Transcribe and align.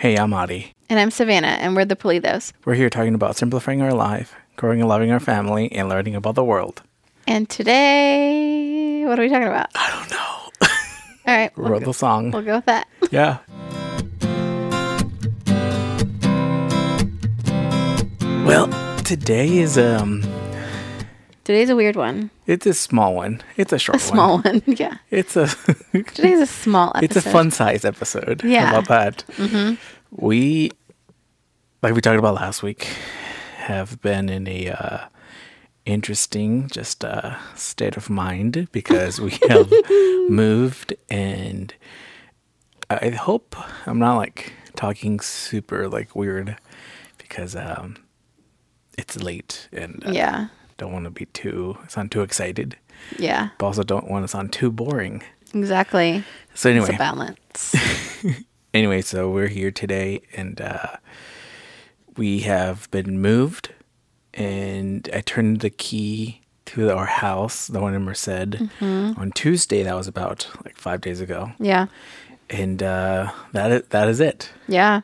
Hey, 0.00 0.16
I'm 0.16 0.32
Ari. 0.32 0.72
And 0.88 0.98
I'm 0.98 1.10
Savannah, 1.10 1.58
and 1.60 1.76
we're 1.76 1.84
the 1.84 1.94
Politos. 1.94 2.52
We're 2.64 2.72
here 2.74 2.88
talking 2.88 3.14
about 3.14 3.36
simplifying 3.36 3.82
our 3.82 3.92
life, 3.92 4.34
growing 4.56 4.80
and 4.80 4.88
loving 4.88 5.10
our 5.12 5.20
family, 5.20 5.70
and 5.72 5.90
learning 5.90 6.14
about 6.14 6.36
the 6.36 6.42
world. 6.44 6.82
And 7.26 7.46
today, 7.50 9.04
what 9.04 9.18
are 9.18 9.22
we 9.22 9.28
talking 9.28 9.46
about? 9.48 9.68
I 9.74 9.90
don't 9.90 10.10
know. 10.10 10.68
All 11.26 11.36
right, 11.36 11.54
We 11.54 11.64
we'll, 11.64 11.72
wrote 11.72 11.80
go, 11.80 11.86
the 11.86 11.94
song. 11.94 12.30
we'll 12.30 12.40
go 12.42 12.56
with 12.56 12.64
that. 12.64 12.88
Yeah. 13.10 13.40
Well, 18.46 18.68
today 19.04 19.58
is 19.58 19.76
um 19.78 20.22
Today's 21.44 21.70
a 21.70 21.76
weird 21.76 21.96
one. 21.96 22.30
it's 22.46 22.66
a 22.66 22.74
small 22.74 23.14
one. 23.14 23.42
It's 23.56 23.72
a 23.72 23.78
short 23.78 23.96
A 23.96 24.00
small 24.00 24.40
one. 24.40 24.62
yeah. 24.66 24.98
It's 25.10 25.36
a 25.36 25.46
Today's 25.92 26.40
a 26.40 26.46
small 26.46 26.92
episode. 26.94 27.04
it's 27.04 27.16
a 27.26 27.30
fun 27.30 27.50
size 27.50 27.84
episode. 27.84 28.44
Yeah. 28.44 28.66
How 28.66 28.78
about 28.80 28.88
that? 28.88 29.24
Mm-hmm. 29.36 29.74
We 30.10 30.70
like 31.82 31.94
we 31.94 32.00
talked 32.00 32.18
about 32.18 32.34
last 32.34 32.62
week 32.62 32.86
have 33.56 34.00
been 34.02 34.28
in 34.28 34.46
a 34.46 34.68
uh 34.70 34.98
interesting 35.86 36.68
just 36.68 37.04
uh 37.04 37.36
state 37.56 37.96
of 37.96 38.10
mind 38.10 38.68
because 38.70 39.20
we 39.20 39.30
have 39.48 39.70
moved 40.28 40.94
and 41.08 41.74
I 42.90 43.10
hope 43.10 43.56
I'm 43.86 43.98
not 43.98 44.16
like 44.16 44.52
talking 44.76 45.20
super 45.20 45.88
like 45.88 46.14
weird 46.14 46.56
because 47.18 47.56
um 47.56 47.96
it's 48.98 49.16
late 49.22 49.68
and 49.72 50.02
uh, 50.06 50.10
Yeah. 50.12 50.48
Don't 50.80 50.92
want 50.92 51.04
to 51.04 51.10
be 51.10 51.26
too 51.26 51.76
sound 51.88 52.10
too 52.10 52.22
excited 52.22 52.76
Yeah. 53.18 53.50
but 53.58 53.66
also 53.66 53.82
don't 53.82 54.08
want 54.10 54.24
to 54.24 54.28
sound 54.28 54.52
too 54.52 54.70
boring. 54.70 55.22
Exactly. 55.54 56.24
So 56.54 56.70
anyway, 56.70 56.96
balance. 56.96 57.74
anyway, 58.74 59.00
so 59.02 59.30
we're 59.30 59.48
here 59.48 59.70
today 59.70 60.20
and 60.36 60.60
uh, 60.60 60.96
we 62.16 62.40
have 62.40 62.90
been 62.90 63.20
moved 63.20 63.72
and 64.34 65.08
I 65.12 65.20
turned 65.22 65.60
the 65.60 65.70
key 65.70 66.40
to 66.66 66.90
our 66.96 67.06
house, 67.06 67.66
the 67.66 67.80
one 67.80 67.94
in 67.94 68.02
Merced, 68.04 68.56
on 68.80 69.32
Tuesday. 69.34 69.82
That 69.82 69.96
was 69.96 70.06
about 70.06 70.48
like 70.64 70.76
five 70.76 71.00
days 71.00 71.20
ago. 71.20 71.52
yeah. 71.58 71.86
And 72.48 72.82
uh, 72.82 73.30
that 73.52 73.70
is, 73.72 73.82
that 73.90 74.08
is 74.08 74.20
it. 74.20 74.50
Yeah. 74.68 75.00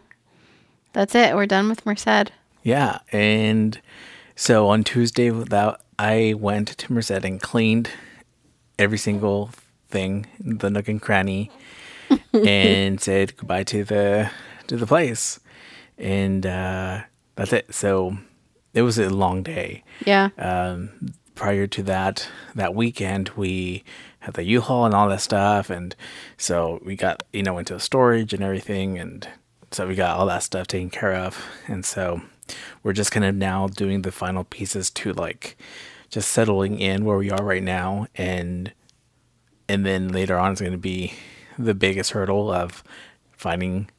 That's 0.93 1.15
it. 1.15 1.35
We're 1.37 1.47
done 1.47 1.69
with 1.69 1.85
Merced. 1.87 2.31
Yeah. 2.63 2.99
And 3.13 3.81
so 4.37 4.69
on 4.69 4.85
Tuesday, 4.85 5.31
that 5.31 5.81
I 5.99 6.35
went 6.39 6.69
to 6.69 6.93
Merced 6.93 7.11
and 7.11 7.41
cleaned 7.41 7.91
every 8.79 8.99
single 8.99 9.51
thing, 9.89 10.27
the 10.39 10.71
nook 10.71 10.89
and 10.89 11.01
cranny, 11.01 11.51
and 12.33 13.01
said 13.01 13.37
goodbye 13.37 13.65
to 13.65 13.83
the 13.83 14.31
to 14.67 14.77
the 14.77 14.87
place. 14.87 15.41
And 15.99 16.45
uh, 16.45 17.03
that's 17.35 17.53
it. 17.53 17.75
So 17.75 18.19
it 18.75 18.83
was 18.83 18.99
a 18.99 19.09
long 19.09 19.43
day. 19.43 19.83
Yeah. 20.05 20.29
Um, 20.37 21.15
prior 21.35 21.67
to 21.67 21.83
that, 21.85 22.29
that 22.55 22.75
weekend, 22.75 23.31
we 23.31 23.85
had 24.21 24.35
the 24.35 24.45
U-Haul 24.45 24.87
and 24.87 24.95
all 24.95 25.09
that 25.09 25.21
stuff, 25.21 25.71
and 25.71 25.97
so 26.37 26.81
we 26.85 26.95
got 26.95 27.23
you 27.33 27.43
know 27.43 27.59
into 27.59 27.81
storage 27.81 28.35
and 28.35 28.43
everything, 28.43 28.99
and 28.99 29.27
so 29.71 29.87
we 29.87 29.95
got 29.95 30.19
all 30.19 30.27
that 30.27 30.43
stuff 30.43 30.67
taken 30.67 30.91
care 30.91 31.15
of, 31.15 31.43
and 31.69 31.85
so 31.85 32.21
we're 32.83 32.93
just 32.93 33.13
kind 33.13 33.25
of 33.25 33.35
now 33.35 33.69
doing 33.69 34.03
the 34.03 34.13
final 34.13 34.45
pieces 34.45 34.91
to 34.91 35.13
like 35.13 35.57
just 36.11 36.31
settling 36.31 36.79
in 36.79 37.05
where 37.05 37.17
we 37.17 37.31
are 37.31 37.45
right 37.45 37.63
now, 37.63 38.07
and 38.15 38.73
and 39.69 39.85
then 39.85 40.09
later 40.09 40.39
on 40.39 40.53
it's 40.53 40.61
going 40.61 40.73
to 40.73 40.79
be 40.79 41.15
the 41.59 41.75
biggest 41.75 42.13
hurdle 42.13 42.51
of 42.51 42.85
finding 43.33 43.91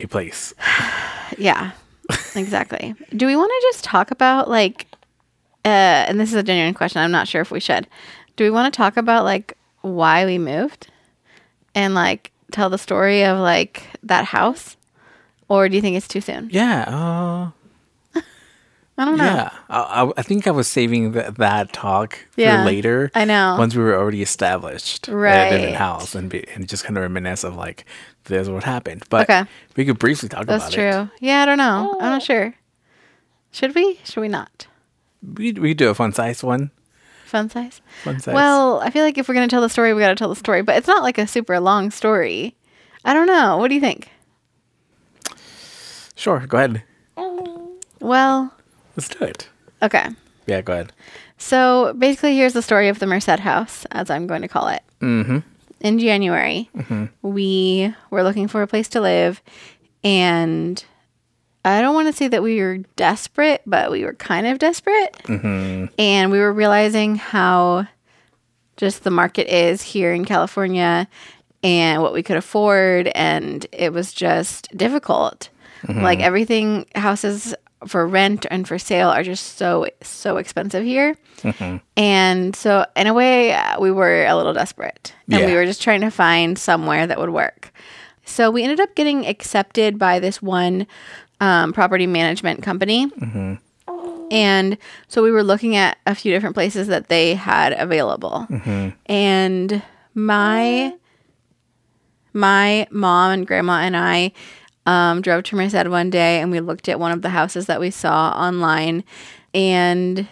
a 0.00 0.06
place. 0.06 0.54
Yeah. 1.38 1.70
Exactly. 2.34 2.94
Do 3.16 3.26
we 3.26 3.36
want 3.36 3.50
to 3.50 3.68
just 3.68 3.84
talk 3.84 4.10
about 4.10 4.50
like 4.50 4.86
uh 5.64 6.04
and 6.08 6.20
this 6.20 6.28
is 6.28 6.34
a 6.34 6.42
genuine 6.42 6.74
question. 6.74 7.00
I'm 7.00 7.10
not 7.10 7.26
sure 7.26 7.40
if 7.40 7.50
we 7.50 7.58
should. 7.58 7.86
Do 8.36 8.44
we 8.44 8.50
want 8.50 8.72
to 8.72 8.76
talk 8.76 8.98
about 8.98 9.24
like 9.24 9.56
why 9.80 10.26
we 10.26 10.36
moved 10.36 10.88
and 11.74 11.94
like 11.94 12.30
tell 12.50 12.68
the 12.68 12.76
story 12.76 13.24
of 13.24 13.38
like 13.38 13.84
that 14.02 14.26
house 14.26 14.76
or 15.48 15.70
do 15.70 15.76
you 15.76 15.80
think 15.80 15.96
it's 15.96 16.08
too 16.08 16.20
soon? 16.20 16.50
Yeah. 16.52 16.84
Uh, 16.86 17.50
I 18.98 19.04
don't 19.06 19.16
know. 19.16 19.24
Yeah, 19.24 19.50
I, 19.70 20.04
I- 20.04 20.12
I 20.18 20.22
think 20.22 20.46
I 20.46 20.50
was 20.50 20.68
saving 20.68 21.14
th- 21.14 21.34
that 21.34 21.72
talk 21.72 22.18
Yeah, 22.36 22.60
for 22.62 22.66
later. 22.66 23.10
I 23.14 23.24
know. 23.24 23.56
Once 23.58 23.74
we 23.74 23.82
were 23.82 23.96
already 23.96 24.20
established 24.22 25.08
uh, 25.08 25.12
a 25.12 25.16
Right. 25.16 25.50
different 25.50 25.76
house, 25.76 26.14
and 26.14 26.28
be, 26.28 26.46
and 26.54 26.68
just 26.68 26.84
kind 26.84 26.96
of 26.98 27.02
reminisce 27.02 27.42
of 27.42 27.56
like 27.56 27.84
this 28.24 28.42
is 28.42 28.50
what 28.50 28.64
happened. 28.64 29.04
But 29.08 29.28
Okay. 29.30 29.44
we 29.76 29.84
could 29.86 29.98
briefly 29.98 30.28
talk 30.28 30.46
That's 30.46 30.64
about 30.64 30.72
true. 30.72 30.82
It. 30.84 30.90
That's 30.92 31.10
true. 31.20 31.26
Yeah, 31.28 31.42
I 31.42 31.46
don't 31.46 31.58
know. 31.58 31.96
I'm 32.00 32.10
not 32.10 32.22
oh. 32.22 32.24
sure. 32.24 32.54
Should 33.50 33.74
we? 33.74 33.98
Should 34.04 34.20
we 34.20 34.28
not? 34.28 34.66
We 35.22 35.52
we 35.52 35.70
could 35.70 35.78
do 35.78 35.88
a 35.88 35.94
fun 35.94 36.12
size 36.12 36.42
one. 36.44 36.70
Fun 37.24 37.48
size? 37.48 37.80
Fun 38.04 38.20
size. 38.20 38.34
Well, 38.34 38.80
I 38.80 38.90
feel 38.90 39.04
like 39.04 39.16
if 39.16 39.26
we're 39.26 39.34
going 39.34 39.48
to 39.48 39.52
tell 39.52 39.62
the 39.62 39.70
story, 39.70 39.94
we 39.94 40.00
got 40.02 40.10
to 40.10 40.14
tell 40.16 40.28
the 40.28 40.36
story, 40.36 40.60
but 40.60 40.76
it's 40.76 40.86
not 40.86 41.02
like 41.02 41.16
a 41.16 41.26
super 41.26 41.58
long 41.60 41.90
story. 41.90 42.54
I 43.06 43.14
don't 43.14 43.26
know. 43.26 43.56
What 43.56 43.68
do 43.68 43.74
you 43.74 43.80
think? 43.80 44.10
sure. 46.14 46.40
Go 46.46 46.58
ahead. 46.58 46.82
Well, 48.00 48.52
Let's 48.96 49.08
do 49.08 49.24
it. 49.24 49.48
okay. 49.82 50.08
Yeah, 50.46 50.60
go 50.60 50.72
ahead. 50.72 50.92
So 51.38 51.94
basically, 51.98 52.36
here's 52.36 52.52
the 52.52 52.62
story 52.62 52.88
of 52.88 52.98
the 52.98 53.06
Merced 53.06 53.40
House, 53.40 53.86
as 53.90 54.10
I'm 54.10 54.26
going 54.26 54.42
to 54.42 54.48
call 54.48 54.68
it. 54.68 54.82
Mm-hmm. 55.00 55.38
In 55.80 55.98
January, 55.98 56.70
mm-hmm. 56.76 57.06
we 57.22 57.94
were 58.10 58.22
looking 58.22 58.48
for 58.48 58.62
a 58.62 58.66
place 58.66 58.88
to 58.88 59.00
live, 59.00 59.42
and 60.04 60.84
I 61.64 61.80
don't 61.80 61.94
want 61.94 62.08
to 62.08 62.12
say 62.12 62.28
that 62.28 62.42
we 62.42 62.60
were 62.60 62.78
desperate, 62.96 63.62
but 63.66 63.90
we 63.90 64.04
were 64.04 64.14
kind 64.14 64.46
of 64.46 64.58
desperate. 64.58 65.12
Mm-hmm. 65.24 65.86
And 65.98 66.32
we 66.32 66.38
were 66.38 66.52
realizing 66.52 67.16
how 67.16 67.86
just 68.76 69.04
the 69.04 69.10
market 69.10 69.46
is 69.52 69.82
here 69.82 70.12
in 70.12 70.24
California 70.24 71.06
and 71.62 72.02
what 72.02 72.12
we 72.12 72.22
could 72.22 72.36
afford. 72.36 73.08
And 73.08 73.64
it 73.70 73.92
was 73.92 74.12
just 74.12 74.76
difficult. 74.76 75.50
Mm-hmm. 75.82 76.02
Like 76.02 76.18
everything, 76.18 76.86
houses 76.96 77.54
for 77.86 78.06
rent 78.06 78.46
and 78.50 78.66
for 78.68 78.78
sale 78.78 79.08
are 79.08 79.22
just 79.22 79.56
so, 79.56 79.86
so 80.02 80.36
expensive 80.36 80.84
here. 80.84 81.16
And 81.96 82.54
so, 82.56 82.86
in 82.96 83.06
a 83.06 83.14
way, 83.14 83.52
uh, 83.52 83.80
we 83.80 83.90
were 83.90 84.24
a 84.24 84.34
little 84.36 84.52
desperate. 84.54 85.14
And 85.30 85.40
we 85.46 85.54
were 85.54 85.64
just 85.64 85.82
trying 85.82 86.00
to 86.02 86.10
find 86.10 86.58
somewhere 86.58 87.06
that 87.06 87.18
would 87.18 87.30
work. 87.30 87.72
So, 88.24 88.50
we 88.50 88.62
ended 88.62 88.80
up 88.80 88.94
getting 88.94 89.26
accepted 89.26 89.98
by 89.98 90.18
this 90.20 90.40
one 90.40 90.86
um, 91.40 91.72
property 91.72 92.06
management 92.06 92.62
company. 92.62 93.06
And 94.30 94.78
so 95.08 95.22
we 95.22 95.30
were 95.30 95.42
looking 95.42 95.76
at 95.76 95.98
a 96.06 96.14
few 96.14 96.32
different 96.32 96.54
places 96.54 96.86
that 96.88 97.08
they 97.08 97.34
had 97.34 97.72
available. 97.74 98.46
And 99.06 99.82
my 100.14 100.94
my 102.32 102.86
mom 102.90 103.30
and 103.32 103.46
grandma 103.46 103.80
and 103.80 103.94
I 103.94 104.32
um, 104.86 105.20
drove 105.22 105.44
to 105.44 105.56
Merced 105.56 105.88
one 105.88 106.10
day 106.10 106.40
and 106.40 106.50
we 106.50 106.60
looked 106.60 106.88
at 106.88 107.00
one 107.00 107.12
of 107.12 107.22
the 107.22 107.28
houses 107.28 107.66
that 107.66 107.80
we 107.80 107.90
saw 107.90 108.30
online 108.30 109.04
and 109.54 110.26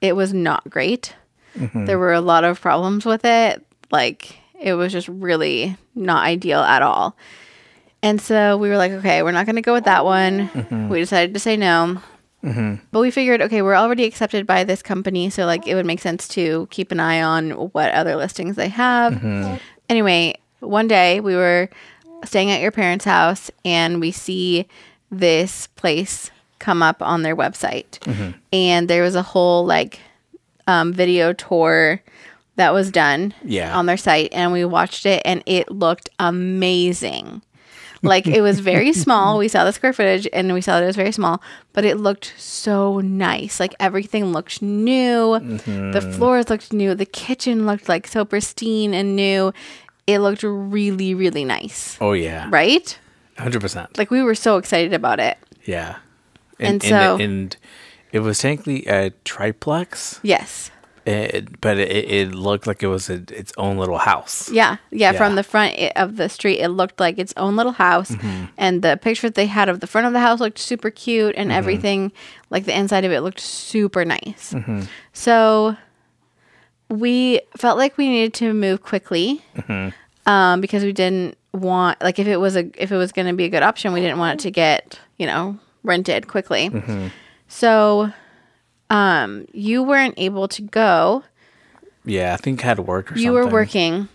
it 0.00 0.14
was 0.14 0.32
not 0.32 0.68
great. 0.70 1.14
Mm-hmm. 1.56 1.86
There 1.86 1.98
were 1.98 2.12
a 2.12 2.20
lot 2.20 2.44
of 2.44 2.60
problems 2.60 3.04
with 3.04 3.24
it. 3.24 3.64
Like 3.90 4.38
it 4.60 4.74
was 4.74 4.92
just 4.92 5.08
really 5.08 5.76
not 5.94 6.24
ideal 6.24 6.60
at 6.60 6.82
all. 6.82 7.16
And 8.02 8.20
so 8.20 8.56
we 8.56 8.68
were 8.68 8.76
like, 8.76 8.92
okay, 8.92 9.22
we're 9.22 9.32
not 9.32 9.46
going 9.46 9.56
to 9.56 9.62
go 9.62 9.74
with 9.74 9.84
that 9.84 10.04
one. 10.04 10.48
Mm-hmm. 10.48 10.88
We 10.88 11.00
decided 11.00 11.34
to 11.34 11.40
say 11.40 11.56
no. 11.56 12.00
Mm-hmm. 12.42 12.76
But 12.90 13.00
we 13.00 13.10
figured, 13.10 13.42
okay, 13.42 13.60
we're 13.60 13.74
already 13.74 14.04
accepted 14.04 14.46
by 14.46 14.64
this 14.64 14.80
company, 14.80 15.28
so 15.28 15.44
like 15.44 15.66
it 15.66 15.74
would 15.74 15.84
make 15.84 16.00
sense 16.00 16.26
to 16.28 16.66
keep 16.70 16.90
an 16.90 16.98
eye 16.98 17.20
on 17.20 17.50
what 17.50 17.92
other 17.92 18.16
listings 18.16 18.56
they 18.56 18.68
have. 18.68 19.22
Anyway, 19.90 20.34
one 20.60 20.88
day 20.88 21.20
we 21.20 21.34
were 21.34 21.68
staying 22.24 22.50
at 22.50 22.60
your 22.60 22.70
parents' 22.70 23.04
house 23.04 23.50
and 23.64 24.00
we 24.00 24.10
see 24.12 24.66
this 25.10 25.66
place 25.68 26.30
come 26.58 26.82
up 26.82 27.00
on 27.02 27.22
their 27.22 27.34
website. 27.36 27.98
And 28.52 28.88
there 28.88 29.02
was 29.02 29.14
a 29.14 29.22
whole 29.22 29.64
like 29.64 30.00
um, 30.66 30.92
video 30.92 31.32
tour 31.32 32.00
that 32.56 32.72
was 32.74 32.90
done 32.90 33.32
Yeah. 33.44 33.76
on 33.76 33.86
their 33.86 33.96
site 33.96 34.32
and 34.32 34.52
we 34.52 34.64
watched 34.64 35.06
it 35.06 35.22
and 35.24 35.42
it 35.46 35.70
looked 35.70 36.10
amazing. 36.18 37.42
Like 38.02 38.26
it 38.26 38.40
was 38.42 38.60
very 38.60 38.92
small. 39.04 39.38
We 39.38 39.48
saw 39.48 39.64
the 39.64 39.72
square 39.72 39.92
footage 39.92 40.26
and 40.32 40.52
we 40.52 40.60
saw 40.60 40.74
that 40.76 40.84
it 40.84 40.86
was 40.86 40.96
very 40.96 41.12
small, 41.12 41.42
but 41.72 41.84
it 41.84 41.96
looked 41.98 42.34
so 42.38 43.00
nice. 43.00 43.60
Like 43.60 43.74
everything 43.80 44.32
looked 44.32 44.60
new. 44.62 45.38
The 45.38 46.14
floors 46.16 46.48
looked 46.50 46.72
new. 46.72 46.94
The 46.94 47.06
kitchen 47.06 47.66
looked 47.66 47.88
like 47.88 48.06
so 48.06 48.24
pristine 48.24 48.94
and 48.94 49.16
new. 49.16 49.52
It 50.12 50.20
looked 50.20 50.42
really, 50.42 51.14
really 51.14 51.44
nice. 51.44 51.96
Oh 52.00 52.12
yeah. 52.12 52.48
Right? 52.50 52.98
Hundred 53.38 53.60
percent. 53.60 53.96
Like 53.98 54.10
we 54.10 54.22
were 54.22 54.34
so 54.34 54.56
excited 54.56 54.92
about 54.92 55.20
it. 55.20 55.38
Yeah. 55.64 55.96
And 56.58 56.82
so- 56.82 57.16
and 57.18 57.56
it 58.12 58.20
was 58.20 58.38
technically 58.38 58.86
a 58.86 59.10
triplex. 59.24 60.20
Yes. 60.22 60.70
It, 61.06 61.60
but 61.62 61.78
it, 61.78 61.90
it 61.90 62.34
looked 62.34 62.66
like 62.66 62.82
it 62.82 62.86
was 62.86 63.08
a, 63.08 63.22
its 63.30 63.52
own 63.56 63.78
little 63.78 63.96
house. 63.96 64.50
Yeah, 64.50 64.76
yeah. 64.90 65.12
From 65.12 65.34
the 65.34 65.42
front 65.42 65.74
i- 65.78 65.92
of 65.96 66.16
the 66.16 66.28
street, 66.28 66.60
it 66.60 66.68
looked 66.68 67.00
like 67.00 67.18
its 67.18 67.32
own 67.38 67.56
little 67.56 67.72
house, 67.72 68.10
mm-hmm. 68.10 68.44
and 68.58 68.82
the 68.82 68.98
pictures 69.00 69.32
they 69.32 69.46
had 69.46 69.70
of 69.70 69.80
the 69.80 69.86
front 69.86 70.06
of 70.06 70.12
the 70.12 70.20
house 70.20 70.40
looked 70.40 70.58
super 70.58 70.90
cute, 70.90 71.34
and 71.36 71.48
mm-hmm. 71.48 71.58
everything, 71.58 72.12
like 72.50 72.66
the 72.66 72.78
inside 72.78 73.06
of 73.06 73.12
it, 73.12 73.22
looked 73.22 73.40
super 73.40 74.04
nice. 74.04 74.52
Mm-hmm. 74.52 74.82
So 75.14 75.74
we 76.90 77.40
felt 77.56 77.78
like 77.78 77.96
we 77.96 78.08
needed 78.08 78.34
to 78.34 78.52
move 78.52 78.82
quickly 78.82 79.42
um, 80.26 80.60
because 80.60 80.82
we 80.84 80.92
didn't 80.92 81.36
want, 81.52 82.00
like, 82.02 82.18
if 82.18 82.26
it 82.26 82.36
was 82.38 82.56
a 82.56 82.70
if 82.82 82.92
it 82.92 82.96
was 82.96 83.12
going 83.12 83.26
to 83.26 83.32
be 83.34 83.44
a 83.44 83.48
good 83.48 83.62
option, 83.62 83.92
we 83.92 84.00
didn't 84.00 84.18
want 84.18 84.40
it 84.40 84.42
to 84.44 84.50
get 84.50 84.98
you 85.18 85.26
know 85.26 85.58
rented 85.82 86.28
quickly. 86.28 86.70
So 87.48 88.12
um, 88.90 89.46
you 89.52 89.82
weren't 89.82 90.14
able 90.16 90.46
to 90.48 90.62
go 90.62 91.24
Yeah, 92.04 92.34
I 92.34 92.36
think 92.36 92.64
I 92.64 92.68
had 92.68 92.78
work 92.80 93.10
or 93.12 93.14
you 93.16 93.22
something. 93.24 93.32
were 93.32 93.46
working. 93.46 94.08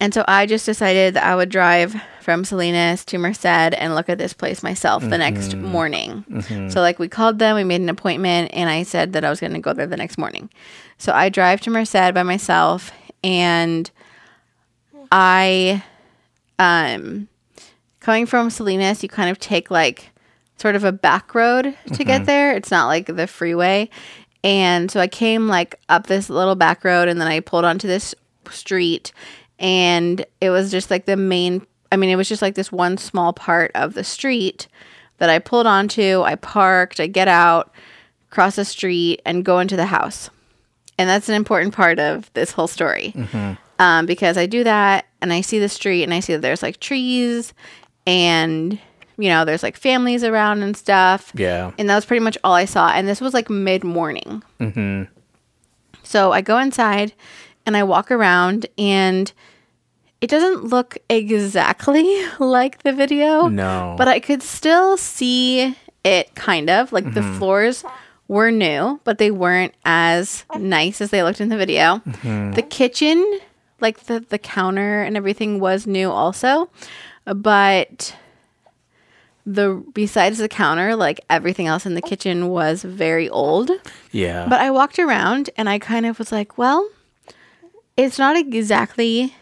And 0.00 0.14
so 0.14 0.24
I 0.28 0.46
just 0.46 0.64
decided 0.64 1.14
that 1.14 1.24
I 1.24 1.34
would 1.34 1.48
drive 1.48 2.00
from 2.20 2.44
Salinas 2.44 3.04
to 3.06 3.18
Merced 3.18 3.44
and 3.46 3.96
look 3.96 4.08
at 4.08 4.16
this 4.18 4.32
place 4.32 4.62
myself 4.62 5.02
the 5.02 5.18
next 5.18 5.56
morning. 5.56 6.24
So, 6.70 6.80
like, 6.80 7.00
we 7.00 7.08
called 7.08 7.40
them, 7.40 7.56
we 7.56 7.64
made 7.64 7.80
an 7.80 7.88
appointment, 7.88 8.50
and 8.54 8.70
I 8.70 8.84
said 8.84 9.12
that 9.14 9.24
I 9.24 9.30
was 9.30 9.40
going 9.40 9.54
to 9.54 9.58
go 9.60 9.72
there 9.72 9.86
the 9.88 9.96
next 9.96 10.18
morning. 10.18 10.50
So, 10.98 11.12
I 11.12 11.30
drive 11.30 11.60
to 11.62 11.70
Merced 11.70 11.94
by 12.14 12.22
myself, 12.22 12.92
and 13.24 13.90
I, 15.10 15.82
um, 16.58 17.28
coming 18.00 18.26
from 18.26 18.50
Salinas, 18.50 19.02
you 19.02 19.08
kind 19.08 19.30
of 19.30 19.38
take 19.38 19.70
like 19.70 20.10
sort 20.56 20.76
of 20.76 20.84
a 20.84 20.92
back 20.92 21.34
road 21.34 21.76
to 21.92 22.04
get 22.04 22.26
there. 22.26 22.52
It's 22.54 22.70
not 22.70 22.86
like 22.86 23.06
the 23.06 23.26
freeway. 23.26 23.88
And 24.44 24.90
so 24.90 25.00
I 25.00 25.08
came 25.08 25.48
like 25.48 25.80
up 25.88 26.06
this 26.06 26.30
little 26.30 26.54
back 26.54 26.84
road 26.84 27.08
and 27.08 27.20
then 27.20 27.28
I 27.28 27.40
pulled 27.40 27.64
onto 27.64 27.88
this 27.88 28.14
street 28.50 29.12
and 29.58 30.24
it 30.40 30.50
was 30.50 30.70
just 30.70 30.90
like 30.90 31.04
the 31.04 31.16
main 31.16 31.66
I 31.90 31.96
mean 31.96 32.10
it 32.10 32.16
was 32.16 32.28
just 32.28 32.42
like 32.42 32.54
this 32.54 32.70
one 32.70 32.96
small 32.98 33.32
part 33.32 33.70
of 33.74 33.94
the 33.94 34.04
street 34.04 34.68
that 35.18 35.28
I 35.28 35.38
pulled 35.38 35.66
onto. 35.66 36.22
I 36.22 36.36
parked, 36.36 37.00
I 37.00 37.06
get 37.08 37.28
out, 37.28 37.72
cross 38.30 38.56
the 38.56 38.64
street 38.64 39.20
and 39.24 39.44
go 39.44 39.58
into 39.58 39.76
the 39.76 39.86
house. 39.86 40.30
And 40.96 41.08
that's 41.08 41.28
an 41.28 41.34
important 41.34 41.74
part 41.74 41.98
of 41.98 42.32
this 42.34 42.52
whole 42.52 42.68
story. 42.68 43.12
Um, 43.78 44.06
because 44.06 44.36
I 44.36 44.46
do 44.46 44.64
that 44.64 45.06
and 45.22 45.32
I 45.32 45.40
see 45.40 45.58
the 45.58 45.68
street 45.68 46.02
and 46.02 46.12
I 46.12 46.20
see 46.20 46.32
that 46.32 46.42
there's 46.42 46.62
like 46.62 46.80
trees 46.80 47.54
and 48.06 48.78
you 49.18 49.28
know, 49.28 49.44
there's 49.44 49.64
like 49.64 49.76
families 49.76 50.22
around 50.22 50.62
and 50.62 50.76
stuff. 50.76 51.32
Yeah. 51.34 51.72
And 51.76 51.90
that 51.90 51.96
was 51.96 52.06
pretty 52.06 52.22
much 52.22 52.38
all 52.44 52.54
I 52.54 52.64
saw. 52.64 52.90
And 52.90 53.06
this 53.08 53.20
was 53.20 53.34
like 53.34 53.50
mid 53.50 53.82
morning. 53.82 54.42
Mm-hmm. 54.60 55.12
So 56.04 56.32
I 56.32 56.40
go 56.40 56.58
inside 56.58 57.12
and 57.66 57.76
I 57.76 57.82
walk 57.82 58.10
around, 58.10 58.66
and 58.78 59.30
it 60.22 60.30
doesn't 60.30 60.64
look 60.64 60.96
exactly 61.10 62.24
like 62.38 62.82
the 62.82 62.92
video. 62.94 63.48
No. 63.48 63.94
But 63.98 64.08
I 64.08 64.20
could 64.20 64.42
still 64.42 64.96
see 64.96 65.76
it 66.02 66.34
kind 66.34 66.70
of. 66.70 66.92
Like 66.92 67.12
the 67.12 67.22
floors 67.22 67.84
were 68.26 68.50
new, 68.50 69.00
but 69.04 69.18
they 69.18 69.30
weren't 69.30 69.74
as 69.84 70.44
nice 70.56 71.00
as 71.02 71.10
they 71.10 71.22
looked 71.22 71.40
in 71.42 71.50
the 71.50 71.58
video. 71.58 72.00
The 72.22 72.66
kitchen, 72.66 73.40
like 73.80 74.04
the, 74.04 74.20
the 74.20 74.38
counter 74.38 75.02
and 75.02 75.16
everything, 75.16 75.60
was 75.60 75.86
new 75.86 76.10
also. 76.10 76.70
But 77.24 78.14
the 79.44 79.82
besides 79.94 80.38
the 80.38 80.48
counter, 80.48 80.94
like 80.94 81.20
everything 81.30 81.66
else 81.66 81.86
in 81.86 81.94
the 81.94 82.02
kitchen 82.02 82.48
was 82.48 82.82
very 82.82 83.28
old. 83.28 83.70
yeah. 84.12 84.46
But 84.48 84.60
I 84.60 84.70
walked 84.70 84.98
around 84.98 85.50
and 85.56 85.68
I 85.68 85.78
kind 85.78 86.06
of 86.06 86.18
was 86.18 86.30
like, 86.30 86.58
well, 86.58 86.88
it's 87.96 88.18
not 88.18 88.36
exactly 88.36 89.34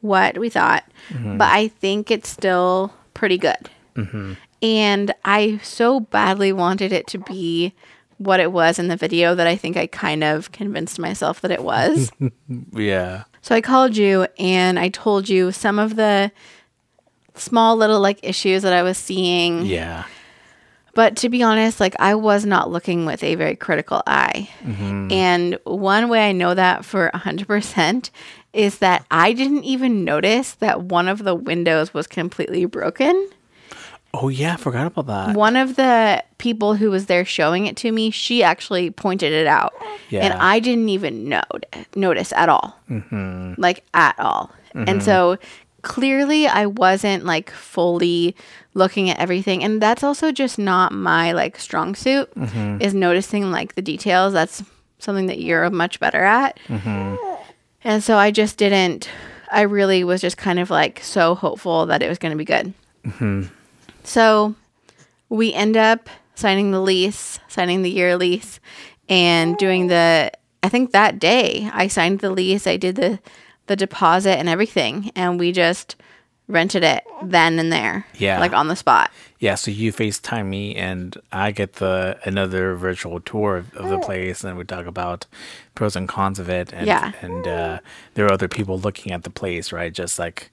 what 0.00 0.36
we 0.38 0.50
thought, 0.50 0.84
mm-hmm. 1.08 1.38
but 1.38 1.48
I 1.48 1.68
think 1.68 2.10
it's 2.10 2.28
still 2.28 2.92
pretty 3.14 3.38
good. 3.38 3.70
Mm-hmm. 3.96 4.34
And 4.62 5.14
I 5.24 5.58
so 5.62 6.00
badly 6.00 6.52
wanted 6.52 6.92
it 6.92 7.06
to 7.08 7.18
be 7.18 7.74
what 8.18 8.40
it 8.40 8.52
was 8.52 8.78
in 8.78 8.88
the 8.88 8.96
video 8.96 9.34
that 9.34 9.46
I 9.46 9.56
think 9.56 9.76
I 9.76 9.86
kind 9.86 10.22
of 10.22 10.52
convinced 10.52 10.98
myself 10.98 11.40
that 11.40 11.50
it 11.50 11.62
was. 11.62 12.10
yeah. 12.72 13.24
So 13.44 13.54
I 13.54 13.60
called 13.60 13.94
you 13.94 14.26
and 14.38 14.78
I 14.78 14.88
told 14.88 15.28
you 15.28 15.52
some 15.52 15.78
of 15.78 15.96
the 15.96 16.32
small 17.34 17.76
little 17.76 18.00
like 18.00 18.18
issues 18.22 18.62
that 18.62 18.72
I 18.72 18.82
was 18.82 18.96
seeing. 18.96 19.66
Yeah. 19.66 20.04
But 20.94 21.16
to 21.16 21.28
be 21.28 21.42
honest, 21.42 21.78
like 21.78 21.94
I 21.98 22.14
was 22.14 22.46
not 22.46 22.70
looking 22.70 23.04
with 23.04 23.22
a 23.22 23.34
very 23.34 23.54
critical 23.54 24.02
eye. 24.06 24.48
Mm-hmm. 24.62 25.12
And 25.12 25.58
one 25.64 26.08
way 26.08 26.26
I 26.26 26.32
know 26.32 26.54
that 26.54 26.86
for 26.86 27.10
100% 27.12 28.08
is 28.54 28.78
that 28.78 29.04
I 29.10 29.34
didn't 29.34 29.64
even 29.64 30.04
notice 30.04 30.54
that 30.54 30.84
one 30.84 31.06
of 31.06 31.22
the 31.22 31.34
windows 31.34 31.92
was 31.92 32.06
completely 32.06 32.64
broken. 32.64 33.28
Oh 34.16 34.28
yeah, 34.28 34.54
I 34.54 34.56
forgot 34.56 34.86
about 34.86 35.06
that. 35.06 35.36
One 35.36 35.56
of 35.56 35.74
the 35.74 36.22
people 36.38 36.76
who 36.76 36.88
was 36.88 37.06
there 37.06 37.24
showing 37.24 37.66
it 37.66 37.76
to 37.78 37.90
me, 37.90 38.10
she 38.12 38.44
actually 38.44 38.92
pointed 38.92 39.32
it 39.32 39.48
out. 39.48 39.74
Yeah. 40.08 40.24
And 40.24 40.34
I 40.34 40.60
didn't 40.60 40.88
even 40.88 41.28
know, 41.28 41.42
notice 41.96 42.32
at 42.32 42.48
all. 42.48 42.78
Mm-hmm. 42.88 43.60
Like 43.60 43.82
at 43.92 44.16
all. 44.20 44.52
And 44.72 44.86
mm-hmm. 44.86 45.00
so 45.00 45.38
clearly 45.82 46.46
I 46.46 46.66
wasn't 46.66 47.24
like 47.24 47.50
fully 47.50 48.36
looking 48.74 49.10
at 49.10 49.18
everything. 49.18 49.64
And 49.64 49.82
that's 49.82 50.04
also 50.04 50.30
just 50.30 50.60
not 50.60 50.92
my 50.92 51.32
like 51.32 51.58
strong 51.58 51.96
suit 51.96 52.32
mm-hmm. 52.36 52.80
is 52.80 52.94
noticing 52.94 53.50
like 53.50 53.74
the 53.74 53.82
details. 53.82 54.32
That's 54.32 54.62
something 55.00 55.26
that 55.26 55.40
you're 55.40 55.68
much 55.70 55.98
better 55.98 56.22
at. 56.22 56.58
And 57.82 58.02
so 58.02 58.16
I 58.16 58.30
just 58.30 58.58
didn't, 58.58 59.10
I 59.50 59.62
really 59.62 60.04
was 60.04 60.20
just 60.20 60.36
kind 60.36 60.60
of 60.60 60.70
like 60.70 61.00
so 61.00 61.34
hopeful 61.34 61.86
that 61.86 62.00
it 62.00 62.08
was 62.08 62.18
going 62.18 62.32
to 62.32 62.38
be 62.38 62.44
good. 62.44 62.72
So 64.04 64.54
we 65.28 65.52
end 65.52 65.76
up 65.76 66.08
signing 66.34 66.70
the 66.70 66.80
lease, 66.80 67.40
signing 67.48 67.82
the 67.82 67.90
year 67.90 68.16
lease, 68.16 68.60
and 69.08 69.56
doing 69.56 69.88
the. 69.88 70.30
I 70.62 70.68
think 70.68 70.92
that 70.92 71.18
day 71.18 71.68
I 71.72 71.88
signed 71.88 72.20
the 72.20 72.30
lease. 72.30 72.66
I 72.66 72.76
did 72.76 72.96
the 72.96 73.18
the 73.66 73.76
deposit 73.76 74.38
and 74.38 74.48
everything, 74.48 75.10
and 75.16 75.38
we 75.40 75.52
just 75.52 75.96
rented 76.46 76.84
it 76.84 77.02
then 77.22 77.58
and 77.58 77.72
there. 77.72 78.06
Yeah. 78.18 78.38
like 78.38 78.52
on 78.52 78.68
the 78.68 78.76
spot. 78.76 79.10
Yeah, 79.38 79.54
so 79.54 79.70
you 79.70 79.92
FaceTime 79.92 80.46
me 80.46 80.76
and 80.76 81.16
I 81.32 81.52
get 81.52 81.74
the 81.74 82.18
another 82.24 82.74
virtual 82.74 83.18
tour 83.20 83.56
of, 83.56 83.74
of 83.74 83.88
the 83.88 83.98
place 83.98 84.44
and 84.44 84.56
we 84.58 84.64
talk 84.64 84.84
about 84.84 85.26
pros 85.74 85.96
and 85.96 86.06
cons 86.06 86.38
of 86.38 86.50
it 86.50 86.70
and 86.72 86.86
Yeah. 86.86 87.12
and 87.22 87.46
uh, 87.48 87.78
there 88.12 88.26
are 88.26 88.32
other 88.32 88.48
people 88.48 88.78
looking 88.78 89.10
at 89.12 89.22
the 89.22 89.30
place, 89.30 89.72
right? 89.72 89.90
Just 89.92 90.18
like 90.18 90.50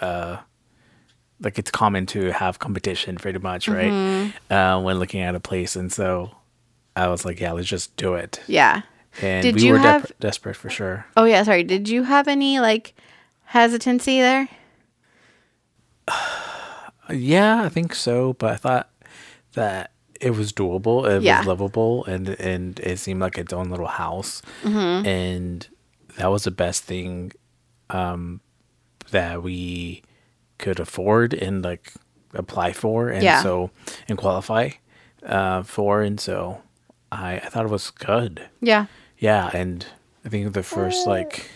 uh 0.00 0.38
like 1.40 1.58
it's 1.58 1.70
common 1.70 2.06
to 2.06 2.32
have 2.32 2.58
competition 2.58 3.16
pretty 3.16 3.38
much, 3.38 3.68
right? 3.68 3.90
Mm-hmm. 3.92 4.52
Uh, 4.52 4.80
when 4.80 4.98
looking 4.98 5.20
at 5.22 5.34
a 5.34 5.40
place 5.40 5.76
and 5.76 5.92
so 5.92 6.30
I 6.96 7.08
was 7.08 7.24
like, 7.24 7.40
yeah, 7.40 7.52
let's 7.52 7.68
just 7.68 7.96
do 7.96 8.14
it. 8.14 8.40
Yeah. 8.46 8.82
And 9.22 9.42
Did 9.42 9.56
we 9.56 9.62
you 9.66 9.72
were 9.72 9.78
have- 9.78 10.02
dep- 10.08 10.18
desperate 10.20 10.56
for 10.56 10.70
sure. 10.70 11.06
Oh 11.16 11.24
yeah. 11.24 11.42
Sorry. 11.42 11.62
Did 11.64 11.88
you 11.88 12.02
have 12.04 12.28
any 12.28 12.60
like 12.60 12.94
hesitancy 13.44 14.20
there? 14.20 14.48
Yeah, 17.12 17.64
I 17.64 17.68
think 17.68 17.92
so, 17.94 18.34
but 18.34 18.52
I 18.52 18.56
thought 18.56 18.88
that 19.54 19.90
it 20.20 20.30
was 20.30 20.52
doable. 20.52 21.10
It 21.10 21.22
Yeah. 21.22 21.38
was 21.38 21.46
livable, 21.48 22.04
and 22.04 22.28
and 22.28 22.78
it 22.80 23.00
seemed 23.00 23.20
like 23.20 23.36
its 23.36 23.52
own 23.52 23.68
little 23.68 23.88
house, 23.88 24.42
Mm-hmm. 24.62 25.06
and 25.08 25.68
that 26.18 26.28
was 26.30 26.44
the 26.44 26.52
best 26.52 26.84
thing 26.84 27.32
um, 27.88 28.40
that 29.10 29.42
we 29.42 30.02
could 30.60 30.78
afford 30.80 31.34
and 31.34 31.64
like 31.64 31.92
apply 32.34 32.72
for, 32.72 33.08
and 33.08 33.22
Yeah. 33.24 33.42
so 33.42 33.70
and 34.08 34.16
qualify 34.18 34.70
uh, 35.26 35.62
for, 35.64 36.02
and 36.02 36.20
so 36.20 36.60
I 37.10 37.36
I 37.44 37.48
thought 37.50 37.66
it 37.66 37.70
was 37.72 37.90
good. 37.90 38.48
Yeah. 38.60 38.86
Yeah, 39.18 39.50
and 39.52 39.84
I 40.24 40.28
think 40.28 40.52
the 40.52 40.62
first 40.62 41.06
like 41.06 41.50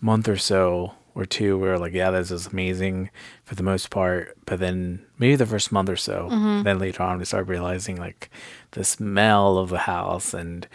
month 0.00 0.28
or 0.28 0.36
so 0.38 0.92
or 1.14 1.24
two, 1.24 1.58
we 1.58 1.66
were 1.68 1.78
like, 1.78 1.92
yeah, 1.92 2.10
this 2.12 2.30
is 2.30 2.46
amazing 2.46 3.10
for 3.44 3.54
the 3.56 3.62
most 3.64 3.90
part. 3.90 4.36
But 4.46 4.60
then 4.60 5.04
maybe 5.18 5.36
the 5.36 5.44
first 5.46 5.72
month 5.72 5.88
or 5.88 5.96
so, 5.96 6.28
Mm-hmm. 6.30 6.62
then 6.62 6.78
later 6.78 7.02
on, 7.02 7.18
we 7.18 7.24
started 7.24 7.48
realizing 7.50 7.96
like 7.96 8.30
the 8.70 8.84
smell 8.84 9.58
of 9.58 9.68
the 9.70 9.78
house 9.94 10.32
and 10.32 10.66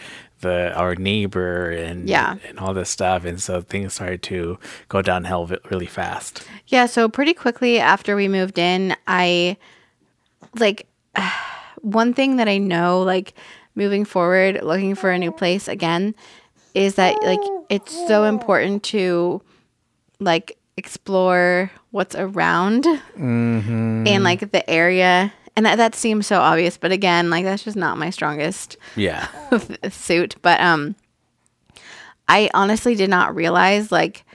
the 0.41 0.73
our 0.75 0.95
neighbor 0.95 1.69
and 1.71 2.09
Yeah. 2.09 2.35
and 2.47 2.59
all 2.59 2.73
this 2.73 2.89
stuff, 2.89 3.25
and 3.25 3.41
so 3.41 3.61
things 3.61 3.93
started 3.93 4.21
to 4.23 4.57
go 4.89 5.01
downhill 5.01 5.49
really 5.69 5.85
fast. 5.85 6.45
Yeah, 6.67 6.85
so 6.85 7.09
pretty 7.09 7.33
quickly 7.33 7.79
after 7.79 8.15
we 8.15 8.27
moved 8.27 8.57
in, 8.57 8.95
I 9.07 9.57
like 10.59 10.87
one 11.81 12.13
thing 12.13 12.37
that 12.37 12.47
I 12.47 12.57
know 12.57 13.01
like 13.01 13.33
moving 13.75 14.05
forward 14.05 14.63
looking 14.63 14.95
for 14.95 15.11
a 15.11 15.19
new 15.19 15.31
place 15.31 15.67
again 15.67 16.15
is 16.73 16.95
that 16.95 17.21
like 17.23 17.39
it's 17.69 17.91
so 18.07 18.23
important 18.23 18.83
to 18.83 19.41
like 20.19 20.57
explore 20.77 21.71
what's 21.91 22.15
around 22.15 22.83
mm-hmm. 22.83 24.07
and 24.07 24.23
like 24.23 24.51
the 24.51 24.69
area 24.69 25.31
and 25.55 25.65
that, 25.65 25.75
that 25.77 25.95
seems 25.95 26.27
so 26.27 26.39
obvious, 26.39 26.77
but 26.77 26.91
again, 26.91 27.29
like 27.29 27.43
that's 27.45 27.63
just 27.63 27.77
not 27.77 27.97
my 27.97 28.09
strongest 28.09 28.77
Yeah. 28.95 29.27
suit. 29.89 30.35
But 30.41 30.59
um, 30.61 30.95
I 32.27 32.49
honestly 32.53 32.95
did 32.95 33.09
not 33.09 33.35
realize 33.35 33.91
like 33.91 34.25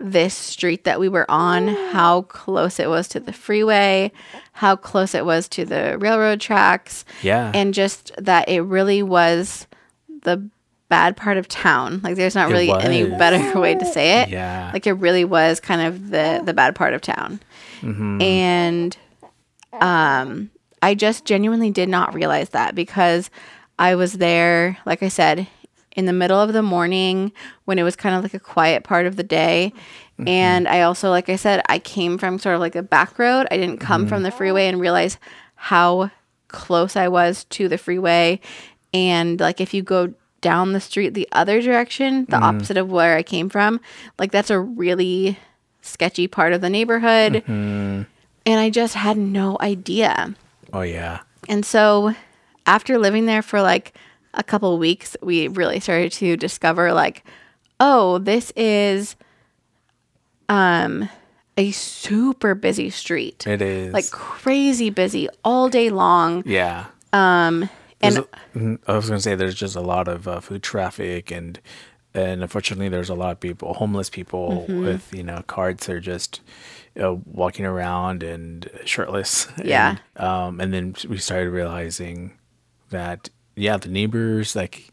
this 0.00 0.34
street 0.34 0.84
that 0.84 1.00
we 1.00 1.08
were 1.08 1.28
on, 1.30 1.68
how 1.68 2.22
close 2.22 2.78
it 2.78 2.88
was 2.88 3.08
to 3.08 3.20
the 3.20 3.32
freeway, 3.32 4.12
how 4.52 4.76
close 4.76 5.14
it 5.14 5.24
was 5.24 5.48
to 5.50 5.64
the 5.64 5.96
railroad 5.98 6.40
tracks, 6.40 7.04
Yeah. 7.22 7.50
and 7.54 7.74
just 7.74 8.12
that 8.18 8.48
it 8.48 8.60
really 8.60 9.02
was 9.02 9.66
the 10.22 10.48
bad 10.88 11.16
part 11.16 11.36
of 11.36 11.48
town. 11.48 12.00
Like 12.02 12.14
there's 12.16 12.34
not 12.36 12.48
It 12.50 12.52
really 12.54 12.70
any 12.70 13.04
better 13.10 13.60
way 13.60 13.74
to 13.74 13.84
say 13.84 14.22
it. 14.22 14.28
Yeah. 14.30 14.70
Like 14.72 14.86
it 14.86 14.92
really 14.94 15.24
was 15.24 15.60
kind 15.60 15.82
of 15.82 16.10
the 16.10 16.40
the 16.44 16.54
bad 16.54 16.74
part 16.76 16.94
of 16.94 17.00
town. 17.02 17.40
Mm-hmm. 17.82 18.22
And 18.22 18.96
um 19.72 20.50
I 20.80 20.94
just 20.94 21.24
genuinely 21.24 21.70
did 21.70 21.88
not 21.88 22.14
realize 22.14 22.50
that 22.50 22.74
because 22.76 23.30
I 23.78 23.94
was 23.96 24.14
there, 24.14 24.78
like 24.86 25.02
I 25.02 25.08
said, 25.08 25.48
in 25.96 26.06
the 26.06 26.12
middle 26.12 26.40
of 26.40 26.52
the 26.52 26.62
morning 26.62 27.32
when 27.64 27.78
it 27.80 27.82
was 27.82 27.96
kind 27.96 28.14
of 28.14 28.22
like 28.22 28.34
a 28.34 28.38
quiet 28.38 28.84
part 28.84 29.06
of 29.06 29.16
the 29.16 29.24
day. 29.24 29.72
Mm-hmm. 30.20 30.28
And 30.28 30.68
I 30.68 30.82
also, 30.82 31.10
like 31.10 31.28
I 31.28 31.34
said, 31.36 31.62
I 31.68 31.80
came 31.80 32.16
from 32.18 32.38
sort 32.38 32.54
of 32.54 32.60
like 32.60 32.76
a 32.76 32.82
back 32.82 33.18
road. 33.18 33.48
I 33.50 33.56
didn't 33.56 33.78
come 33.78 34.02
Mm-hmm. 34.02 34.08
from 34.08 34.22
the 34.22 34.30
freeway 34.30 34.68
and 34.68 34.80
realize 34.80 35.18
how 35.56 36.10
close 36.46 36.94
I 36.94 37.08
was 37.08 37.42
to 37.50 37.68
the 37.68 37.78
freeway. 37.78 38.40
And 38.94 39.40
like 39.40 39.60
if 39.60 39.74
you 39.74 39.82
go 39.82 40.14
down 40.40 40.72
the 40.72 40.80
street 40.80 41.14
the 41.14 41.28
other 41.32 41.60
direction, 41.60 42.24
the 42.26 42.36
Mm-hmm. 42.36 42.44
opposite 42.44 42.76
of 42.76 42.88
where 42.92 43.16
I 43.16 43.24
came 43.24 43.48
from, 43.48 43.80
like 44.18 44.30
that's 44.30 44.50
a 44.50 44.60
really 44.60 45.38
sketchy 45.82 46.28
part 46.28 46.52
of 46.52 46.60
the 46.60 46.70
neighborhood. 46.70 47.42
And 48.48 48.58
I 48.58 48.70
just 48.70 48.94
had 48.94 49.16
no 49.18 49.58
idea. 49.60 50.34
oh 50.72 50.80
yeah. 50.80 51.20
And 51.48 51.64
so 51.66 52.14
after 52.66 52.96
living 52.98 53.26
there 53.26 53.42
for 53.42 53.60
like 53.60 53.92
a 54.34 54.42
couple 54.42 54.72
of 54.72 54.78
weeks, 54.80 55.16
we 55.22 55.48
really 55.48 55.80
started 55.80 56.12
to 56.12 56.36
discover 56.36 56.92
like, 56.92 57.24
oh, 57.78 58.18
this 58.18 58.50
is 58.56 59.16
um 60.48 61.08
a 61.56 61.70
super 61.72 62.54
busy 62.54 62.90
street. 62.90 63.46
It 63.46 63.60
is. 63.60 63.92
Like 63.92 64.10
crazy 64.10 64.90
busy 64.90 65.28
all 65.44 65.68
day 65.68 65.90
long. 65.90 66.42
yeah. 66.46 66.86
Um 67.12 67.68
and 68.00 68.18
a- 68.18 68.28
mhm, 68.54 68.78
I 68.86 68.94
was 68.96 69.08
gonna 69.08 69.20
say 69.20 69.34
there's 69.34 69.54
just 69.56 69.76
a 69.76 69.80
lot 69.80 70.08
of 70.08 70.28
uh, 70.28 70.40
food 70.40 70.62
traffic 70.62 71.30
and 71.30 71.60
and 72.14 72.42
unfortunately 72.42 72.88
there's 72.88 73.10
a 73.10 73.14
lot 73.14 73.32
of 73.32 73.40
people, 73.40 73.74
homeless 73.74 74.08
people 74.08 74.64
Mm-hmm. 74.68 74.84
with 74.84 75.12
you 75.14 75.22
know 75.22 75.42
carts 75.46 75.86
They're 75.86 76.00
just 76.00 76.40
uh, 76.98 77.16
walking 77.24 77.64
around 77.64 78.22
and 78.22 78.68
shirtless. 78.84 79.48
Yeah. 79.64 79.96
And, 80.16 80.24
um, 80.24 80.60
and 80.60 80.72
then 80.72 80.94
we 81.08 81.18
started 81.18 81.50
realizing 81.50 82.32
that 82.90 83.28
yeah, 83.56 83.76
the 83.76 83.88
neighbors 83.88 84.56
like 84.56 84.88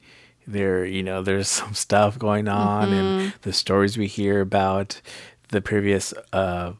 there 0.47 0.85
you 0.85 1.01
know 1.01 1.21
there's 1.21 1.47
some 1.61 1.73
stuff 1.73 2.19
going 2.19 2.47
on 2.47 2.89
Mm-hmm. 2.89 2.93
and 2.93 3.33
the 3.41 3.53
stories 3.53 3.97
we 3.97 4.07
hear 4.07 4.41
about 4.41 5.01
the 5.49 5.61
previous 5.61 6.13
uh, 6.33 6.73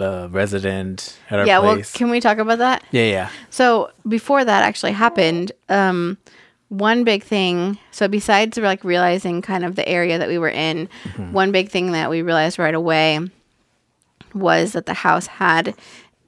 uh 0.00 0.28
resident 0.30 1.18
at 1.30 1.40
our 1.40 1.46
yeah, 1.46 1.58
well, 1.58 1.82
can 1.94 2.10
we 2.10 2.20
talk 2.20 2.38
about 2.38 2.58
that? 2.58 2.84
yeah, 2.92 3.04
yeah. 3.04 3.30
So 3.50 3.90
before 4.06 4.44
that 4.44 4.62
actually 4.62 4.92
happened, 4.92 5.52
um, 5.68 6.18
one 6.68 7.04
big 7.04 7.24
thing. 7.24 7.78
So 7.90 8.08
besides 8.08 8.56
like 8.58 8.84
realizing 8.84 9.42
kind 9.42 9.64
of 9.64 9.74
the 9.74 9.88
area 9.88 10.18
that 10.18 10.28
we 10.28 10.38
were 10.38 10.50
in, 10.50 10.88
one 11.32 11.50
big 11.50 11.70
thing 11.70 11.92
that 11.92 12.10
we 12.10 12.22
realized 12.22 12.58
right 12.58 12.74
away 12.74 13.20
was 14.40 14.72
that 14.72 14.86
the 14.86 14.94
house 14.94 15.26
had 15.26 15.74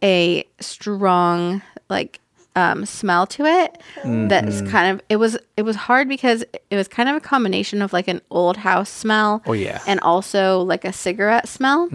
a 0.03 0.45
strong 0.61 1.63
like 1.89 2.21
um, 2.57 2.85
smell 2.85 3.27
to 3.29 3.45
it. 3.45 3.81
That's 4.05 4.63
kind 4.63 4.93
of 4.93 5.03
it 5.09 5.17
was 5.17 5.39
it 5.57 5.63
was 5.63 5.77
hard 5.77 6.09
because 6.09 6.45
it 6.71 6.77
was 6.77 6.89
kind 6.89 7.09
of 7.09 7.17
a 7.17 7.21
combination 7.21 7.83
of 7.83 7.93
like 7.93 8.09
an 8.09 8.21
old 8.31 8.57
house 8.57 8.91
smell. 8.91 9.43
Oh, 9.47 9.53
yeah. 9.53 9.83
and 9.87 10.01
also 10.01 10.61
like 10.61 10.85
a 10.85 10.93
cigarette 10.93 11.49
smell, 11.49 11.89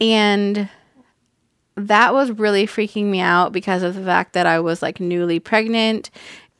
and 0.00 0.68
that 1.76 2.12
was 2.12 2.30
really 2.32 2.66
freaking 2.66 3.06
me 3.06 3.20
out 3.20 3.52
because 3.52 3.82
of 3.82 3.94
the 3.94 4.04
fact 4.04 4.34
that 4.34 4.46
I 4.46 4.60
was 4.60 4.82
like 4.82 5.00
newly 5.00 5.40
pregnant 5.40 6.10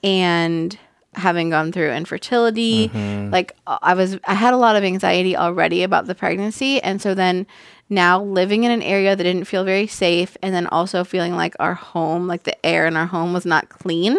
and 0.03 0.77
having 1.15 1.51
gone 1.51 1.73
through 1.73 1.93
infertility. 1.93 2.89
Mm-hmm. 2.89 3.31
Like 3.31 3.57
I 3.67 3.95
was 3.95 4.19
I 4.27 4.35
had 4.35 4.55
a 4.55 4.57
lot 4.57 4.77
of 4.77 4.85
anxiety 4.85 5.37
already 5.37 5.83
about 5.83 6.07
the 6.07 6.15
pregnancy 6.15 6.83
and 6.83 7.01
so 7.03 7.15
then 7.15 7.47
now 7.91 8.23
living 8.23 8.65
in 8.65 8.71
an 8.71 8.83
area 8.83 9.15
that 9.15 9.23
didn't 9.23 9.45
feel 9.45 9.65
very 9.65 9.87
safe 9.87 10.37
and 10.43 10.55
then 10.55 10.67
also 10.69 11.05
feeling 11.05 11.37
like 11.37 11.55
our 11.61 11.75
home, 11.75 12.27
like 12.27 12.45
the 12.45 12.67
air 12.67 12.87
in 12.87 12.97
our 12.97 13.07
home 13.07 13.33
was 13.35 13.45
not 13.45 13.69
clean. 13.69 14.19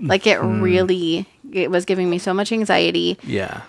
Like 0.00 0.26
it 0.26 0.38
mm-hmm. 0.38 0.60
really 0.60 1.28
it 1.52 1.70
was 1.70 1.84
giving 1.84 2.10
me 2.10 2.18
so 2.18 2.34
much 2.34 2.50
anxiety 2.50 3.16
Yeah. 3.22 3.62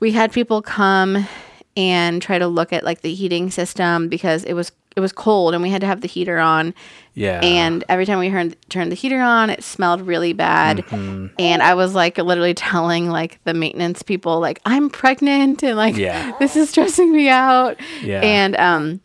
we 0.00 0.10
had 0.12 0.32
people 0.32 0.62
come 0.62 1.28
and 1.76 2.20
try 2.20 2.38
to 2.38 2.48
look 2.48 2.72
at 2.72 2.82
like 2.82 3.02
the 3.02 3.14
heating 3.14 3.50
system 3.50 4.08
because 4.08 4.44
it 4.44 4.54
was 4.54 4.72
it 4.96 5.00
was 5.00 5.12
cold 5.12 5.54
and 5.54 5.62
we 5.62 5.70
had 5.70 5.80
to 5.80 5.86
have 5.86 6.00
the 6.00 6.08
heater 6.08 6.38
on 6.38 6.74
Yeah. 7.14 7.40
and 7.42 7.84
every 7.88 8.06
time 8.06 8.18
we 8.18 8.28
turned 8.28 8.56
turned 8.68 8.90
the 8.90 8.96
heater 8.96 9.20
on 9.20 9.48
it 9.50 9.62
smelled 9.62 10.00
really 10.02 10.32
bad 10.32 10.78
Mm-hmm. 10.78 11.26
and 11.38 11.62
i 11.62 11.74
was 11.74 11.94
like 11.94 12.18
literally 12.18 12.54
telling 12.54 13.08
like 13.08 13.38
the 13.44 13.54
maintenance 13.54 14.02
people 14.02 14.40
like 14.40 14.60
i'm 14.66 14.90
pregnant 14.90 15.62
and 15.62 15.76
like 15.76 15.96
Yeah. 15.96 16.32
this 16.40 16.56
is 16.56 16.70
stressing 16.70 17.12
me 17.12 17.28
out 17.28 17.76
Yeah. 18.02 18.20
and 18.20 18.56
um 18.56 19.00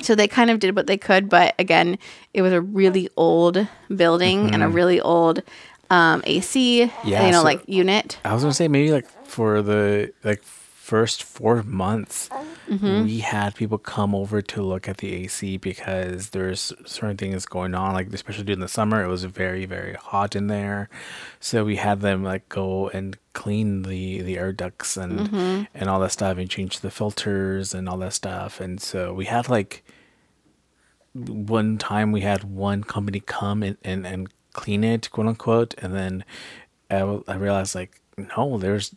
so 0.00 0.14
they 0.14 0.26
kind 0.26 0.50
of 0.50 0.58
did 0.58 0.74
what 0.74 0.86
they 0.86 0.96
could 0.96 1.28
but 1.28 1.54
again 1.58 1.98
it 2.34 2.42
was 2.42 2.52
a 2.52 2.60
really 2.60 3.08
old 3.16 3.68
building 3.94 4.52
and 4.54 4.62
a 4.62 4.68
really 4.68 5.00
old 5.00 5.42
um 5.90 6.22
ac 6.24 6.86
Mm-hmm. 6.86 7.08
Yeah, 7.08 7.26
you 7.26 7.32
know 7.32 7.40
so- 7.40 7.44
like 7.44 7.62
unit 7.68 8.18
I 8.24 8.32
was 8.32 8.42
gonna 8.42 8.54
say 8.54 8.66
maybe 8.68 8.90
like 8.92 9.06
for 9.26 9.60
the 9.62 10.12
like 10.24 10.42
first 10.92 11.18
four 11.36 11.56
months, 11.62 12.28
Mm-hmm. 12.72 13.04
we 13.04 13.18
had 13.18 13.50
people 13.56 13.76
come 13.76 14.14
over 14.14 14.40
to 14.52 14.62
look 14.62 14.84
at 14.88 14.98
the 14.98 15.10
AC 15.20 15.56
because 15.58 16.30
there's 16.30 16.72
certain 16.86 17.16
things 17.22 17.44
going 17.44 17.74
on. 17.74 17.88
Like 17.98 18.08
especially 18.14 18.44
during 18.44 18.60
the 18.66 18.74
summer, 18.78 18.98
it 19.04 19.08
was 19.08 19.24
very 19.42 19.66
very 19.76 19.94
hot 20.10 20.36
in 20.36 20.46
there, 20.46 20.88
so 21.40 21.64
we 21.70 21.76
had 21.76 22.00
them 22.00 22.22
like 22.32 22.44
go 22.48 22.88
and 22.96 23.08
clean 23.32 23.82
the 23.82 24.22
the 24.28 24.38
air 24.42 24.52
ducts 24.52 24.96
and 24.96 25.12
Mm-hmm. 25.20 25.56
and 25.78 25.84
all 25.90 26.00
that 26.00 26.12
stuff 26.12 26.38
and 26.38 26.48
change 26.56 26.74
the 26.80 26.90
filters 26.98 27.74
and 27.74 27.88
all 27.88 27.98
that 28.04 28.12
stuff. 28.22 28.60
And 28.64 28.80
so 28.80 29.12
we 29.20 29.24
had 29.26 29.48
like 29.48 29.72
one 31.14 31.78
time 31.78 32.12
we 32.12 32.20
had 32.22 32.44
one 32.44 32.84
company 32.84 33.20
come 33.20 33.62
and, 33.62 33.76
and, 33.84 34.06
and 34.06 34.28
clean 34.52 34.82
it, 34.84 35.10
quote 35.10 35.26
unquote, 35.26 35.74
and 35.82 35.94
then 35.94 36.24
I, 36.90 37.00
I 37.28 37.34
realized 37.36 37.74
like 37.74 38.00
no, 38.16 38.58
there's 38.58 38.94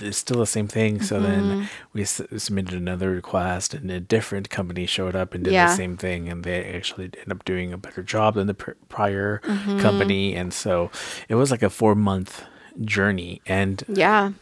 it's 0.00 0.18
still 0.18 0.38
the 0.38 0.46
same 0.46 0.68
thing. 0.68 1.00
So 1.00 1.20
then 1.20 1.42
mm-hmm. 1.42 1.64
we 1.92 2.02
s- 2.02 2.22
submitted 2.36 2.74
another 2.74 3.10
request, 3.10 3.74
and 3.74 3.90
a 3.90 4.00
different 4.00 4.50
company 4.50 4.86
showed 4.86 5.14
up 5.16 5.34
and 5.34 5.44
did 5.44 5.52
Yeah. 5.52 5.68
the 5.68 5.76
same 5.76 5.96
thing, 5.96 6.28
and 6.28 6.44
they 6.44 6.64
actually 6.74 7.04
ended 7.04 7.32
up 7.32 7.44
doing 7.44 7.72
a 7.72 7.78
better 7.78 8.02
job 8.02 8.34
than 8.34 8.46
the 8.46 8.54
pr- 8.54 8.72
prior 8.88 9.40
mm-hmm. 9.44 9.78
company, 9.80 10.34
and 10.34 10.52
so 10.52 10.90
it 11.28 11.36
was 11.36 11.50
like 11.50 11.62
a 11.62 11.70
four 11.70 11.94
month 11.94 12.44
journey, 12.84 13.40
and 13.46 13.84
yeah 13.88 14.32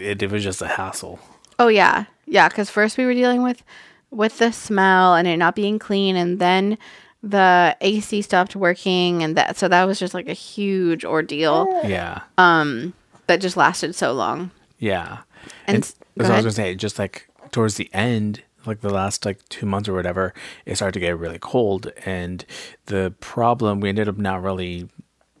it, 0.00 0.22
it 0.22 0.30
was 0.30 0.44
just 0.44 0.62
a 0.62 0.66
hassle. 0.68 1.18
Oh 1.58 1.68
yeah, 1.68 2.04
yeah. 2.26 2.48
Because 2.48 2.70
first 2.70 2.98
we 2.98 3.04
were 3.04 3.14
dealing 3.14 3.42
with 3.42 3.62
with 4.10 4.38
the 4.38 4.52
smell 4.52 5.14
and 5.14 5.28
it 5.28 5.36
not 5.36 5.54
being 5.54 5.78
clean, 5.78 6.16
and 6.16 6.38
then 6.38 6.78
the 7.22 7.76
AC 7.80 8.22
stopped 8.22 8.54
working, 8.54 9.22
and 9.22 9.36
that 9.36 9.56
so 9.56 9.68
that 9.68 9.84
was 9.84 9.98
just 9.98 10.14
like 10.14 10.28
a 10.28 10.34
huge 10.34 11.04
ordeal 11.04 11.80
Yeah, 11.84 12.20
um, 12.36 12.94
that 13.28 13.40
just 13.40 13.56
lasted 13.56 13.94
so 13.94 14.12
long. 14.12 14.50
yeah. 14.78 15.18
And 15.66 15.76
And, 15.76 15.84
s- 15.84 15.94
that's 16.16 16.28
go 16.28 16.34
what 16.34 16.42
I 16.42 16.44
was 16.46 16.56
gonna 16.56 16.66
say. 16.68 16.74
Just 16.74 16.98
like 16.98 17.28
towards 17.52 17.76
the 17.76 17.88
end, 17.94 18.42
like 18.66 18.80
the 18.80 18.90
last 18.90 19.24
like 19.24 19.48
two 19.48 19.64
months 19.66 19.88
or 19.88 19.94
whatever, 19.94 20.34
it 20.66 20.74
started 20.76 20.92
to 20.94 21.00
get 21.00 21.16
really 21.16 21.38
cold. 21.38 21.92
And 22.04 22.44
the 22.86 23.14
problem, 23.20 23.80
we 23.80 23.88
ended 23.88 24.08
up 24.08 24.18
not 24.18 24.42
really 24.42 24.88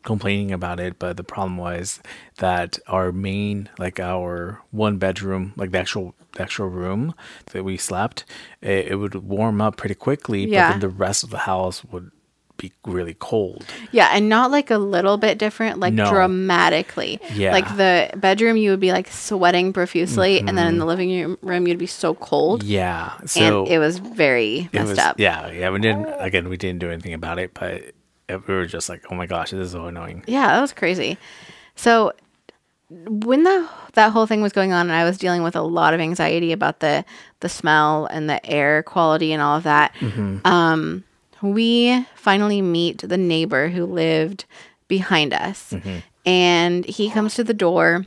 complaining 0.04 0.52
about 0.52 0.80
it, 0.80 0.98
but 0.98 1.16
the 1.16 1.24
problem 1.24 1.56
was 1.58 2.00
that 2.38 2.78
our 2.86 3.12
main, 3.12 3.68
like 3.78 3.98
our 4.00 4.62
one 4.70 4.96
bedroom, 4.98 5.52
like 5.56 5.72
the 5.72 5.78
actual 5.80 6.14
the 6.32 6.42
actual 6.42 6.68
room 6.68 7.14
that 7.52 7.64
we 7.64 7.76
slept, 7.76 8.24
it, 8.62 8.88
it 8.88 8.94
would 8.96 9.14
warm 9.16 9.60
up 9.60 9.76
pretty 9.76 9.94
quickly, 9.94 10.46
Yeah. 10.46 10.68
but 10.68 10.70
then 10.72 10.80
the 10.80 10.88
rest 10.96 11.24
of 11.24 11.30
the 11.30 11.38
house 11.38 11.84
would 11.86 12.10
be 12.58 12.72
really 12.84 13.14
cold. 13.14 13.64
Yeah, 13.92 14.10
and 14.12 14.28
not 14.28 14.50
like 14.50 14.70
a 14.70 14.76
little 14.78 15.16
bit 15.16 15.38
different, 15.38 15.80
like 15.80 15.94
No. 15.94 16.10
dramatically. 16.10 17.20
Yeah. 17.32 17.52
Like 17.52 17.76
the 17.76 18.10
bedroom, 18.16 18.56
you 18.58 18.70
would 18.72 18.80
be 18.80 18.92
like 18.92 19.08
sweating 19.10 19.72
profusely, 19.72 20.40
and 20.40 20.58
then 20.58 20.66
in 20.66 20.78
the 20.78 20.84
living 20.84 21.08
room- 21.10 21.38
room, 21.40 21.66
you'd 21.66 21.78
be 21.78 21.86
so 21.86 22.14
cold, 22.14 22.62
Yeah. 22.62 23.10
Mm-hmm. 23.14 23.26
So 23.26 23.40
and 23.64 23.68
it 23.72 23.78
was 23.78 23.98
very 23.98 24.68
messed 24.72 24.88
was, 24.90 24.98
up. 24.98 25.18
Yeah, 25.18 25.50
yeah. 25.50 25.70
We 25.70 25.78
didn't 25.80 26.06
again. 26.18 26.48
We 26.48 26.56
didn't 26.56 26.80
do 26.80 26.90
anything 26.90 27.14
about 27.14 27.38
it, 27.38 27.54
but 27.54 27.92
we 28.28 28.54
were 28.54 28.66
just 28.66 28.88
like, 28.88 29.04
oh 29.10 29.14
my 29.14 29.26
gosh, 29.26 29.52
this 29.52 29.66
is 29.66 29.72
so 29.72 29.86
annoying. 29.86 30.22
Yeah, 30.26 30.48
that 30.48 30.60
was 30.60 30.72
crazy. 30.74 31.16
So 31.76 32.12
when 32.90 33.44
that 33.44 33.70
that 33.94 34.12
whole 34.12 34.26
thing 34.26 34.40
was 34.42 34.52
going 34.52 34.72
on 34.72 34.86
and 34.86 34.92
I 34.92 35.04
was 35.04 35.18
dealing 35.18 35.42
with 35.42 35.54
a 35.56 35.62
lot 35.62 35.94
of 35.94 36.00
anxiety 36.00 36.52
about 36.52 36.80
the 36.80 37.04
the 37.40 37.48
smell 37.48 38.06
and 38.06 38.28
the 38.28 38.44
air 38.44 38.82
quality 38.82 39.32
and 39.32 39.40
all 39.42 39.56
of 39.56 39.62
that, 39.64 39.94
Mm-hmm. 40.00 40.46
um 40.46 41.04
we 41.42 42.04
finally 42.14 42.62
meet 42.62 42.98
the 42.98 43.16
neighbor 43.16 43.68
who 43.68 43.86
lived 43.86 44.44
behind 44.88 45.32
us. 45.32 45.74
And 46.26 46.84
he 46.84 47.10
comes 47.10 47.34
to 47.34 47.44
the 47.44 47.54
door. 47.54 48.04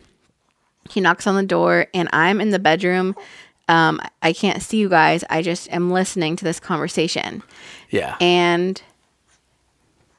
He 0.89 1.01
knocks 1.01 1.25
on 1.27 1.35
the 1.35 1.43
door, 1.43 1.87
and 1.93 2.09
I'm 2.11 2.41
in 2.41 2.49
the 2.49 2.59
bedroom. 2.59 3.15
Um, 3.67 4.01
I 4.21 4.33
can't 4.33 4.61
see 4.61 4.77
you 4.77 4.89
guys. 4.89 5.23
I 5.29 5.41
just 5.41 5.71
am 5.71 5.91
listening 5.91 6.35
to 6.35 6.43
this 6.43 6.59
conversation. 6.59 7.41
Yeah. 7.89 8.17
And 8.19 8.81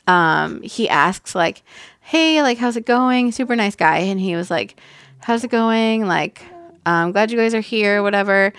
um, 0.07 0.63
he 0.63 0.89
asks, 0.89 1.35
like, 1.35 1.63
hey, 2.01 2.43
like, 2.43 2.59
how's 2.59 2.77
it 2.77 2.87
going? 2.87 3.31
Super 3.33 3.55
nice 3.55 3.77
guy. 3.77 3.99
And 3.99 4.19
he 4.19 4.35
was 4.35 4.51
like, 4.51 4.81
how's 5.21 5.45
it 5.45 5.51
going? 5.51 6.07
Like, 6.07 6.43
I'm 6.87 7.13
glad 7.13 7.31
you 7.31 7.37
guys 7.37 7.55
are 7.55 7.61
here, 7.61 8.03
whatever. 8.03 8.53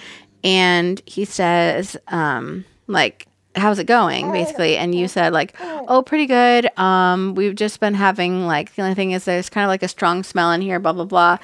And 0.44 1.02
he 1.06 1.26
says, 1.26 1.98
um, 2.10 2.64
like, 2.88 3.28
how's 3.56 3.80
it 3.80 3.86
going 3.86 4.32
basically? 4.32 4.78
And 4.78 4.94
you 4.96 5.08
said 5.08 5.34
like 5.34 5.56
oh 5.62 6.04
pretty 6.06 6.26
good. 6.26 6.68
Um 6.78 7.36
we've 7.36 7.56
just 7.56 7.80
been 7.80 7.94
having 7.94 8.46
like 8.48 8.74
the 8.76 8.82
only 8.82 8.96
thing 8.96 9.12
is 9.12 9.26
there's 9.26 9.50
kind 9.50 9.64
of 9.66 9.70
like 9.70 9.84
a 9.84 9.88
strong 9.88 10.24
smell 10.24 10.52
in 10.52 10.62
here 10.62 10.80
blah 10.80 10.94
blah 10.94 11.06
blah. 11.06 11.38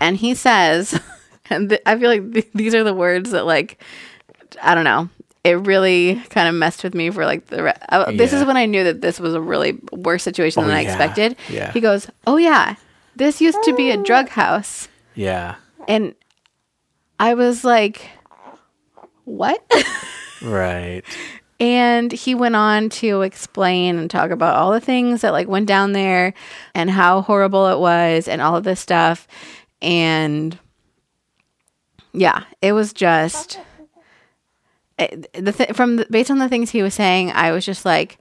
And 0.00 0.16
he 0.16 0.34
says 0.34 0.98
and 1.50 1.68
th- 1.70 1.82
i 1.84 1.98
feel 1.98 2.08
like 2.08 2.32
th- 2.32 2.48
these 2.54 2.74
are 2.74 2.82
the 2.84 2.94
words 2.94 3.30
that 3.32 3.44
like 3.44 3.82
i 4.62 4.74
don't 4.74 4.84
know 4.84 5.10
it 5.44 5.58
really 5.66 6.14
kind 6.30 6.48
of 6.48 6.54
messed 6.54 6.82
with 6.82 6.94
me 6.94 7.10
for 7.10 7.26
like 7.26 7.46
the 7.48 7.64
re- 7.64 7.74
uh, 7.90 8.10
this 8.12 8.32
is 8.32 8.46
when 8.46 8.56
i 8.56 8.64
knew 8.64 8.82
that 8.82 9.02
this 9.02 9.20
was 9.20 9.34
a 9.34 9.40
really 9.42 9.78
worse 9.92 10.22
situation 10.22 10.62
Oh, 10.62 10.66
than 10.66 10.74
i 10.74 10.80
yeah. 10.80 10.88
expected. 10.88 11.36
Yeah. 11.50 11.70
he 11.72 11.80
goes 11.82 12.08
oh 12.26 12.38
yeah 12.38 12.76
this 13.14 13.42
used 13.42 13.58
to 13.64 13.74
be 13.76 13.90
a 13.90 13.98
drug 14.02 14.30
house. 14.30 14.88
Yeah. 15.14 15.56
and 15.86 16.14
i 17.20 17.34
was 17.34 17.62
like 17.64 18.08
what? 19.24 19.62
Right. 20.42 21.02
And 21.60 22.10
he 22.10 22.34
went 22.34 22.56
on 22.56 22.88
to 22.90 23.22
explain 23.22 23.96
and 23.96 24.10
talk 24.10 24.30
about 24.30 24.56
all 24.56 24.72
the 24.72 24.80
things 24.80 25.20
that 25.20 25.32
like 25.32 25.46
went 25.48 25.66
down 25.66 25.92
there 25.92 26.34
and 26.74 26.90
how 26.90 27.22
horrible 27.22 27.68
it 27.68 27.78
was 27.78 28.26
and 28.26 28.42
all 28.42 28.56
of 28.56 28.64
this 28.64 28.80
stuff. 28.80 29.28
And 29.80 30.58
yeah, 32.12 32.44
it 32.60 32.72
was 32.72 32.92
just 32.92 33.58
it, 34.98 35.32
the 35.32 35.52
th- 35.52 35.72
from 35.72 35.96
the, 35.96 36.06
based 36.10 36.30
on 36.30 36.38
the 36.38 36.48
things 36.48 36.70
he 36.70 36.82
was 36.82 36.94
saying, 36.94 37.30
I 37.32 37.52
was 37.52 37.64
just 37.64 37.84
like, 37.84 38.18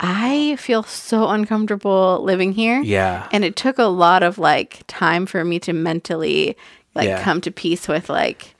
I 0.00 0.56
feel 0.56 0.82
so 0.82 1.28
uncomfortable 1.28 2.20
living 2.22 2.52
here. 2.52 2.80
Yeah. 2.80 3.28
And 3.32 3.44
it 3.44 3.56
took 3.56 3.78
a 3.78 3.84
lot 3.84 4.22
of 4.22 4.38
like 4.38 4.82
time 4.88 5.24
for 5.26 5.44
me 5.44 5.58
to 5.60 5.72
mentally 5.72 6.56
like 6.94 7.06
Yeah. 7.08 7.22
come 7.22 7.40
to 7.42 7.50
peace 7.50 7.86
with 7.88 8.08
like 8.08 8.55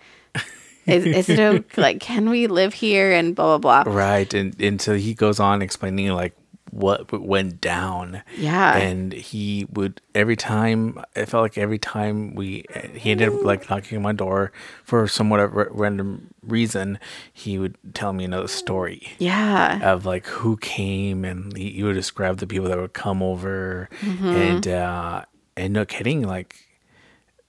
is, 0.86 1.04
is 1.06 1.28
it 1.28 1.38
okay? 1.40 1.80
like 1.82 2.00
can 2.00 2.30
we 2.30 2.46
live 2.46 2.74
here 2.74 3.12
and 3.12 3.34
blah 3.34 3.58
blah 3.58 3.82
blah. 3.84 3.92
Right. 3.92 4.32
And 4.34 4.58
until 4.60 4.94
he 4.94 5.14
goes 5.14 5.40
on 5.40 5.62
explaining 5.62 6.08
like 6.10 6.34
what 6.70 7.10
went 7.12 7.60
down. 7.60 8.22
Yeah. 8.36 8.76
And 8.76 9.12
he 9.12 9.66
would 9.72 10.00
every 10.14 10.36
time 10.36 11.00
it 11.14 11.26
felt 11.26 11.42
like 11.42 11.56
every 11.56 11.78
time 11.78 12.34
we 12.34 12.64
he 12.94 13.12
ended 13.12 13.28
up 13.30 13.42
like 13.42 13.70
knocking 13.70 13.96
on 13.96 14.02
my 14.02 14.12
door 14.12 14.52
for 14.84 15.08
somewhat 15.08 15.40
of 15.40 15.52
random 15.54 16.28
reason, 16.42 16.98
he 17.32 17.58
would 17.58 17.78
tell 17.94 18.12
me 18.12 18.24
another 18.24 18.48
story. 18.48 19.08
Yeah. 19.18 19.90
of 19.92 20.04
like 20.04 20.26
who 20.26 20.56
came 20.58 21.24
and 21.24 21.56
he, 21.56 21.70
he 21.70 21.82
would 21.82 21.94
describe 21.94 22.38
the 22.38 22.46
people 22.46 22.68
that 22.68 22.78
would 22.78 22.92
come 22.92 23.22
over 23.22 23.88
Mm-hmm. 24.00 24.26
and 24.26 24.68
uh 24.68 25.22
and 25.56 25.72
no 25.72 25.86
kidding 25.86 26.22
like 26.22 26.65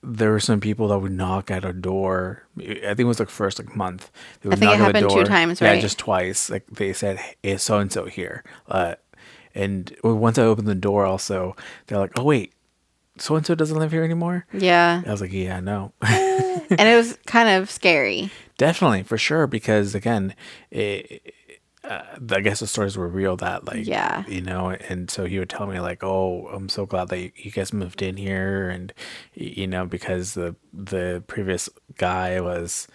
there 0.08 0.32
were 0.32 0.40
some 0.40 0.60
people 0.60 0.88
that 0.88 1.00
would 1.00 1.12
knock 1.12 1.52
at 1.52 1.66
our 1.66 1.74
door. 1.74 2.44
I 2.60 2.64
think 2.64 3.00
it 3.00 3.04
was 3.06 3.20
like 3.20 3.30
first 3.30 3.60
like 3.60 3.76
month. 3.76 4.10
They 4.42 4.50
would 4.50 4.60
think 4.60 4.72
it 4.72 4.78
knock 4.78 4.94
the 4.94 5.00
happened 5.00 5.10
two 5.12 5.24
times, 5.26 5.62
yeah 5.62 5.72
right? 5.72 5.82
just 5.82 5.98
twice. 6.00 6.50
Like 6.50 6.66
they 6.68 6.94
said 6.94 7.20
hey 7.42 7.58
so 7.58 7.80
and 7.80 7.92
so 7.92 8.06
here. 8.06 8.44
Uh 8.68 8.96
and 9.56 9.96
once 10.04 10.38
i 10.38 10.44
opened 10.44 10.68
the 10.68 10.76
door 10.76 11.06
also 11.06 11.56
they're 11.88 11.98
like 11.98 12.12
oh 12.18 12.24
wait 12.24 12.54
so 13.18 13.36
and 13.36 13.46
so 13.46 13.56
doesn't 13.56 13.78
live 13.80 13.92
here 13.92 14.04
anymore? 14.04 14.46
Yeah. 14.54 15.02
i 15.06 15.10
was 15.12 15.20
like 15.22 15.34
yeah 15.34 15.60
no 15.60 15.94
and 16.02 16.70
it 16.70 16.96
was 16.96 17.18
kind 17.26 17.50
of 17.50 17.70
scary. 17.72 18.30
definitely 18.60 19.02
for 19.04 19.18
sure 19.18 19.48
because 19.48 19.96
again 19.96 20.36
it, 20.70 21.34
uh, 21.90 22.02
i 22.32 22.42
guess 22.42 22.60
the 22.60 22.68
stories 22.68 22.98
were 22.98 23.08
real 23.08 23.36
that 23.38 23.66
like 23.66 23.86
Yeah. 23.88 24.24
you 24.28 24.42
know 24.42 24.70
and 24.90 25.10
so 25.10 25.26
he 25.26 25.40
would 25.40 25.50
tell 25.50 25.68
me 25.68 25.80
like 25.80 26.04
oh 26.04 26.48
i'm 26.54 26.70
so 26.70 26.86
glad 26.86 27.08
that 27.10 27.20
you, 27.44 27.52
guys 27.52 27.72
moved 27.74 28.02
in 28.02 28.18
here 28.18 28.70
and 28.70 28.94
you 29.34 29.68
know 29.68 29.86
because 29.86 30.34
the 30.34 30.56
the 30.74 31.24
previous 31.28 31.70
guy 31.98 32.40
was 32.42 32.88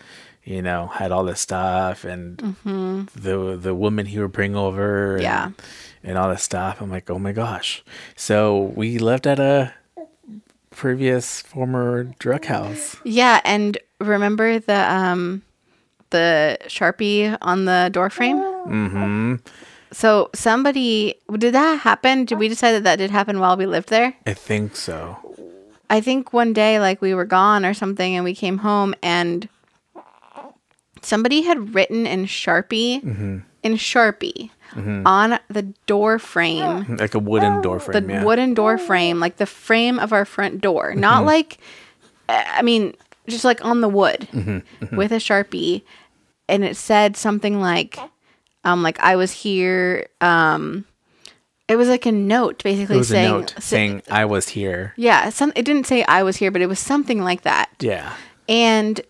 you 0.44 0.61
know 0.61 0.88
had 0.88 1.12
all 1.12 1.24
this 1.24 1.40
stuff 1.40 2.05
and 2.05 2.38
the 2.64 3.57
the 3.61 3.74
woman 3.74 4.07
he 4.07 4.18
would 4.18 4.33
bring 4.33 4.55
over 4.57 5.14
and, 5.14 5.22
Yeah. 5.22 5.50
and 6.02 6.18
all 6.18 6.28
this 6.31 6.42
stuff 6.42 6.81
i'm 6.81 6.90
like 6.90 7.09
oh 7.11 7.18
my 7.18 7.33
gosh 7.33 7.83
so 8.16 8.72
we 8.76 8.98
lived 8.98 9.26
at 9.26 9.38
a 9.40 9.72
previous 10.70 11.40
former 11.42 12.05
drug 12.18 12.46
house 12.46 12.96
Yeah, 13.05 13.40
and 13.44 13.76
remember 14.00 14.59
the 14.59 14.90
um 14.92 15.42
the 16.12 16.59
Sharpie 16.66 17.37
on 17.42 17.64
the 17.64 17.90
door 17.92 18.11
frame? 18.11 18.38
mm-hmm. 18.38 19.35
So 19.92 20.31
somebody 20.35 21.16
did 21.37 21.53
that 21.53 21.81
happen? 21.81 22.25
Did 22.25 22.38
we 22.38 22.48
decide 22.48 22.72
that 22.72 22.85
that 22.85 22.96
did 22.96 23.11
happen 23.11 23.40
while 23.40 23.57
we 23.57 23.66
lived 23.66 23.90
there? 23.90 24.16
i 24.27 24.33
think 24.33 24.75
so. 24.75 25.18
I 25.90 26.01
think 26.01 26.33
one 26.33 26.55
day 26.55 26.81
like 26.81 27.03
we 27.03 27.12
were 27.12 27.27
gone 27.27 27.66
or 27.66 27.75
something 27.75 28.16
and 28.16 28.25
we 28.25 28.35
came 28.35 28.59
home 28.59 28.94
and 29.03 29.48
somebody 31.03 31.42
had 31.42 31.75
written 31.75 32.07
in 32.07 32.25
Sharpie 32.25 33.03
mm-hmm. 33.03 33.38
in 33.62 33.72
Sharpie 33.75 34.48
mm-hmm. 34.70 35.07
on 35.07 35.38
the 35.48 35.62
door 35.87 36.18
frame 36.18 36.96
like 36.96 37.14
a 37.14 37.18
wooden 37.18 37.61
door 37.61 37.79
the 37.79 37.85
frame 37.85 38.11
yeah. 38.11 38.25
wooden 38.25 38.55
door 38.55 38.79
frame, 38.79 39.20
like 39.20 39.37
the 39.37 39.46
frame 39.46 39.98
of 39.98 40.12
our 40.14 40.25
front 40.25 40.62
door, 40.62 40.94
not 40.94 41.18
mm-hmm. 41.18 41.27
like, 41.27 41.59
I 42.29 42.62
mean, 42.62 42.94
just 43.29 43.44
like 43.44 43.64
on 43.64 43.83
the 43.83 43.88
wood 43.88 44.29
with 44.92 45.12
a 45.12 45.16
sharpie, 45.16 45.83
and 46.48 46.64
it 46.64 46.76
said 46.76 47.16
something 47.16 47.61
like, 47.61 47.98
um, 48.64 48.83
like 48.83 48.98
I 49.00 49.16
was 49.16 49.33
here. 49.33 50.09
Um, 50.20 50.85
it 51.68 51.76
was 51.76 51.88
like 51.88 52.05
a 52.07 52.12
note, 52.12 52.62
basically 52.62 52.96
It 52.96 52.98
was 52.98 53.09
saying, 53.09 53.26
a 53.26 53.38
note 53.38 53.50
sa- 53.55 53.61
saying 53.61 54.02
I 54.11 54.24
was 54.26 54.48
here. 54.50 54.92
yeah, 54.96 55.31
some. 55.31 55.52
It 55.57 55.64
didn't 55.64 55.87
say 55.87 56.05
I 56.05 56.22
was 56.22 56.37
here, 56.37 56.50
but 56.50 56.61
it 56.62 56.66
was 56.68 56.78
something 56.78 57.22
like 57.22 57.42
that 57.42 57.70
Yeah. 57.81 58.12
and 58.48 59.00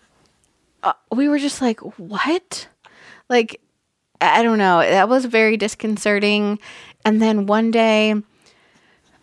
uh, 0.83 0.93
we 1.11 1.27
were 1.29 1.39
just 1.39 1.61
like 1.61 1.79
what 1.97 2.67
like 3.29 3.61
i 4.19 4.43
don't 4.43 4.57
know 4.57 4.79
that 4.79 5.07
was 5.07 5.23
very 5.25 5.55
disconcerting 5.55 6.59
and 7.05 7.21
then 7.21 7.45
one 7.47 7.71
day 7.71 8.13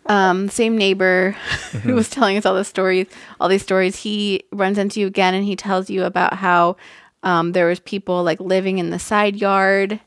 um 0.07 0.49
same 0.49 0.75
neighbor 0.77 1.31
who 1.83 1.93
was 1.93 2.09
telling 2.09 2.35
us 2.37 2.45
all 2.45 2.55
the 2.55 2.63
stories 2.65 3.05
all 3.39 3.47
these 3.47 3.61
stories 3.61 3.95
he 3.97 4.41
runs 4.51 4.77
into 4.79 4.99
you 4.99 5.05
again 5.07 5.33
and 5.35 5.45
he 5.45 5.55
tells 5.55 5.89
you 5.89 6.03
about 6.03 6.33
how 6.33 6.75
um 7.23 7.51
there 7.53 7.67
was 7.67 7.79
people 7.79 8.23
like 8.23 8.39
living 8.39 8.77
in 8.79 8.89
the 8.89 8.99
side 8.99 9.35
yard 9.35 9.99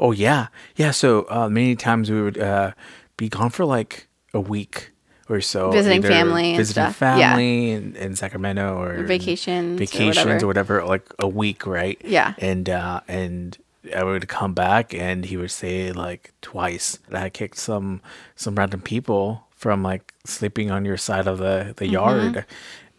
Oh 0.00 0.10
yeah. 0.10 0.48
Yeah. 0.76 0.90
So 0.90 1.26
uh, 1.30 1.48
many 1.48 1.76
times 1.76 2.10
we 2.10 2.20
would 2.20 2.36
uh, 2.36 2.72
be 3.16 3.28
gone 3.28 3.50
for 3.50 3.64
like 3.64 4.08
a 4.34 4.40
week 4.40 4.90
or 5.28 5.40
so, 5.40 5.70
Visiting 5.70 6.02
family 6.02 6.48
and 6.50 6.56
visiting. 6.56 6.82
Yeah. 6.82 6.92
family 6.92 7.70
in, 7.70 7.94
in 7.96 8.16
Sacramento 8.16 8.76
or 8.82 9.04
Vacations 9.04 9.76
or 9.80 9.84
vacations 9.84 10.42
whatever. 10.42 10.80
or 10.80 10.82
whatever, 10.82 10.84
like 10.84 11.06
a 11.20 11.28
week, 11.28 11.66
right? 11.66 12.00
Yeah. 12.04 12.34
And 12.38 12.68
uh, 12.68 13.00
and 13.06 13.56
I 13.94 14.02
would 14.02 14.26
come 14.26 14.54
back 14.54 14.92
and 14.92 15.24
he 15.24 15.36
would 15.36 15.52
say 15.52 15.92
like 15.92 16.32
twice 16.42 16.98
that 17.10 17.22
I 17.22 17.30
kicked 17.30 17.58
some 17.58 18.00
some 18.34 18.56
random 18.56 18.80
people 18.82 19.46
from 19.54 19.82
like 19.84 20.12
sleeping 20.26 20.70
on 20.72 20.84
your 20.84 20.96
side 20.98 21.28
of 21.28 21.38
the 21.38 21.74
the 21.76 21.84
Mm-hmm. 21.86 21.92
yard, 21.94 22.44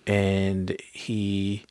and 0.08 0.76
he 0.94 1.66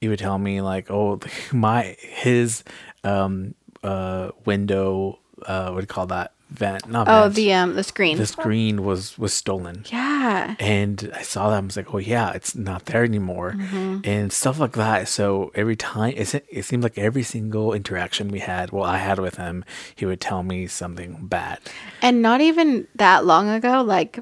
he 0.00 0.08
would 0.08 0.18
tell 0.18 0.38
me 0.38 0.60
like, 0.60 0.90
oh, 0.90 1.20
my 1.52 1.96
his 2.00 2.64
um 3.04 3.54
uh 3.82 4.30
window 4.44 5.18
uh 5.46 5.70
what 5.70 5.80
do 5.80 5.82
you 5.82 5.86
call 5.86 6.06
that 6.06 6.32
vent? 6.50 6.88
Not 6.88 7.06
oh 7.08 7.22
vent. 7.24 7.34
the 7.36 7.52
um 7.52 7.74
the 7.74 7.84
screen 7.84 8.16
the 8.18 8.26
screen 8.26 8.82
was 8.84 9.16
was 9.18 9.32
stolen. 9.32 9.84
yeah 9.92 10.56
And 10.58 11.12
I 11.14 11.22
saw 11.22 11.50
that 11.50 11.56
I 11.56 11.60
was 11.60 11.76
like, 11.76 11.94
oh 11.94 11.98
yeah, 11.98 12.32
it's 12.32 12.54
not 12.56 12.86
there 12.86 13.04
anymore, 13.04 13.52
Mm-hmm. 13.56 14.00
and 14.04 14.32
stuff 14.32 14.58
like 14.58 14.72
that. 14.72 15.06
So 15.08 15.52
every 15.54 15.76
time 15.76 16.14
it 16.16 16.34
it 16.50 16.64
seemed 16.64 16.82
like 16.82 16.98
every 16.98 17.22
single 17.22 17.72
interaction 17.72 18.28
we 18.28 18.40
had, 18.40 18.72
well, 18.72 18.84
I 18.84 18.96
had 18.98 19.18
with 19.20 19.36
him, 19.36 19.64
he 19.94 20.06
would 20.06 20.20
tell 20.20 20.42
me 20.42 20.66
something 20.66 21.26
bad. 21.28 21.58
and 22.02 22.20
not 22.22 22.40
even 22.40 22.86
that 22.96 23.24
long 23.24 23.48
ago 23.48 23.82
like 23.82 24.18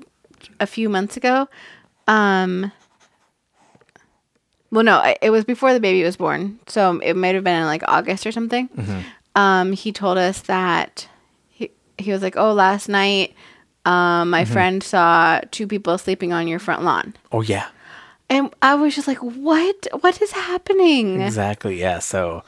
a 0.61 0.67
few 0.67 0.89
months 0.89 1.17
ago 1.17 1.49
um 2.09 2.71
well 4.71 4.83
no 4.85 5.03
it- 5.23 5.31
was 5.31 5.45
before 5.45 5.73
the 5.73 5.81
baby 5.81 6.03
was 6.03 6.17
born 6.17 6.59
so 6.67 6.99
it 7.01 7.15
might 7.17 7.35
have 7.35 7.45
been 7.45 7.61
in 7.61 7.67
like 7.67 7.83
august 7.89 8.27
or 8.27 8.33
something 8.33 8.69
um 9.35 9.73
he 9.73 9.93
told 9.93 10.19
us 10.19 10.41
that 10.43 11.07
he, 11.49 11.71
he 11.99 12.11
was 12.13 12.23
like 12.23 12.37
oh 12.37 12.53
last 12.53 12.89
night 12.89 13.35
um 13.85 14.31
my 14.31 14.45
friend 14.45 14.83
saw 14.83 15.41
two 15.51 15.67
people 15.67 15.97
sleeping 15.99 16.33
on 16.33 16.49
your 16.49 16.59
front 16.59 16.83
lawn 16.83 17.15
Oh 17.33 17.43
yeah, 17.43 17.69
and 18.29 18.53
i 18.63 18.75
was 18.75 18.95
just 18.95 19.07
like 19.07 19.19
what 19.19 19.87
what 20.01 20.21
is 20.21 20.33
happening 20.33 21.21
exactly. 21.21 21.79
Yeah. 21.81 22.01
So 22.01 22.43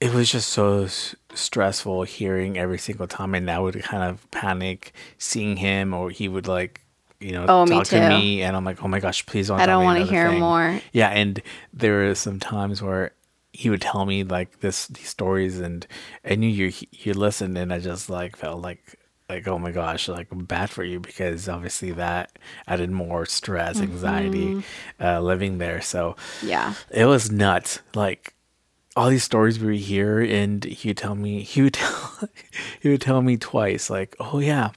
it 0.00 0.12
was 0.12 0.30
just 0.30 0.48
so 0.50 0.84
s- 0.84 1.14
stressful 1.34 2.02
hearing 2.04 2.58
every 2.58 2.78
single 2.78 3.06
time, 3.06 3.34
and 3.34 3.48
I 3.50 3.58
would 3.60 3.80
kind 3.84 4.02
of 4.02 4.28
panic 4.32 4.92
seeing 5.18 5.56
him, 5.58 5.94
or 5.94 6.10
he 6.10 6.28
would 6.28 6.46
like. 6.48 6.80
You 7.22 7.32
know, 7.32 7.46
Oh, 7.48 7.64
me 7.64 7.76
talk 7.76 7.86
to 7.88 8.00
too. 8.00 8.08
me, 8.08 8.42
and 8.42 8.56
I'm 8.56 8.64
like, 8.64 8.82
"Oh 8.82 8.88
my 8.88 9.00
gosh, 9.00 9.24
please 9.26 9.48
don't." 9.48 9.60
I 9.60 9.66
don't 9.66 9.84
wanna 9.84 10.04
hear 10.04 10.28
thing." 10.30 10.40
more. 10.40 10.80
Yeah, 10.92 11.08
and 11.08 11.40
there 11.72 12.06
were 12.06 12.14
some 12.14 12.40
times 12.40 12.82
where 12.82 13.12
he 13.52 13.70
would 13.70 13.82
tell 13.82 14.04
me 14.06 14.24
like 14.24 14.60
this 14.60 14.86
these 14.88 15.08
stories, 15.08 15.58
and 15.60 15.86
I 16.24 16.34
knew 16.34 16.48
you 16.48 16.72
you 16.90 17.14
listened, 17.14 17.56
and 17.58 17.72
I 17.72 17.78
just 17.78 18.10
like 18.10 18.36
felt 18.36 18.60
like 18.62 18.98
like 19.28 19.46
oh 19.48 19.58
my 19.58 19.70
gosh, 19.70 20.08
like 20.08 20.28
bad 20.32 20.68
for 20.70 20.84
you 20.84 21.00
because 21.00 21.48
obviously 21.48 21.92
that 21.92 22.38
added 22.66 22.90
more 22.90 23.24
stress, 23.26 23.80
anxiety, 23.80 24.56
uh, 25.00 25.20
living 25.20 25.58
there. 25.58 25.80
So 25.80 26.16
Yeah. 26.42 26.74
it 26.90 27.06
was 27.06 27.30
nuts. 27.30 27.80
Like 27.94 28.34
all 28.94 29.08
these 29.08 29.24
stories 29.24 29.58
we 29.58 29.78
hear, 29.78 30.20
and 30.20 30.64
he 30.64 30.88
would 30.90 30.98
tell 30.98 31.14
me 31.14 31.42
he 31.42 31.62
would 31.62 31.74
tell 31.80 32.28
he 32.80 32.88
would 32.90 33.00
tell 33.00 33.22
me 33.22 33.36
twice, 33.38 33.88
like, 33.88 34.14
"Oh 34.20 34.38
yeah, 34.38 34.70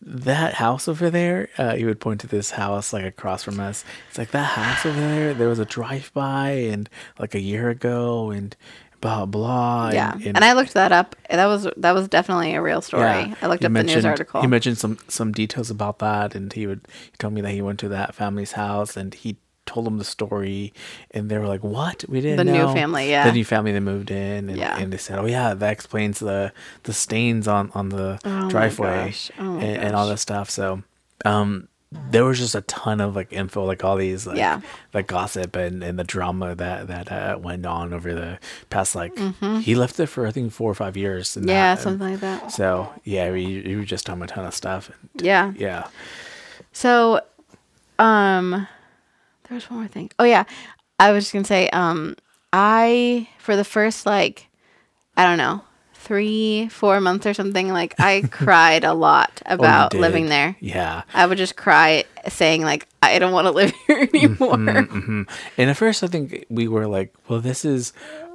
that 0.00 0.54
house 0.54 0.88
over 0.88 1.10
there." 1.10 1.48
Uh, 1.58 1.74
he 1.74 1.84
would 1.84 2.00
point 2.00 2.20
to 2.20 2.26
this 2.26 2.52
house 2.52 2.92
like 2.92 3.04
across 3.04 3.42
from 3.42 3.60
us. 3.60 3.84
It's 4.08 4.18
like 4.18 4.30
that 4.30 4.44
house 4.44 4.86
over 4.86 5.00
there. 5.00 5.34
There 5.34 5.48
was 5.48 5.58
a 5.58 5.64
drive 5.64 6.10
by, 6.14 6.50
and 6.50 6.88
like 7.18 7.34
a 7.34 7.40
year 7.40 7.68
ago, 7.68 8.30
and 8.30 8.56
blah 9.00 9.26
blah. 9.26 9.90
Yeah. 9.90 10.14
And, 10.24 10.38
I 10.38 10.52
looked 10.54 10.74
that 10.74 10.92
up. 10.92 11.16
That 11.30 11.46
was 11.46 11.68
that 11.76 11.92
was 11.92 12.08
definitely 12.08 12.54
a 12.54 12.62
real 12.62 12.80
story. 12.80 13.02
yeah, 13.02 13.34
I 13.42 13.46
looked 13.46 13.64
up 13.64 13.72
the 13.72 13.82
news 13.82 14.04
article. 14.04 14.40
He 14.40 14.46
mentioned 14.46 14.78
some 14.78 14.98
some 15.08 15.32
details 15.32 15.70
about 15.70 15.98
that, 16.00 16.34
and 16.34 16.52
he 16.52 16.66
would 16.66 16.86
he 16.88 17.16
told 17.18 17.34
me 17.34 17.40
that 17.40 17.50
he 17.50 17.62
went 17.62 17.78
to 17.80 17.88
that 17.90 18.14
family's 18.14 18.52
house, 18.52 18.96
and 18.96 19.14
he 19.14 19.36
told 19.66 19.84
them 19.86 19.98
the 19.98 20.04
story, 20.04 20.72
and 21.10 21.28
they 21.28 21.38
were 21.38 21.46
like, 21.46 21.62
"What? 21.62 22.04
We 22.08 22.20
didn't 22.20 22.46
The 22.46 22.52
new 22.52 22.72
family, 22.72 23.10
yeah. 23.10 23.24
the 23.26 23.32
new 23.32 23.44
family 23.44 23.72
that 23.72 23.80
moved 23.82 24.10
in, 24.10 24.48
and, 24.48 24.56
Yeah. 24.56 24.76
and 24.78 24.92
they 24.92 24.96
said, 24.96 25.18
"Oh 25.18 25.26
yeah, 25.26 25.54
that 25.54 25.72
explains 25.72 26.18
the 26.20 26.52
the 26.84 26.92
stains 26.92 27.46
on 27.48 27.70
on 27.74 27.88
the 27.90 28.18
Oh 28.24 28.48
driveway. 28.48 29.12
Oh 29.38 29.58
and, 29.58 29.76
and 29.84 29.96
all 29.96 30.06
this 30.08 30.20
stuff." 30.22 30.48
So, 30.50 30.82
um. 31.24 31.68
There 32.10 32.24
was 32.24 32.38
just 32.38 32.56
a 32.56 32.62
ton 32.62 33.00
of 33.00 33.14
like 33.14 33.32
info, 33.32 33.64
like 33.64 33.84
all 33.84 33.96
these 33.96 34.26
like 34.26 34.36
Yeah. 34.36 34.60
like 34.92 35.06
gossip 35.06 35.54
and, 35.54 35.84
and 35.84 35.96
the 35.96 36.04
drama 36.04 36.54
that 36.56 36.88
that 36.88 37.10
uh, 37.12 37.38
went 37.40 37.64
on 37.64 37.94
over 37.94 38.12
the 38.12 38.38
past 38.70 38.96
like 38.96 39.16
he 39.62 39.76
left 39.76 39.98
it 40.00 40.06
for 40.08 40.26
I 40.26 40.32
think 40.32 40.52
four 40.52 40.68
or 40.70 40.74
five 40.74 40.96
years. 40.96 41.36
And 41.36 41.44
Mm-hmm. 41.46 41.50
yeah, 41.50 41.74
that, 41.76 41.82
something 41.82 42.10
like 42.10 42.20
that. 42.20 42.50
so 42.50 42.92
yeah, 43.04 43.30
we, 43.30 43.62
we 43.64 43.76
were 43.76 43.84
just 43.84 44.04
talking 44.04 44.20
a 44.24 44.26
ton 44.26 44.44
of 44.44 44.52
stuff. 44.52 44.90
And, 44.90 45.22
Yeah. 45.24 45.52
yeah. 45.56 45.86
So, 46.72 47.20
um, 48.00 48.66
there 49.48 49.54
was 49.54 49.70
one 49.70 49.80
more 49.80 49.88
thing. 49.88 50.10
Oh 50.18 50.24
yeah, 50.24 50.44
I 50.98 51.12
was 51.12 51.24
just 51.24 51.32
gonna 51.32 51.44
say, 51.44 51.68
um, 51.70 52.16
I 52.52 53.28
for 53.38 53.56
the 53.56 53.64
first 53.64 54.06
like, 54.06 54.48
I 55.16 55.24
don't 55.24 55.38
know, 55.38 55.62
three, 55.94 56.68
four 56.68 57.00
months 57.00 57.26
or 57.26 57.34
something, 57.34 57.68
like 57.68 57.94
I 57.98 58.22
cried 58.30 58.84
a 58.84 58.94
lot 58.94 59.42
Oh, 59.46 59.54
about 59.54 59.90
did. 59.90 60.00
living 60.00 60.26
there. 60.26 60.56
Yeah. 60.60 61.02
I 61.14 61.26
would 61.26 61.38
just 61.38 61.56
cry, 61.56 62.04
saying 62.28 62.62
like, 62.62 62.86
I 63.02 63.18
don't 63.18 63.32
want 63.32 63.46
to 63.46 63.50
live 63.52 63.72
here 63.86 64.08
anymore. 64.12 64.56
hmm 64.58 65.22
And 65.58 65.70
at 65.70 65.76
first, 65.76 66.02
I 66.02 66.06
think 66.06 66.46
we 66.48 66.68
were 66.68 66.86
like, 66.86 67.14
well, 67.28 67.40
this 67.40 67.64
is 67.64 67.92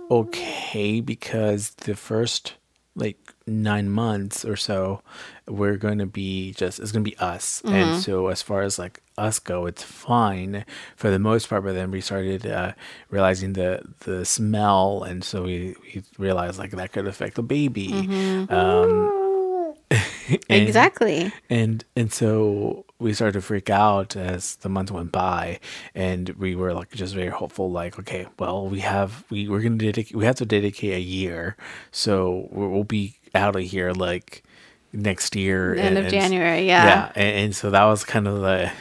okay 0.10 1.00
because 1.02 1.72
the 1.72 1.96
first 1.96 2.56
like 2.96 3.31
nine 3.52 3.90
months 3.90 4.44
or 4.46 4.56
so, 4.56 5.02
we're 5.48 5.78
going 5.78 6.00
to 6.00 6.06
be 6.06 6.54
just, 6.54 6.80
it's 6.80 6.92
going 6.92 7.04
to 7.04 7.12
be 7.12 7.18
us. 7.18 7.62
Mm-hmm. 7.64 7.76
And 7.76 8.02
so, 8.02 8.28
as 8.28 8.42
far 8.42 8.62
as 8.62 8.80
like 8.80 9.02
us 9.18 9.40
go, 9.40 9.66
it's 9.66 9.84
fine 9.84 10.66
for 10.96 11.12
the 11.12 11.20
most 11.20 11.50
part. 11.50 11.64
But 11.64 11.74
then 11.74 11.92
we 11.92 12.02
started 12.02 12.46
uh, 12.46 12.74
realizing 13.10 13.54
the, 13.54 13.82
the 14.02 14.26
smell. 14.26 15.04
And 15.04 15.24
so 15.24 15.44
we, 15.44 15.76
we 15.84 16.04
realized 16.18 16.58
like 16.58 16.72
that 16.72 16.92
could 16.92 17.08
affect 17.08 17.36
the 17.36 17.44
baby. 17.44 17.90
Mm-hmm. 17.90 18.54
Um, 18.54 19.76
and- 20.50 20.68
exactly. 20.68 21.32
and 21.50 21.84
and 21.96 22.12
so 22.14 22.86
we 23.00 23.14
started 23.14 23.34
to 23.34 23.42
freak 23.42 23.70
out 23.70 24.16
as 24.16 24.56
the 24.58 24.70
months 24.70 24.92
went 24.92 25.12
by 25.12 25.60
and 25.96 26.30
we 26.30 26.56
were 26.56 26.74
like 26.74 26.92
just 26.92 27.14
very 27.14 27.30
hopeful 27.30 27.72
like 27.72 28.00
okay 28.00 28.28
well 28.40 28.68
we 28.68 28.80
have 28.80 29.26
we 29.30 29.50
we're 29.50 29.60
gonna 29.60 29.76
dedicate 29.76 30.16
we 30.16 30.24
have 30.26 30.36
to 30.36 30.46
dedicate 30.46 30.94
a 30.94 31.00
year 31.00 31.58
so 31.92 32.48
we'll 32.52 32.70
we'll 32.70 32.84
be 32.84 33.18
out 33.36 33.56
of 33.56 33.64
here 33.64 33.92
like 33.92 34.44
next 34.94 35.36
year 35.36 35.72
End 35.76 35.90
and- 35.90 35.98
of 36.00 36.04
and- 36.06 36.14
January, 36.14 36.68
yeah. 36.68 36.86
yeah 36.86 37.12
and, 37.16 37.38
and 37.46 37.56
so 37.56 37.70
that 37.70 37.84
was 37.86 38.04
kind 38.04 38.28
of 38.28 38.42
the 38.42 38.72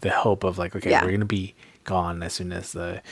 the 0.00 0.10
hope 0.10 0.44
of 0.44 0.58
like 0.58 0.74
okay 0.76 0.90
Yeah. 0.90 1.04
we're 1.04 1.10
gonna 1.12 1.24
be 1.24 1.54
gone 1.84 2.22
as 2.22 2.34
soon 2.34 2.52
as 2.52 2.72
the 2.72 3.02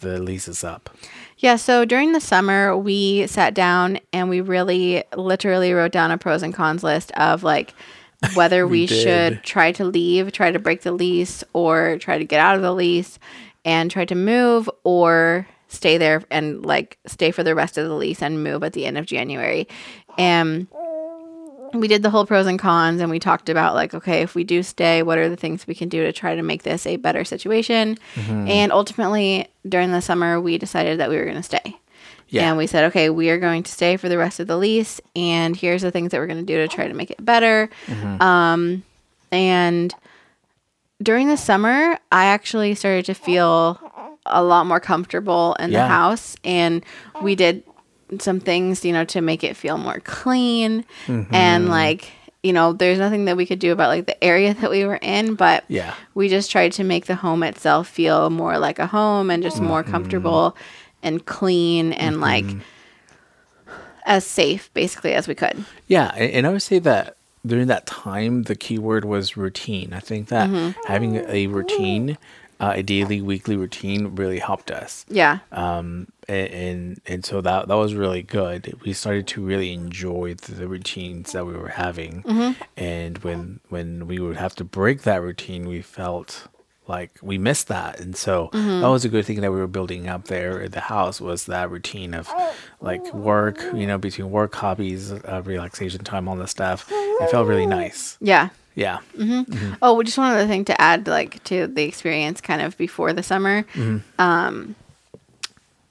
the 0.00 0.18
lease 0.18 0.48
is 0.48 0.64
up 0.64 0.90
Yeah, 1.38 1.54
so 1.56 1.84
during 1.84 2.12
the 2.12 2.20
summer, 2.20 2.76
we 2.76 3.26
sat 3.28 3.54
down 3.54 3.98
and 4.12 4.28
we 4.28 4.40
really 4.40 5.04
literally 5.16 5.72
wrote 5.72 5.92
down 5.92 6.10
a 6.10 6.18
pros 6.18 6.42
and 6.42 6.52
cons 6.52 6.82
list 6.82 7.12
of 7.12 7.42
like 7.44 7.72
whether 8.34 8.66
we, 8.66 8.80
We 8.82 8.86
should 8.88 9.42
try 9.44 9.70
to 9.72 9.84
leave, 9.84 10.32
try 10.32 10.50
to 10.52 10.58
break 10.58 10.82
the 10.82 10.92
lease, 10.92 11.42
or 11.52 11.98
try 11.98 12.18
to 12.18 12.24
get 12.24 12.40
out 12.40 12.54
of 12.56 12.62
the 12.62 12.72
lease 12.74 13.18
and 13.64 13.90
try 13.90 14.04
to 14.04 14.14
move, 14.14 14.68
or 14.84 15.46
stay 15.72 15.98
there 15.98 16.22
and 16.30 16.64
like 16.64 16.98
stay 17.06 17.30
for 17.30 17.42
the 17.42 17.54
rest 17.54 17.78
of 17.78 17.88
the 17.88 17.94
lease 17.94 18.22
and 18.22 18.44
move 18.44 18.62
at 18.62 18.72
the 18.74 18.86
end 18.86 18.98
of 18.98 19.06
January. 19.06 19.66
And 20.18 20.66
we 21.74 21.88
did 21.88 22.02
the 22.02 22.10
whole 22.10 22.26
pros 22.26 22.46
and 22.46 22.58
cons 22.58 23.00
and 23.00 23.10
we 23.10 23.18
talked 23.18 23.48
about 23.48 23.74
like 23.74 23.94
okay 23.94 24.20
if 24.20 24.34
we 24.34 24.44
do 24.44 24.62
stay 24.62 25.02
what 25.02 25.16
are 25.16 25.30
the 25.30 25.36
things 25.36 25.66
we 25.66 25.74
can 25.74 25.88
do 25.88 26.04
to 26.04 26.12
try 26.12 26.34
to 26.36 26.42
make 26.42 26.64
this 26.64 26.86
a 26.86 26.96
better 26.96 27.24
situation 27.24 27.96
Mm-hmm. 28.14 28.46
and 28.48 28.72
ultimately 28.72 29.46
during 29.66 29.90
the 29.90 30.02
summer 30.02 30.38
we 30.38 30.58
decided 30.58 31.00
that 31.00 31.08
we 31.08 31.16
were 31.16 31.24
going 31.24 31.36
to 31.38 31.42
stay 31.42 31.74
Yeah. 32.28 32.50
and 32.50 32.58
we 32.58 32.66
said 32.66 32.84
okay 32.84 33.08
we 33.08 33.30
are 33.30 33.38
going 33.38 33.62
to 33.62 33.72
stay 33.72 33.96
for 33.96 34.10
the 34.10 34.18
rest 34.18 34.38
of 34.38 34.48
the 34.48 34.58
lease 34.58 35.00
and 35.16 35.56
here's 35.56 35.80
the 35.80 35.90
things 35.90 36.10
that 36.10 36.18
we're 36.18 36.26
going 36.26 36.44
to 36.44 36.52
do 36.52 36.58
to 36.58 36.68
try 36.68 36.86
to 36.88 36.92
make 36.94 37.10
it 37.10 37.24
better 37.24 37.70
Mm-hmm. 37.86 38.20
um, 38.22 38.82
and 39.30 39.94
during 41.02 41.28
the 41.28 41.38
summer 41.38 41.98
i 42.12 42.26
actually 42.26 42.74
started 42.74 43.06
to 43.06 43.14
feel 43.14 43.78
a 44.26 44.42
lot 44.42 44.66
more 44.66 44.80
comfortable 44.80 45.54
in 45.58 45.70
the 45.72 45.88
house 45.88 46.36
and 46.44 46.84
we 47.22 47.34
did 47.34 47.62
some 48.20 48.38
things 48.40 48.84
you 48.84 48.92
know 48.92 49.04
to 49.04 49.20
make 49.20 49.42
it 49.42 49.56
feel 49.56 49.78
more 49.78 50.00
clean 50.04 50.84
Mm-hmm. 51.06 51.34
and 51.34 51.68
like 51.68 52.10
you 52.42 52.52
know 52.52 52.72
there's 52.72 52.98
nothing 52.98 53.24
that 53.24 53.36
we 53.36 53.46
could 53.46 53.58
do 53.58 53.72
about 53.72 53.88
like 53.88 54.06
the 54.06 54.22
area 54.22 54.54
that 54.60 54.70
we 54.70 54.84
were 54.84 54.98
in 55.02 55.34
but 55.34 55.64
Yeah. 55.68 55.94
we 56.14 56.28
just 56.28 56.50
tried 56.50 56.72
to 56.72 56.84
make 56.84 57.06
the 57.06 57.14
home 57.16 57.42
itself 57.42 57.88
feel 57.88 58.30
more 58.30 58.58
like 58.58 58.78
a 58.78 58.86
home 58.86 59.30
and 59.30 59.42
just 59.42 59.60
more 59.60 59.82
Mm-hmm. 59.82 59.90
comfortable 59.92 60.56
and 61.02 61.24
clean 61.26 61.92
and 61.92 62.20
like 62.20 62.44
as 64.04 64.26
safe 64.26 64.70
basically 64.74 65.14
as 65.14 65.28
we 65.28 65.34
could 65.34 65.64
Yeah, 65.86 66.08
and 66.14 66.46
I 66.46 66.50
would 66.50 66.62
say 66.62 66.78
that 66.80 67.16
during 67.44 67.66
that 67.68 67.86
time, 67.86 68.44
the 68.44 68.54
key 68.54 68.78
word 68.78 69.04
was 69.04 69.36
routine. 69.36 69.92
I 69.92 69.98
think 70.00 70.28
that 70.28 70.48
Mm-hmm. 70.48 70.80
having 70.86 71.16
a 71.28 71.46
routine, 71.48 72.16
uh, 72.62 72.72
a 72.80 72.82
daily, 72.82 73.20
weekly 73.20 73.56
routine, 73.56 74.14
really 74.22 74.38
helped 74.38 74.70
us. 74.82 75.04
yeah 75.08 75.38
Um, 75.50 76.06
and 76.28 77.00
and 77.06 77.20
so 77.24 77.40
that 77.48 77.66
that 77.68 77.74
was 77.84 77.94
really 77.94 78.22
good. 78.22 78.60
We 78.84 78.92
started 78.92 79.26
to 79.34 79.44
really 79.50 79.72
enjoy 79.72 80.34
the, 80.42 80.52
the 80.60 80.68
routines 80.68 81.32
that 81.32 81.44
we 81.46 81.54
were 81.62 81.74
having, 81.84 82.22
Mm-hmm. 82.22 82.52
and 82.76 83.18
when 83.26 83.40
when 83.74 83.88
we 84.06 84.16
would 84.24 84.36
have 84.44 84.54
to 84.60 84.64
break 84.64 85.02
that 85.02 85.20
routine, 85.28 85.62
we 85.68 85.82
felt 85.82 86.30
like 86.88 87.12
we 87.22 87.38
missed 87.38 87.68
that, 87.68 87.92
and 88.00 88.14
so 88.16 88.34
Mm-hmm. 88.52 88.80
that 88.82 88.88
was 88.96 89.04
a 89.04 89.08
good 89.08 89.24
thing 89.26 89.40
that 89.42 89.52
we 89.52 89.58
were 89.64 89.72
building 89.78 90.08
up 90.14 90.24
there 90.34 90.54
at 90.62 90.72
the 90.72 90.80
house 90.94 91.20
was 91.20 91.46
that 91.46 91.70
routine 91.70 92.12
of 92.20 92.26
like 92.80 93.04
work, 93.14 93.58
you 93.80 93.86
know, 93.86 93.98
between 93.98 94.30
work, 94.30 94.52
hobbies, 94.54 95.12
uh, 95.12 95.42
relaxation 95.44 96.02
time, 96.04 96.28
all 96.28 96.36
this 96.36 96.50
stuff. 96.50 96.86
It 97.22 97.30
felt 97.30 97.46
really 97.52 97.66
nice. 97.80 98.16
yeah 98.20 98.48
Yeah, 98.74 98.98
Oh, 99.82 100.02
just 100.02 100.16
one 100.18 100.32
other 100.32 100.46
thing 100.46 100.64
to 100.66 100.80
add, 100.80 101.06
like 101.06 101.42
to 101.44 101.66
the 101.66 101.82
experience, 101.84 102.40
kind 102.40 102.62
of 102.62 102.76
before 102.78 103.12
the 103.12 103.22
summer. 103.22 103.64
Um, 104.18 104.74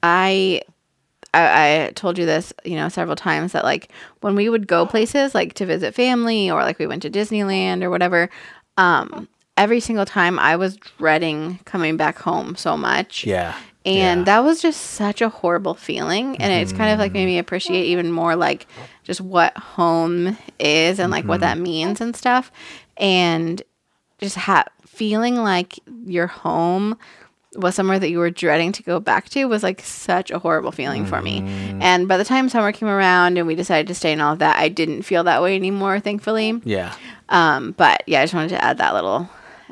I, 0.02 0.62
I, 1.34 1.84
I 1.86 1.90
told 1.94 2.18
you 2.18 2.26
this, 2.26 2.52
you 2.64 2.76
know, 2.76 2.88
several 2.88 3.16
times 3.16 3.52
that 3.52 3.64
like 3.64 3.90
when 4.20 4.34
we 4.34 4.48
would 4.48 4.66
go 4.66 4.84
places, 4.86 5.34
like 5.34 5.54
to 5.54 5.66
visit 5.66 5.94
family 5.94 6.50
or 6.50 6.62
like 6.62 6.78
we 6.78 6.86
went 6.86 7.02
to 7.02 7.10
Disneyland 7.10 7.82
or 7.82 7.90
whatever, 7.90 8.28
um, 8.76 9.28
every 9.56 9.80
single 9.80 10.06
time 10.06 10.38
I 10.38 10.56
was 10.56 10.76
dreading 10.76 11.60
coming 11.64 11.96
back 11.96 12.18
home 12.18 12.56
so 12.56 12.76
much. 12.76 13.24
yeah, 13.24 13.56
And 13.84 14.20
yeah. 14.20 14.24
that 14.24 14.44
was 14.44 14.62
just 14.62 14.80
such 14.80 15.20
a 15.20 15.28
horrible 15.28 15.74
feeling. 15.74 16.36
And 16.36 16.52
it's 16.52 16.72
kind 16.72 16.92
of 16.92 16.98
like 16.98 17.12
made 17.12 17.26
me 17.26 17.32
mm-hmm. 17.32 17.40
appreciate 17.40 17.86
even 17.86 18.12
more 18.12 18.36
like 18.36 18.66
just 19.02 19.20
what 19.20 19.56
home 19.56 20.36
is 20.58 20.98
and 20.98 21.10
like 21.10 21.24
what 21.24 21.40
mm-hmm. 21.40 21.58
that 21.58 21.58
means 21.58 22.00
and 22.00 22.14
stuff. 22.14 22.52
And 22.96 23.60
just 24.18 24.36
ha- 24.36 24.66
feeling 24.86 25.36
like 25.36 25.80
your 26.04 26.28
home 26.28 26.96
was 27.56 27.74
somewhere 27.74 27.98
that 27.98 28.08
you 28.08 28.18
were 28.18 28.30
dreading 28.30 28.72
to 28.72 28.82
go 28.82 28.98
back 28.98 29.28
to 29.28 29.44
was 29.44 29.62
like 29.62 29.80
such 29.80 30.30
a 30.30 30.38
horrible 30.38 30.72
feeling 30.72 31.04
for 31.04 31.20
me. 31.20 31.40
Mm-hmm. 31.40 31.82
And 31.82 32.08
by 32.08 32.16
the 32.16 32.24
time 32.24 32.48
summer 32.48 32.72
came 32.72 32.88
around 32.88 33.36
and 33.36 33.46
we 33.46 33.54
decided 33.54 33.88
to 33.88 33.94
stay 33.94 34.12
and 34.12 34.22
all 34.22 34.34
of 34.34 34.38
that, 34.38 34.58
I 34.58 34.68
didn't 34.68 35.02
feel 35.02 35.24
that 35.24 35.42
way 35.42 35.56
anymore, 35.56 36.00
thankfully. 36.00 36.60
yeah. 36.64 36.94
Um, 37.28 37.72
but 37.72 38.04
yeah, 38.06 38.20
I 38.20 38.24
just 38.24 38.34
wanted 38.34 38.50
to 38.50 38.64
add 38.64 38.78
that 38.78 38.94
little 38.94 39.28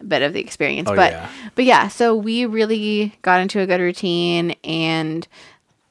bit 0.07 0.23
of 0.23 0.33
the 0.33 0.41
experience. 0.41 0.89
Oh, 0.91 0.97
but 0.97 1.13
yeah. 1.13 1.29
but 1.55 1.65
yeah, 1.65 1.89
so 1.89 2.15
we 2.15 2.47
really 2.47 3.15
got 3.23 3.41
into 3.41 3.61
a 3.61 3.67
good 3.67 3.81
routine 3.81 4.55
and 4.65 5.27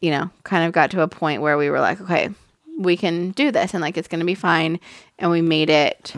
you 0.02 0.12
know, 0.12 0.30
kind 0.44 0.66
of 0.66 0.72
got 0.72 0.92
to 0.92 1.02
a 1.02 1.08
point 1.10 1.42
where 1.42 1.58
we 1.58 1.70
were 1.70 1.82
like, 1.82 2.00
okay, 2.00 2.30
we 2.78 2.96
can 2.96 3.32
do 3.32 3.52
this 3.52 3.74
and 3.74 3.82
like 3.82 3.98
it's 3.98 4.08
going 4.08 4.22
to 4.22 4.26
be 4.26 4.36
fine 4.36 4.80
and 5.20 5.30
we 5.30 5.42
made 5.42 5.70
it 5.70 6.14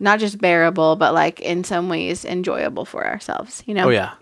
not 0.00 0.18
just 0.18 0.38
bearable 0.38 0.96
but 0.96 1.12
like 1.12 1.38
in 1.40 1.62
some 1.64 1.90
ways 1.90 2.24
enjoyable 2.24 2.86
for 2.86 3.06
ourselves 3.06 3.62
you 3.66 3.74
know 3.74 3.86
Oh 3.88 3.90
yeah. 3.90 4.14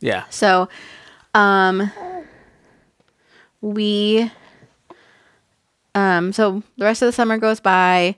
Yeah. 0.00 0.24
so 0.30 0.70
um 1.34 1.92
we 3.60 4.30
um 5.94 6.32
so 6.32 6.62
the 6.78 6.84
rest 6.86 7.02
of 7.02 7.06
the 7.06 7.12
summer 7.12 7.36
goes 7.36 7.60
by 7.60 8.16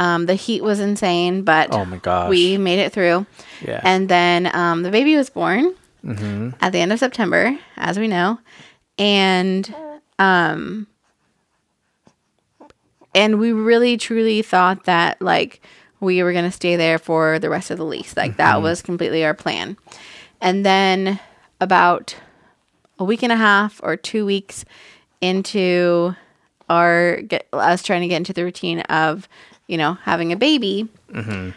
um 0.00 0.26
the 0.26 0.34
heat 0.34 0.62
was 0.64 0.80
insane 0.80 1.42
but 1.42 1.72
Oh 1.72 1.84
my 1.84 1.98
gosh. 1.98 2.28
we 2.28 2.58
made 2.58 2.80
it 2.80 2.92
through. 2.92 3.24
Yeah. 3.64 3.80
and 3.84 4.08
then 4.08 4.50
um 4.54 4.82
the 4.82 4.90
baby 4.90 5.14
was 5.14 5.30
born 5.30 5.74
at 6.60 6.72
the 6.72 6.78
end 6.80 6.92
of 6.92 6.98
September 6.98 7.56
as 7.76 7.98
we 7.98 8.08
know. 8.08 8.38
And 8.98 9.72
um 10.18 10.86
and 13.14 13.38
we 13.38 13.52
really 13.52 13.96
truly 13.96 14.42
thought 14.42 14.84
that 14.84 15.20
like 15.20 15.60
we 16.00 16.22
were 16.22 16.32
going 16.32 16.44
to 16.46 16.50
stay 16.50 16.76
there 16.76 16.98
for 16.98 17.38
the 17.38 17.50
rest 17.50 17.70
of 17.70 17.76
the 17.76 17.84
lease. 17.84 18.16
Like 18.16 18.36
that 18.38 18.62
was 18.62 18.80
completely 18.80 19.22
our 19.24 19.34
plan. 19.34 19.76
And 20.40 20.64
then 20.64 21.20
about 21.60 22.16
a 22.98 23.04
week 23.04 23.22
and 23.22 23.32
a 23.32 23.36
half 23.36 23.80
or 23.82 23.96
two 23.96 24.24
weeks 24.24 24.64
into 25.20 26.14
our 26.70 27.20
get 27.22 27.46
us 27.52 27.82
trying 27.82 28.00
to 28.02 28.08
get 28.08 28.16
into 28.16 28.32
the 28.32 28.44
routine 28.44 28.80
of 28.82 29.28
you 29.70 29.78
know 29.78 29.94
having 30.02 30.32
a 30.32 30.36
baby 30.36 30.88
mm-hmm. 31.12 31.50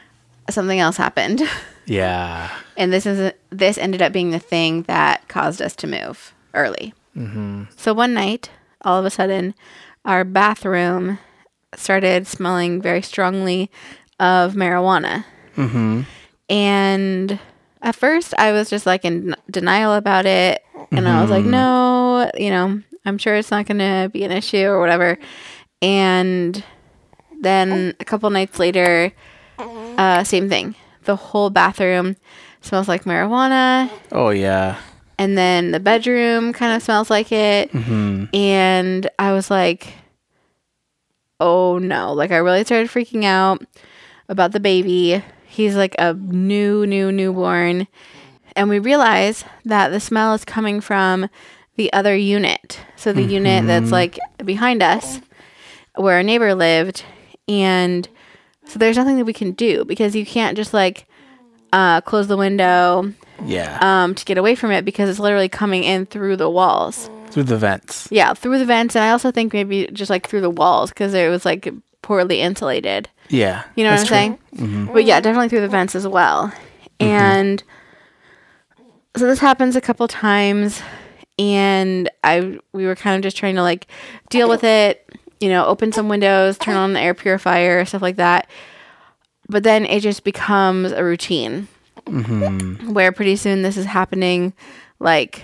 something 0.49 0.79
else 0.79 0.97
happened 0.97 1.41
yeah. 1.85 2.49
and 2.77 2.93
this 2.93 3.05
is 3.05 3.33
this 3.49 3.77
ended 3.77 4.01
up 4.01 4.13
being 4.13 4.31
the 4.31 4.39
thing 4.39 4.83
that 4.83 5.27
caused 5.27 5.61
us 5.61 5.75
to 5.77 5.87
move 5.87 6.33
early. 6.53 6.93
Mm-hmm. 7.15 7.63
So 7.75 7.93
one 7.93 8.13
night, 8.13 8.49
all 8.81 8.99
of 8.99 9.05
a 9.05 9.09
sudden, 9.09 9.53
our 10.05 10.23
bathroom 10.23 11.19
started 11.75 12.27
smelling 12.27 12.81
very 12.81 13.01
strongly 13.01 13.71
of 14.19 14.53
marijuana. 14.53 15.25
Mm-hmm. 15.55 16.01
And 16.49 17.39
at 17.81 17.95
first, 17.95 18.33
I 18.37 18.51
was 18.51 18.69
just 18.69 18.85
like 18.85 19.05
in 19.05 19.35
denial 19.49 19.93
about 19.93 20.25
it, 20.25 20.63
and 20.91 21.07
I 21.07 21.21
was 21.21 21.31
like, 21.31 21.45
"No, 21.45 22.29
you 22.35 22.49
know, 22.49 22.81
I'm 23.05 23.17
sure 23.17 23.35
it's 23.35 23.51
not 23.51 23.65
going 23.65 23.79
to 23.79 24.09
be 24.11 24.23
an 24.23 24.31
issue 24.31 24.65
or 24.65 24.79
whatever." 24.79 25.17
And 25.81 26.63
then 27.43 27.93
a 27.99 28.05
couple 28.05 28.29
nights 28.29 28.57
later, 28.59 29.11
uh, 29.59 30.23
same 30.23 30.49
thing. 30.49 30.75
The 31.03 31.15
whole 31.15 31.49
bathroom 31.49 32.15
smells 32.61 32.87
like 32.87 33.03
marijuana, 33.03 33.89
Oh 34.11 34.29
yeah. 34.29 34.79
and 35.19 35.37
then 35.37 35.71
the 35.71 35.79
bedroom 35.79 36.53
kind 36.53 36.75
of 36.75 36.81
smells 36.81 37.09
like 37.09 37.31
it. 37.31 37.73
And 37.73 39.09
I 39.19 39.33
was 39.33 39.51
like, 39.51 39.93
"Oh 41.39 41.77
no!" 41.77 42.13
Like 42.13 42.31
I 42.31 42.37
really 42.37 42.63
started 42.63 42.89
freaking 42.89 43.23
out 43.25 43.61
about 44.29 44.51
the 44.53 44.59
baby. 44.59 45.21
He's 45.45 45.75
like 45.75 45.95
a 45.99 46.13
new, 46.13 46.85
new 46.87 47.11
newborn, 47.11 47.87
and 48.55 48.69
we 48.69 48.79
realize 48.79 49.43
that 49.65 49.89
the 49.89 49.99
smell 49.99 50.33
is 50.33 50.45
coming 50.45 50.81
from 50.81 51.29
the 51.75 51.91
other 51.93 52.15
unit. 52.15 52.79
So 52.95 53.11
the 53.13 53.21
unit 53.23 53.67
that's 53.67 53.91
like 53.91 54.17
behind 54.43 54.81
us, 54.81 55.19
where 55.95 56.15
our 56.15 56.23
neighbor 56.23 56.55
lived, 56.55 57.03
and 57.47 58.07
so 58.65 58.79
there's 58.79 58.97
nothing 58.97 59.17
that 59.17 59.25
we 59.25 59.33
can 59.33 59.51
do 59.51 59.83
because 59.85 60.15
you 60.15 60.25
can't 60.25 60.55
just 60.55 60.73
like 60.73 61.05
uh, 61.73 62.01
close 62.01 62.27
the 62.27 62.37
window 62.37 63.11
Yeah. 63.45 63.77
um, 63.81 64.15
to 64.15 64.23
get 64.25 64.37
away 64.37 64.55
from 64.55 64.71
it 64.71 64.85
because 64.85 65.09
it's 65.09 65.19
literally 65.19 65.49
coming 65.49 65.83
in 65.83 66.05
through 66.05 66.37
the 66.37 66.49
walls. 66.49 67.09
Through 67.31 67.43
the 67.43 67.57
vents. 67.57 68.07
Yeah, 68.11 68.33
through 68.35 68.59
the 68.59 68.65
vents, 68.65 68.95
and 68.95 69.03
I 69.03 69.09
also 69.09 69.31
think 69.31 69.53
maybe 69.53 69.87
just 69.91 70.09
like 70.09 70.27
through 70.27 70.41
the 70.41 70.49
walls 70.51 70.89
because 70.91 71.13
it 71.15 71.29
was 71.29 71.45
like 71.45 71.67
poorly 72.03 72.41
insulated. 72.41 73.09
Yeah. 73.29 73.63
You 73.75 73.83
know 73.83 73.89
what 73.89 73.93
I'm 73.93 73.97
that's 73.99 74.09
saying? 74.09 74.39
Mm-hmm. 74.55 74.93
But 74.93 75.05
yeah, 75.05 75.19
definitely 75.19 75.49
through 75.49 75.61
the 75.61 75.67
vents 75.67 75.95
as 75.95 76.07
well. 76.07 76.53
And 76.99 77.63
so 79.15 79.25
this 79.27 79.39
happens 79.39 79.75
a 79.75 79.81
couple 79.81 80.07
times, 80.07 80.81
and 81.39 82.09
I 82.23 82.59
we 82.71 82.85
were 82.85 82.95
kind 82.95 83.15
of 83.15 83.21
just 83.23 83.35
trying 83.37 83.55
to 83.55 83.61
like 83.63 83.87
deal 84.29 84.47
with 84.49 84.63
it. 84.63 85.09
You 85.43 85.49
know, 85.49 85.65
open 85.65 85.91
some 85.91 86.07
windows, 86.07 86.57
turn 86.57 86.77
on 86.77 86.93
the 86.93 87.01
air 87.01 87.13
purifier, 87.13 87.83
stuff 87.83 88.01
like 88.01 88.15
that. 88.15 88.49
But 89.49 89.63
then 89.63 89.85
it 89.85 89.99
just 89.99 90.23
becomes 90.23 90.93
a 90.93 91.03
routine 91.03 91.67
mm-hmm. 92.05 92.93
where 92.93 93.11
pretty 93.11 93.35
soon 93.35 93.61
this 93.61 93.75
is 93.75 93.85
happening 93.85 94.53
like 94.99 95.43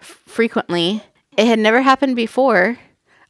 f- 0.00 0.20
frequently. 0.24 1.02
It 1.36 1.48
had 1.48 1.58
never 1.58 1.82
happened 1.82 2.14
before 2.14 2.78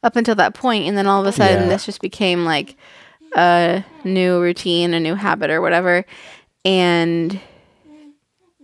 up 0.03 0.15
until 0.15 0.35
that 0.35 0.53
point, 0.53 0.87
and 0.87 0.95
then 0.95 1.07
all 1.07 1.21
of 1.21 1.25
a 1.25 1.31
sudden 1.31 1.63
Yeah. 1.63 1.69
this 1.69 1.87
just 1.87 2.01
became 2.01 2.45
like 2.45 2.75
a 3.35 3.83
new 4.03 4.39
routine, 4.39 4.93
a 4.93 4.99
new 4.99 5.15
habit, 5.15 5.49
or 5.49 5.59
whatever. 5.59 6.05
And 6.63 7.39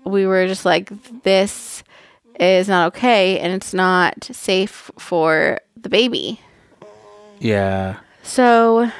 we 0.06 0.28
were 0.28 0.46
just 0.46 0.64
like, 0.64 0.92
this 1.24 1.84
is 2.40 2.68
not 2.68 2.90
okay, 2.90 3.40
and 3.40 3.52
it's 3.52 3.74
not 3.74 4.26
safe 4.26 4.92
for 5.00 5.60
the 5.76 5.90
baby. 5.90 6.40
Yeah. 7.40 7.98
So 8.24 8.92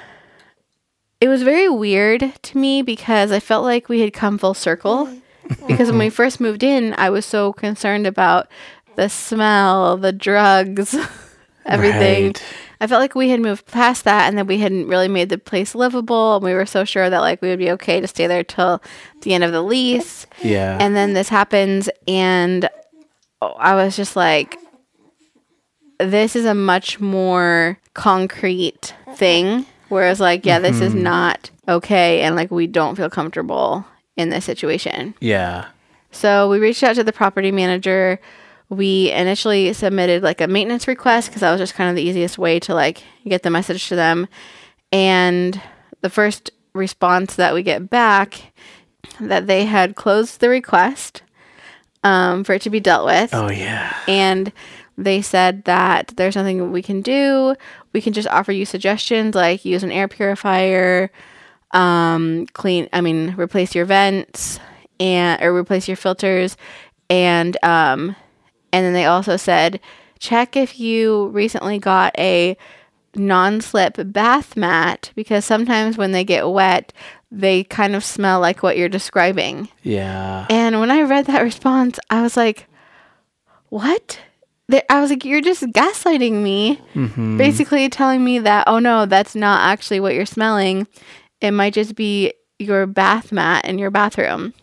it 1.20 1.28
was 1.28 1.44
very 1.44 1.70
weird 1.70 2.34
to 2.44 2.58
me 2.58 2.82
because 2.82 3.32
I 3.32 3.40
felt 3.40 3.64
like 3.64 3.90
we 3.90 4.02
had 4.02 4.14
come 4.14 4.38
full 4.38 4.54
circle. 4.54 5.10
Because 5.66 5.90
when 5.90 6.00
we 6.00 6.10
first 6.10 6.42
moved 6.42 6.62
in, 6.62 6.94
I 6.98 7.10
was 7.10 7.26
so 7.26 7.54
concerned 7.54 8.06
about 8.06 8.50
the 8.98 9.08
smell, 9.08 9.96
the 9.96 10.12
drugs, 10.12 10.94
everything. 11.66 12.26
Right. 12.26 12.44
I 12.82 12.88
felt 12.88 13.00
like 13.00 13.16
we 13.16 13.30
had 13.30 13.40
moved 13.40 13.66
past 13.66 14.04
that 14.04 14.28
and 14.28 14.38
that 14.38 14.46
we 14.46 14.58
hadn't 14.58 14.88
really 14.88 15.08
made 15.08 15.30
the 15.30 15.38
place 15.38 15.74
livable. 15.74 16.36
And 16.36 16.44
we 16.44 16.54
were 16.54 16.66
so 16.66 16.84
sure 16.84 17.10
that 17.10 17.20
like 17.20 17.42
we 17.42 17.48
would 17.48 17.60
be 17.60 17.72
okay 17.72 18.02
to 18.02 18.08
stay 18.08 18.28
there 18.28 18.44
till 18.44 18.82
the 19.22 19.34
end 19.34 19.46
of 19.46 19.54
the 19.54 19.64
lease. 19.64 20.28
Yeah. 20.44 20.78
And 20.82 20.98
then 20.98 21.14
this 21.14 21.30
happens, 21.30 21.90
and 22.10 22.70
I 23.42 23.76
was 23.76 23.96
just 23.96 24.18
like, 24.18 24.58
this 26.00 26.36
is 26.36 26.46
a 26.46 26.54
much 26.54 27.00
more 27.00 27.78
concrete 27.94 28.94
thing. 29.16 29.66
Whereas, 29.90 30.20
like, 30.20 30.46
yeah, 30.46 30.60
this 30.60 30.82
is 30.82 30.94
not 30.94 31.50
okay, 31.68 32.22
and 32.22 32.36
like, 32.36 32.52
we 32.52 32.68
don't 32.68 32.96
feel 32.96 33.10
comfortable 33.10 33.86
in 34.18 34.30
this 34.30 34.44
situation. 34.46 35.14
yeah. 35.22 35.68
So 36.12 36.50
we 36.50 36.58
reached 36.60 36.84
out 36.84 36.96
to 36.96 37.04
the 37.04 37.14
property 37.14 37.52
manager. 37.52 38.20
We 38.70 39.12
initially 39.12 39.72
submitted 39.74 40.24
like 40.24 40.42
a 40.42 40.48
maintenance 40.48 40.88
request 40.88 41.28
because 41.30 41.42
that 41.42 41.52
was 41.52 41.60
just 41.60 41.74
kind 41.76 41.90
of 41.90 41.96
the 41.96 42.02
easiest 42.02 42.38
way 42.38 42.60
to 42.62 42.74
like 42.74 43.04
get 43.28 43.44
the 43.44 43.50
message 43.50 43.88
to 43.90 43.96
them. 43.96 44.28
And 44.92 45.62
the 46.02 46.10
first 46.10 46.52
response 46.74 47.36
that 47.36 47.54
we 47.54 47.62
get 47.62 47.90
back 47.90 48.52
that 49.20 49.48
they 49.48 49.66
had 49.66 49.96
closed 49.96 50.40
the 50.40 50.50
request 50.50 51.22
um, 52.04 52.44
for 52.44 52.54
it 52.54 52.62
to 52.64 52.70
be 52.70 52.80
dealt 52.80 53.06
with 53.06 53.32
Oh 53.34 53.50
yeah. 53.52 53.96
and 54.08 54.52
they 54.98 55.22
said 55.22 55.64
that 55.66 56.14
there's 56.18 56.36
nothing 56.36 56.72
we 56.72 56.82
can 56.82 57.02
do. 57.02 57.56
We 57.94 58.02
can 58.02 58.14
just 58.14 58.28
offer 58.28 58.52
you 58.52 58.66
suggestions 58.66 59.36
like 59.36 59.66
use 59.66 59.84
an 59.84 59.92
air 59.92 60.08
purifier, 60.08 61.12
um, 61.72 62.48
clean. 62.54 62.90
I 62.92 63.02
mean, 63.02 63.36
replace 63.38 63.76
your 63.76 63.86
vents 63.86 64.60
and 65.00 65.42
or 65.42 65.56
replace 65.56 65.88
your 65.88 65.98
filters, 65.98 66.58
and 67.10 67.56
um, 67.64 68.16
and 68.72 68.86
then 68.86 68.94
they 68.94 69.06
also 69.06 69.38
said 69.38 69.80
check 70.20 70.56
if 70.56 70.80
you 70.80 71.28
recently 71.28 71.78
got 71.78 72.18
a 72.18 72.58
non-slip 73.16 73.96
bath 74.12 74.56
mat 74.56 75.12
because 75.16 75.46
sometimes 75.46 75.98
when 75.98 76.12
they 76.12 76.24
get 76.24 76.50
wet, 76.50 76.94
they 77.32 77.64
kind 77.64 77.96
of 77.96 78.04
smell 78.04 78.40
like 78.40 78.64
what 78.64 78.78
you're 78.78 78.90
describing. 78.90 79.70
Yeah. 79.84 80.46
And 80.50 80.80
when 80.80 80.92
I 80.92 81.02
read 81.02 81.26
that 81.26 81.42
response, 81.44 82.00
I 82.10 82.22
was 82.22 82.38
like, 82.38 82.68
what? 83.70 84.20
Th- 84.70 84.84
I 84.90 85.00
was 85.00 85.10
like, 85.10 85.24
you're 85.24 85.42
just 85.42 85.64
gaslighting 85.64 86.44
me. 86.44 86.82
Mm-hmm. 86.94 87.38
Basically 87.38 87.90
telling 87.90 88.24
me 88.24 88.40
that, 88.40 88.66
oh 88.68 88.80
no, 88.80 89.06
that's 89.06 89.36
not 89.36 89.62
actually 89.70 90.00
what 90.00 90.14
you're 90.14 90.26
smelling. 90.26 90.88
It 91.42 91.52
might 91.52 91.74
just 91.74 91.96
be 91.96 92.34
your 92.60 92.88
bath 92.88 93.32
mat 93.32 93.66
in 93.66 93.78
your 93.78 93.92
bathroom. 93.92 94.54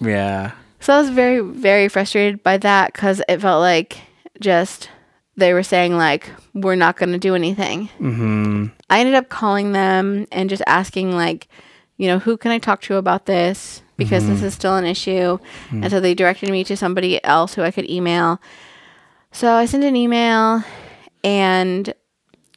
Yeah. 0.00 0.52
So 0.80 0.92
I 0.92 0.98
was 0.98 1.10
very, 1.10 1.40
very 1.40 1.88
frustrated 1.88 2.42
by 2.42 2.58
that 2.58 2.92
because 2.92 3.22
it 3.28 3.40
felt 3.40 3.60
like 3.60 3.98
just 4.40 4.90
they 5.36 5.52
were 5.52 5.62
saying, 5.62 5.96
like, 5.96 6.30
we're 6.52 6.74
not 6.74 6.96
going 6.96 7.12
to 7.12 7.18
do 7.18 7.34
anything. 7.34 7.88
Mm-hmm. 7.98 8.66
I 8.90 9.00
ended 9.00 9.14
up 9.14 9.28
calling 9.28 9.72
them 9.72 10.26
and 10.30 10.50
just 10.50 10.62
asking, 10.66 11.12
like, 11.12 11.48
you 11.96 12.06
know, 12.08 12.18
who 12.18 12.36
can 12.36 12.50
I 12.50 12.58
talk 12.58 12.82
to 12.82 12.96
about 12.96 13.26
this? 13.26 13.82
Because 13.96 14.26
this 14.26 14.38
mm-hmm. 14.38 14.46
is 14.46 14.54
still 14.54 14.76
an 14.76 14.84
issue. 14.84 15.38
And 15.70 15.84
mm. 15.84 15.90
so 15.90 16.00
they 16.00 16.14
directed 16.14 16.50
me 16.50 16.64
to 16.64 16.76
somebody 16.76 17.22
else 17.24 17.54
who 17.54 17.62
I 17.62 17.70
could 17.70 17.88
email. 17.88 18.40
So 19.34 19.52
I 19.52 19.66
sent 19.66 19.82
an 19.84 19.96
email 19.96 20.62
and 21.24 21.92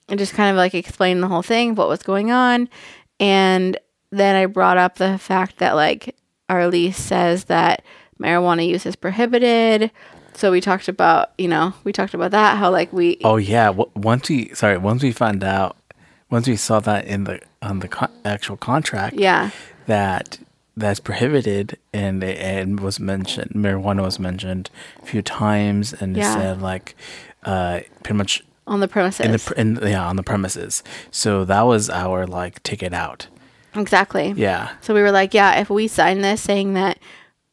I 0.09 0.15
just 0.15 0.33
kind 0.33 0.51
of 0.51 0.55
like 0.57 0.73
explained 0.75 1.21
the 1.23 1.27
whole 1.27 1.41
thing, 1.41 1.75
what 1.75 1.89
was 1.89 2.03
going 2.03 2.31
on. 2.31 2.69
And 3.19 3.77
then 4.11 4.35
I 4.35 4.45
brought 4.45 4.77
up 4.77 4.95
the 4.97 5.17
fact 5.17 5.57
that, 5.57 5.75
like, 5.75 6.15
our 6.49 6.67
lease 6.67 6.97
says 6.97 7.45
that 7.45 7.83
marijuana 8.21 8.65
use 8.65 8.85
is 8.85 8.95
prohibited. 8.95 9.91
So 10.33 10.51
we 10.51 10.61
talked 10.61 10.87
about, 10.87 11.31
you 11.39 11.47
know, 11.47 11.73
we 11.83 11.91
talked 11.91 12.13
about 12.13 12.31
that, 12.31 12.57
how, 12.57 12.69
like, 12.71 12.93
we, 12.93 13.17
Oh 13.23 13.37
yeah. 13.37 13.65
W- 13.67 13.89
once 13.95 14.29
we 14.29 14.53
sorry, 14.53 14.77
once 14.77 15.01
we 15.01 15.11
found 15.11 15.43
out 15.43 15.75
once 16.29 16.47
we 16.47 16.55
saw 16.57 16.79
that 16.81 17.05
in 17.05 17.23
the 17.23 17.41
on 17.61 17.79
the 17.79 17.87
con- 17.87 18.11
actual 18.23 18.55
contract, 18.57 19.15
Yeah. 19.15 19.49
that 19.87 20.37
that's 20.77 20.99
prohibited 20.99 21.77
and 21.93 22.23
and 22.23 22.79
was 22.79 22.99
mentioned 22.99 23.51
marijuana 23.55 24.01
was 24.03 24.19
mentioned 24.19 24.69
a 25.03 25.05
few 25.05 25.21
times 25.21 25.91
and 25.93 26.15
it 26.15 26.19
Yeah. 26.21 26.35
said 26.35 26.61
like 26.61 26.95
uh 27.43 27.79
pretty 28.03 28.17
much 28.17 28.43
On 28.67 28.79
the 28.79 28.87
premises. 28.87 29.25
in 29.25 29.31
the 29.31 29.39
pr- 29.39 29.53
in, 29.55 29.79
yeah 29.81 30.07
on 30.07 30.15
the 30.15 30.23
premises 30.23 30.83
so 31.11 31.43
that 31.45 31.63
was 31.63 31.89
our 31.89 32.27
like 32.27 32.61
ticket 32.63 32.93
out 32.93 33.27
exactly. 33.75 34.33
yeah 34.37 34.69
So 34.81 34.93
we 34.93 35.01
were 35.01 35.11
like, 35.11 35.33
yeah, 35.33 35.59
if 35.59 35.69
we 35.69 35.87
sign 35.87 36.21
this 36.21 36.41
saying 36.41 36.73
that, 36.73 36.97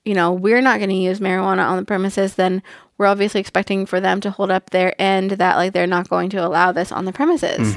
you 0.07 0.15
know, 0.15 0.33
we're 0.33 0.63
not 0.63 0.79
going 0.79 0.89
to 0.91 0.97
use 1.11 1.21
marijuana 1.21 1.65
on 1.69 1.77
the 1.77 1.85
premises, 1.85 2.35
then 2.37 2.63
we're 2.97 3.07
obviously 3.07 3.41
expecting 3.41 3.85
for 3.87 4.01
them 4.01 4.21
to 4.23 4.31
hold 4.31 4.51
up 4.51 4.71
their 4.71 4.95
end 5.01 5.33
that 5.33 5.57
like 5.57 5.73
they're 5.75 5.87
not 5.87 6.09
going 6.09 6.31
to 6.31 6.39
allow 6.47 6.73
this 6.73 6.91
on 6.93 7.05
the 7.05 7.13
premises. 7.13 7.75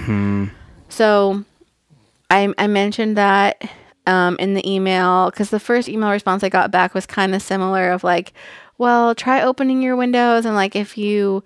So 0.89 1.43
I 2.29 2.53
I 2.57 2.67
mentioned 2.67 3.17
that 3.17 3.61
um, 4.07 4.35
in 4.39 4.53
the 4.55 4.67
email 4.69 5.29
because 5.29 5.49
the 5.51 5.59
first 5.59 5.87
email 5.89 6.09
response 6.09 6.43
I 6.43 6.49
got 6.49 6.71
back 6.71 6.93
was 6.93 7.05
kind 7.05 7.35
of 7.35 7.41
similar 7.41 7.91
of 7.91 8.03
like, 8.03 8.33
well, 8.77 9.13
try 9.13 9.41
opening 9.41 9.81
your 9.83 9.95
windows 9.95 10.45
and 10.45 10.55
like 10.55 10.75
if 10.75 10.97
you 10.97 11.43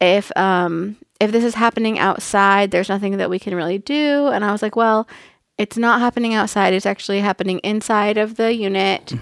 if 0.00 0.36
um 0.36 0.96
if 1.20 1.32
this 1.32 1.44
is 1.44 1.54
happening 1.54 1.98
outside, 1.98 2.70
there's 2.70 2.88
nothing 2.88 3.16
that 3.16 3.30
we 3.30 3.38
can 3.38 3.54
really 3.54 3.78
do. 3.78 4.28
And 4.28 4.44
I 4.44 4.52
was 4.52 4.62
like, 4.62 4.76
well, 4.76 5.08
it's 5.56 5.76
not 5.76 6.00
happening 6.00 6.34
outside. 6.34 6.74
It's 6.74 6.84
actually 6.84 7.20
happening 7.20 7.60
inside 7.60 8.18
of 8.18 8.34
the 8.34 8.52
unit. 8.52 9.12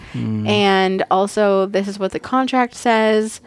And 0.47 1.05
also, 1.11 1.67
this 1.67 1.87
is 1.87 1.99
what 1.99 2.13
the 2.13 2.19
contract 2.19 2.75
says. 2.75 3.43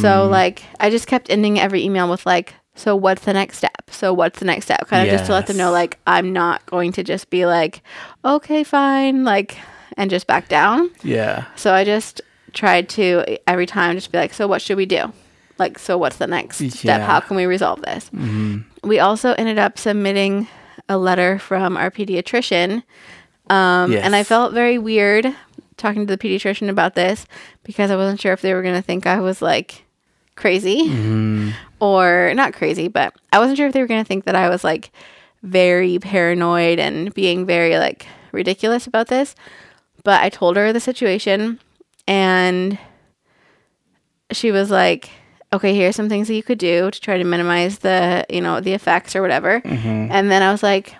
So, 0.00 0.28
like, 0.28 0.62
I 0.78 0.90
just 0.90 1.08
kept 1.08 1.28
ending 1.28 1.58
every 1.58 1.82
email 1.82 2.08
with, 2.08 2.24
like, 2.24 2.54
so 2.74 2.96
what's 2.96 3.24
the 3.24 3.32
next 3.32 3.58
step? 3.58 3.90
So, 3.90 4.12
what's 4.14 4.38
the 4.38 4.44
next 4.46 4.66
step? 4.66 4.86
Kind 4.88 5.02
of 5.08 5.12
just 5.18 5.26
to 5.26 5.32
let 5.32 5.46
them 5.48 5.56
know, 5.56 5.70
like, 5.72 5.98
I'm 6.06 6.32
not 6.32 6.64
going 6.66 6.92
to 6.92 7.02
just 7.02 7.28
be 7.30 7.44
like, 7.46 7.82
okay, 8.24 8.64
fine, 8.64 9.24
like, 9.24 9.56
and 9.96 10.08
just 10.10 10.26
back 10.26 10.48
down. 10.48 10.90
yeah 11.02 11.44
So 11.56 11.74
I 11.74 11.84
just 11.84 12.20
tried 12.52 12.88
to 12.90 13.36
every 13.46 13.66
time 13.66 13.96
just 13.96 14.10
be 14.12 14.18
like, 14.18 14.32
so 14.32 14.46
what 14.46 14.62
should 14.62 14.76
we 14.76 14.86
do? 14.86 15.12
Like, 15.58 15.78
so 15.78 15.98
what's 15.98 16.16
the 16.16 16.26
next 16.26 16.56
step? 16.70 17.00
How 17.06 17.20
can 17.20 17.36
we 17.36 17.44
resolve 17.46 17.82
this? 17.82 18.10
We 18.82 18.98
also 18.98 19.32
ended 19.34 19.58
up 19.58 19.76
submitting 19.78 20.48
a 20.88 20.96
letter 20.96 21.38
from 21.38 21.76
our 21.76 21.90
pediatrician. 21.90 22.82
Um, 23.50 23.92
And 24.06 24.16
I 24.16 24.22
felt 24.22 24.52
very 24.54 24.78
weird 24.78 25.34
talking 25.76 26.06
to 26.06 26.16
the 26.16 26.18
pediatrician 26.28 26.68
about 26.70 26.94
this 26.94 27.26
because 27.64 27.90
I 27.90 27.96
wasn't 27.96 28.20
sure 28.20 28.32
if 28.32 28.40
they 28.40 28.54
were 28.54 28.62
going 28.62 28.74
to 28.76 28.82
think 28.82 29.06
I 29.06 29.20
was 29.20 29.42
like 29.42 29.84
crazy 30.36 30.88
or 31.80 32.32
not 32.34 32.52
crazy, 32.52 32.88
but 32.88 33.14
I 33.32 33.38
wasn't 33.38 33.56
sure 33.56 33.66
if 33.66 33.72
they 33.72 33.80
were 33.80 33.86
going 33.86 34.02
to 34.02 34.08
think 34.08 34.24
that 34.24 34.36
I 34.36 34.48
was 34.48 34.62
like 34.62 34.92
very 35.42 35.98
paranoid 35.98 36.78
and 36.78 37.12
being 37.14 37.46
very 37.46 37.78
like 37.78 38.06
ridiculous 38.32 38.86
about 38.86 39.08
this. 39.08 39.34
But 40.04 40.22
I 40.22 40.28
told 40.28 40.56
her 40.56 40.72
the 40.72 40.80
situation 40.80 41.58
and 42.06 42.78
she 44.32 44.52
was 44.52 44.70
like, 44.70 45.10
okay, 45.52 45.74
here's 45.74 45.96
some 45.96 46.08
things 46.08 46.28
that 46.28 46.34
you 46.34 46.42
could 46.42 46.58
do 46.58 46.90
to 46.90 47.00
try 47.00 47.18
to 47.18 47.24
minimize 47.24 47.78
the, 47.78 48.24
you 48.30 48.40
know, 48.40 48.60
the 48.60 48.72
effects 48.72 49.16
or 49.16 49.22
whatever. 49.22 49.60
Mm-hmm. 49.60 50.12
And 50.12 50.30
then 50.30 50.42
I 50.42 50.52
was 50.52 50.62
like, 50.62 50.94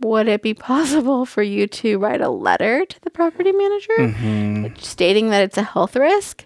would 0.00 0.28
it 0.28 0.42
be 0.42 0.54
possible 0.54 1.26
for 1.26 1.42
you 1.42 1.66
to 1.66 1.98
write 1.98 2.20
a 2.20 2.28
letter 2.28 2.84
to 2.84 3.00
the 3.00 3.10
property 3.10 3.50
manager 3.52 3.94
mm-hmm. 3.98 4.74
stating 4.78 5.30
that 5.30 5.42
it's 5.42 5.58
a 5.58 5.62
health 5.62 5.96
risk? 5.96 6.44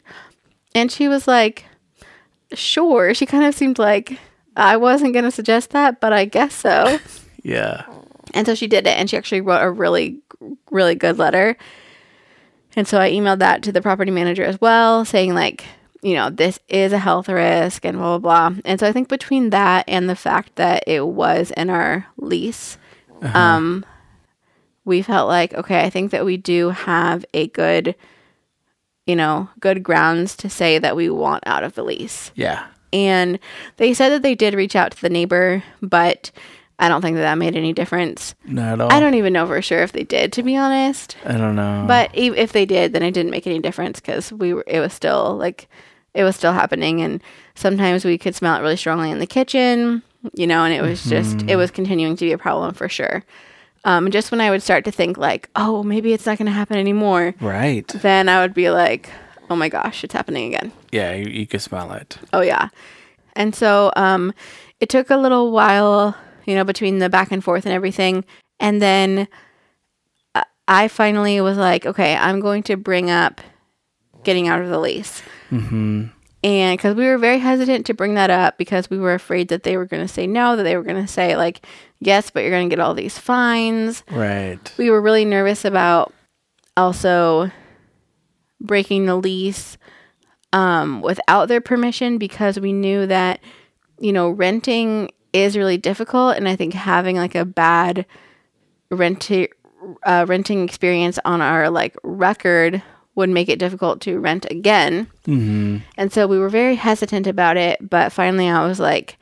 And 0.74 0.90
she 0.90 1.08
was 1.08 1.26
like, 1.26 1.64
sure. 2.54 3.14
She 3.14 3.26
kind 3.26 3.44
of 3.44 3.54
seemed 3.54 3.78
like 3.78 4.18
I 4.56 4.76
wasn't 4.76 5.12
going 5.12 5.24
to 5.24 5.30
suggest 5.30 5.70
that, 5.70 6.00
but 6.00 6.12
I 6.12 6.24
guess 6.24 6.54
so. 6.54 6.98
yeah 7.42 7.84
And 8.34 8.46
so 8.46 8.54
she 8.54 8.66
did 8.66 8.86
it, 8.86 8.98
and 8.98 9.08
she 9.08 9.16
actually 9.16 9.40
wrote 9.40 9.62
a 9.62 9.70
really, 9.70 10.18
really 10.70 10.94
good 10.94 11.18
letter. 11.18 11.56
And 12.76 12.86
so 12.86 12.98
I 13.00 13.10
emailed 13.10 13.40
that 13.40 13.62
to 13.64 13.72
the 13.72 13.82
property 13.82 14.10
manager 14.10 14.44
as 14.44 14.60
well, 14.60 15.04
saying, 15.04 15.34
like, 15.34 15.64
you 16.02 16.14
know, 16.14 16.30
this 16.30 16.58
is 16.68 16.92
a 16.92 16.98
health 16.98 17.28
risk 17.28 17.84
and 17.84 17.98
blah, 17.98 18.18
blah, 18.18 18.50
blah. 18.50 18.60
And 18.64 18.78
so 18.80 18.86
I 18.86 18.92
think 18.92 19.08
between 19.08 19.50
that 19.50 19.84
and 19.88 20.08
the 20.08 20.16
fact 20.16 20.56
that 20.56 20.84
it 20.86 21.06
was 21.06 21.52
in 21.56 21.68
our 21.68 22.06
lease, 22.16 22.78
um, 23.34 23.84
we 24.84 25.02
felt 25.02 25.28
like, 25.28 25.52
okay, 25.54 25.84
I 25.84 25.90
think 25.90 26.10
that 26.12 26.24
we 26.24 26.36
do 26.36 26.70
have 26.70 27.24
a 27.34 27.48
good, 27.48 27.94
you 29.10 29.16
know, 29.16 29.48
good 29.58 29.82
grounds 29.82 30.36
to 30.36 30.48
say 30.48 30.78
that 30.78 30.94
we 30.94 31.10
want 31.10 31.42
out 31.44 31.64
of 31.64 31.74
the 31.74 31.82
lease. 31.82 32.30
yeah 32.36 32.66
And 32.92 33.40
they 33.78 33.92
said 33.92 34.10
that 34.10 34.22
they 34.22 34.36
did 34.36 34.54
reach 34.54 34.76
out 34.76 34.92
to 34.92 35.00
the 35.00 35.10
neighbor, 35.10 35.64
but 35.82 36.30
I 36.78 36.88
don't 36.88 37.02
think 37.02 37.16
that 37.16 37.22
that 37.22 37.34
made 37.38 37.56
any 37.56 37.72
difference. 37.72 38.36
not 38.44 38.74
at 38.74 38.80
all 38.80 38.92
I 38.92 39.00
don't 39.00 39.14
even 39.14 39.32
know 39.32 39.48
for 39.48 39.60
sure 39.60 39.82
if 39.82 39.90
they 39.90 40.04
did, 40.04 40.32
to 40.34 40.44
be 40.44 40.56
honest. 40.56 41.16
i 41.24 41.36
don't 41.36 41.56
know 41.56 41.84
But 41.88 42.16
e- 42.16 42.38
if 42.44 42.52
they 42.52 42.64
did, 42.66 42.92
then 42.92 43.02
it 43.02 43.10
didn't 43.10 43.32
make 43.32 43.48
any 43.48 43.58
difference 43.58 43.98
because 43.98 44.32
we 44.32 44.54
were. 44.54 44.64
It 44.68 44.78
was 44.78 44.92
still 44.92 45.36
like 45.36 45.68
it 46.14 46.22
was 46.22 46.36
still 46.36 46.52
happening, 46.52 47.02
and 47.02 47.20
sometimes 47.56 48.04
we 48.04 48.16
could 48.16 48.36
smell 48.36 48.56
it 48.56 48.62
really 48.62 48.76
strongly 48.76 49.10
in 49.10 49.18
the 49.18 49.26
kitchen, 49.26 50.02
you 50.34 50.46
know, 50.46 50.64
and 50.64 50.72
it 50.72 50.82
was 50.82 51.02
just 51.04 51.42
it 51.42 51.52
hmm. 51.52 51.58
was 51.58 51.72
continuing 51.72 52.16
to 52.16 52.24
be 52.24 52.32
a 52.32 52.38
problem 52.38 52.74
for 52.74 52.88
sure. 52.88 53.24
Um, 53.84 54.06
and 54.06 54.12
just 54.12 54.30
when 54.30 54.40
I 54.40 54.50
would 54.50 54.62
start 54.62 54.84
to 54.84 54.90
think 54.90 55.16
like, 55.16 55.48
oh, 55.56 55.82
maybe 55.82 56.12
it's 56.12 56.26
not 56.26 56.36
going 56.38 56.46
to 56.46 56.52
happen 56.52 56.76
anymore, 56.76 57.34
right 57.40 57.86
then 57.88 58.28
I 58.28 58.40
would 58.42 58.52
be 58.54 58.70
like, 58.70 59.08
oh 59.48 59.56
my 59.56 59.68
gosh, 59.68 60.04
it's 60.04 60.14
happening 60.14 60.54
again. 60.54 60.72
yeah 60.92 61.12
you, 61.14 61.26
you 61.30 61.46
could 61.46 61.62
smell 61.62 61.92
it 61.92 62.18
Oh 62.32 62.40
yeah. 62.42 62.68
And 63.34 63.54
so 63.54 63.90
um 63.96 64.32
it 64.80 64.88
took 64.88 65.10
a 65.10 65.16
little 65.16 65.50
while, 65.52 66.16
you 66.46 66.54
know, 66.54 66.64
between 66.64 66.98
the 66.98 67.08
back 67.08 67.32
and 67.32 67.42
forth 67.42 67.64
and 67.66 67.74
everything. 67.74 68.24
And 68.58 68.80
then 68.82 69.28
uh, 70.34 70.44
I 70.68 70.88
finally 70.88 71.40
was 71.40 71.56
like, 71.58 71.86
okay, 71.86 72.16
I'm 72.16 72.40
going 72.40 72.62
to 72.64 72.76
bring 72.76 73.10
up 73.10 73.40
getting 74.24 74.48
out 74.48 74.60
of 74.62 74.68
the 74.68 74.78
lease. 74.78 75.22
And 76.42 76.78
because 76.78 76.96
we 76.96 77.06
were 77.06 77.18
very 77.18 77.38
hesitant 77.38 77.84
to 77.86 77.94
bring 77.94 78.14
that 78.14 78.30
up 78.30 78.56
because 78.56 78.88
we 78.88 78.98
were 78.98 79.12
afraid 79.12 79.48
that 79.48 79.62
they 79.62 79.76
were 79.76 79.84
going 79.84 80.06
to 80.06 80.12
say 80.12 80.26
no, 80.26 80.56
that 80.56 80.62
they 80.62 80.76
were 80.76 80.82
going 80.82 81.00
to 81.00 81.10
say, 81.10 81.36
like, 81.36 81.66
yes, 81.98 82.30
but 82.30 82.40
you're 82.40 82.50
going 82.50 82.68
to 82.68 82.74
get 82.74 82.82
all 82.82 82.94
these 82.94 83.18
fines. 83.18 84.02
Right. 84.10 84.58
We 84.78 84.90
were 84.90 85.02
really 85.02 85.26
nervous 85.26 85.66
about 85.66 86.14
also 86.76 87.50
breaking 88.60 89.06
the 89.06 89.16
lease 89.16 89.76
um, 90.52 91.02
without 91.02 91.46
their 91.46 91.60
permission 91.60 92.18
because 92.18 92.58
we 92.58 92.72
knew 92.72 93.06
that 93.06 93.40
you 93.98 94.12
know 94.12 94.30
renting 94.30 95.10
is 95.32 95.56
really 95.56 95.78
difficult. 95.78 96.36
And 96.36 96.48
i 96.48 96.56
think 96.56 96.74
having 96.74 97.16
like 97.16 97.34
a 97.34 97.44
bad 97.44 98.06
rent 98.90 99.30
uh, 100.02 100.26
renting 100.28 100.64
experience 100.64 101.18
on 101.24 101.40
our 101.40 101.70
like 101.70 101.96
record 102.02 102.82
would 103.14 103.28
make 103.28 103.48
it 103.48 103.58
difficult 103.58 104.00
to 104.00 104.18
rent 104.18 104.46
again 104.50 105.06
mm-hmm. 105.26 105.78
and 105.96 106.12
so 106.12 106.26
we 106.26 106.38
were 106.38 106.48
very 106.48 106.76
hesitant 106.76 107.26
about 107.26 107.56
it 107.56 107.78
but 107.88 108.12
finally 108.12 108.48
i 108.48 108.66
was 108.66 108.80
like 108.80 109.18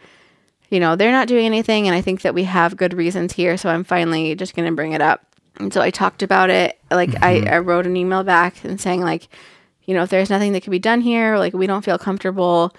you 0.71 0.81
know, 0.81 0.97
they're 0.97 1.13
not 1.13 1.29
doing 1.29 1.47
anything, 1.47 1.87
and 1.87 1.95
I 1.95 2.01
think 2.01 2.23
that 2.23 2.35
we 2.35 2.45
have 2.45 2.77
good 2.77 2.93
reasons 2.93 3.33
here, 3.33 3.57
so 3.57 3.71
I'm 3.71 3.85
finally 3.85 4.35
just 4.35 4.55
going 4.55 4.69
to 4.69 4.75
bring 4.75 4.93
it 4.93 5.01
up. 5.01 5.25
And 5.59 5.73
so 5.73 5.81
I 5.81 5.91
talked 5.91 6.23
about 6.23 6.51
it. 6.51 6.79
Like, 6.91 7.23
I, 7.23 7.41
I 7.41 7.59
wrote 7.59 7.87
an 7.87 7.97
email 7.97 8.23
back 8.23 8.63
and 8.65 8.81
saying, 8.81 9.01
like, 9.01 9.29
you 9.87 9.95
know, 9.95 10.03
if 10.03 10.11
there's 10.11 10.31
nothing 10.31 10.53
that 10.53 10.63
can 10.63 10.71
be 10.71 10.79
done 10.79 11.01
here, 11.01 11.39
like, 11.39 11.55
we 11.55 11.67
don't 11.67 11.85
feel 11.85 11.99
comfortable 11.99 12.75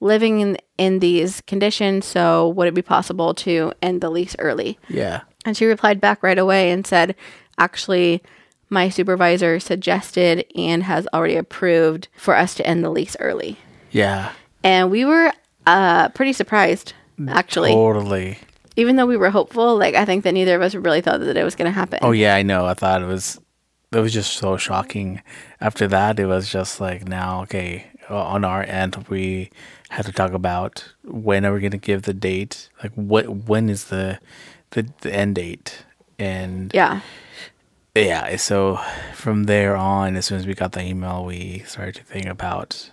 living 0.00 0.40
in, 0.40 0.58
in 0.76 0.98
these 0.98 1.40
conditions, 1.42 2.04
so 2.04 2.48
would 2.48 2.66
it 2.66 2.74
be 2.74 2.82
possible 2.82 3.32
to 3.34 3.72
end 3.80 4.00
the 4.00 4.10
lease 4.10 4.34
early? 4.38 4.78
yeah 4.88 5.20
And 5.44 5.56
she 5.56 5.66
replied 5.66 6.00
back 6.00 6.22
right 6.22 6.38
away 6.38 6.70
and 6.70 6.86
said, 6.86 7.14
actually, 7.58 8.22
my 8.70 8.88
supervisor 8.88 9.60
suggested 9.60 10.46
and 10.54 10.84
has 10.84 11.06
already 11.12 11.36
approved 11.36 12.08
for 12.16 12.34
us 12.36 12.54
to 12.54 12.66
end 12.66 12.82
the 12.84 12.90
lease 12.90 13.16
early. 13.20 13.58
yeah 13.90 14.32
And 14.64 14.90
we 14.90 15.04
were 15.04 15.32
uh, 15.66 16.08
pretty 16.10 16.32
surprised, 16.32 16.94
actually. 17.28 17.70
totally 17.72 18.38
Even 18.76 18.96
though 18.96 19.06
we 19.06 19.16
were 19.16 19.30
hopeful, 19.30 19.76
like 19.76 19.94
I 19.94 20.04
think 20.04 20.24
that 20.24 20.32
neither 20.32 20.54
of 20.56 20.62
us 20.62 20.74
really 20.74 21.00
thought 21.02 21.20
that 21.20 21.36
it 21.36 21.44
was 21.44 21.54
going 21.54 21.66
to 21.66 21.72
happen. 21.72 21.98
Oh 22.02 22.12
yeah, 22.12 22.34
I 22.34 22.42
know. 22.42 22.64
I 22.66 22.74
thought 22.74 23.02
it 23.02 23.06
was 23.06 23.38
it 23.92 23.98
was 23.98 24.12
just 24.12 24.34
so 24.34 24.56
shocking. 24.56 25.20
After 25.60 25.88
that, 25.88 26.18
it 26.20 26.26
was 26.26 26.48
just 26.48 26.80
like 26.80 27.08
now, 27.08 27.42
okay, 27.42 27.86
uh, 28.08 28.22
on 28.22 28.44
our 28.44 28.62
end, 28.62 29.04
we 29.08 29.50
had 29.90 30.06
to 30.06 30.12
talk 30.12 30.32
about 30.32 30.92
when 31.02 31.44
are 31.44 31.52
we 31.52 31.60
going 31.60 31.72
to 31.72 31.76
give 31.78 32.02
the 32.02 32.14
date? 32.14 32.68
Like 32.82 32.92
what 32.94 33.28
when 33.28 33.68
is 33.68 33.86
the 33.86 34.20
the, 34.70 34.88
the 35.00 35.12
end 35.12 35.34
date? 35.34 35.84
And 36.18 36.70
Yeah. 36.72 37.00
Yeah, 37.94 38.36
so 38.36 38.80
from 39.14 39.44
there 39.44 39.76
on, 39.76 40.16
as 40.16 40.26
soon 40.26 40.38
as 40.38 40.46
we 40.46 40.54
got 40.54 40.72
the 40.72 40.82
email, 40.82 41.24
we 41.24 41.60
started 41.60 41.96
to 41.96 42.04
think 42.04 42.26
about 42.26 42.92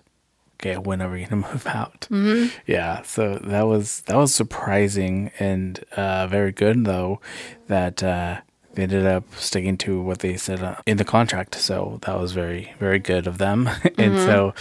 okay, 0.59 0.77
when 0.77 1.01
are 1.01 1.09
we 1.09 1.25
to 1.25 1.35
move 1.35 1.67
out? 1.67 2.07
Mm-hmm. 2.09 2.55
Yeah, 2.65 3.01
so 3.03 3.37
that 3.37 3.63
was 3.63 4.01
that 4.01 4.17
was 4.17 4.33
surprising 4.33 5.31
and 5.39 5.83
uh, 5.95 6.27
very 6.27 6.51
good 6.51 6.85
though 6.85 7.21
that 7.67 8.03
uh, 8.03 8.41
they 8.73 8.83
ended 8.83 9.05
up 9.05 9.23
sticking 9.35 9.77
to 9.79 10.01
what 10.01 10.19
they 10.19 10.37
said 10.37 10.63
uh, 10.63 10.75
in 10.85 10.97
the 10.97 11.05
contract. 11.05 11.55
So 11.55 11.99
that 12.03 12.19
was 12.19 12.31
very 12.31 12.73
very 12.79 12.99
good 12.99 13.27
of 13.27 13.37
them. 13.37 13.69
and 13.97 14.17
so 14.17 14.53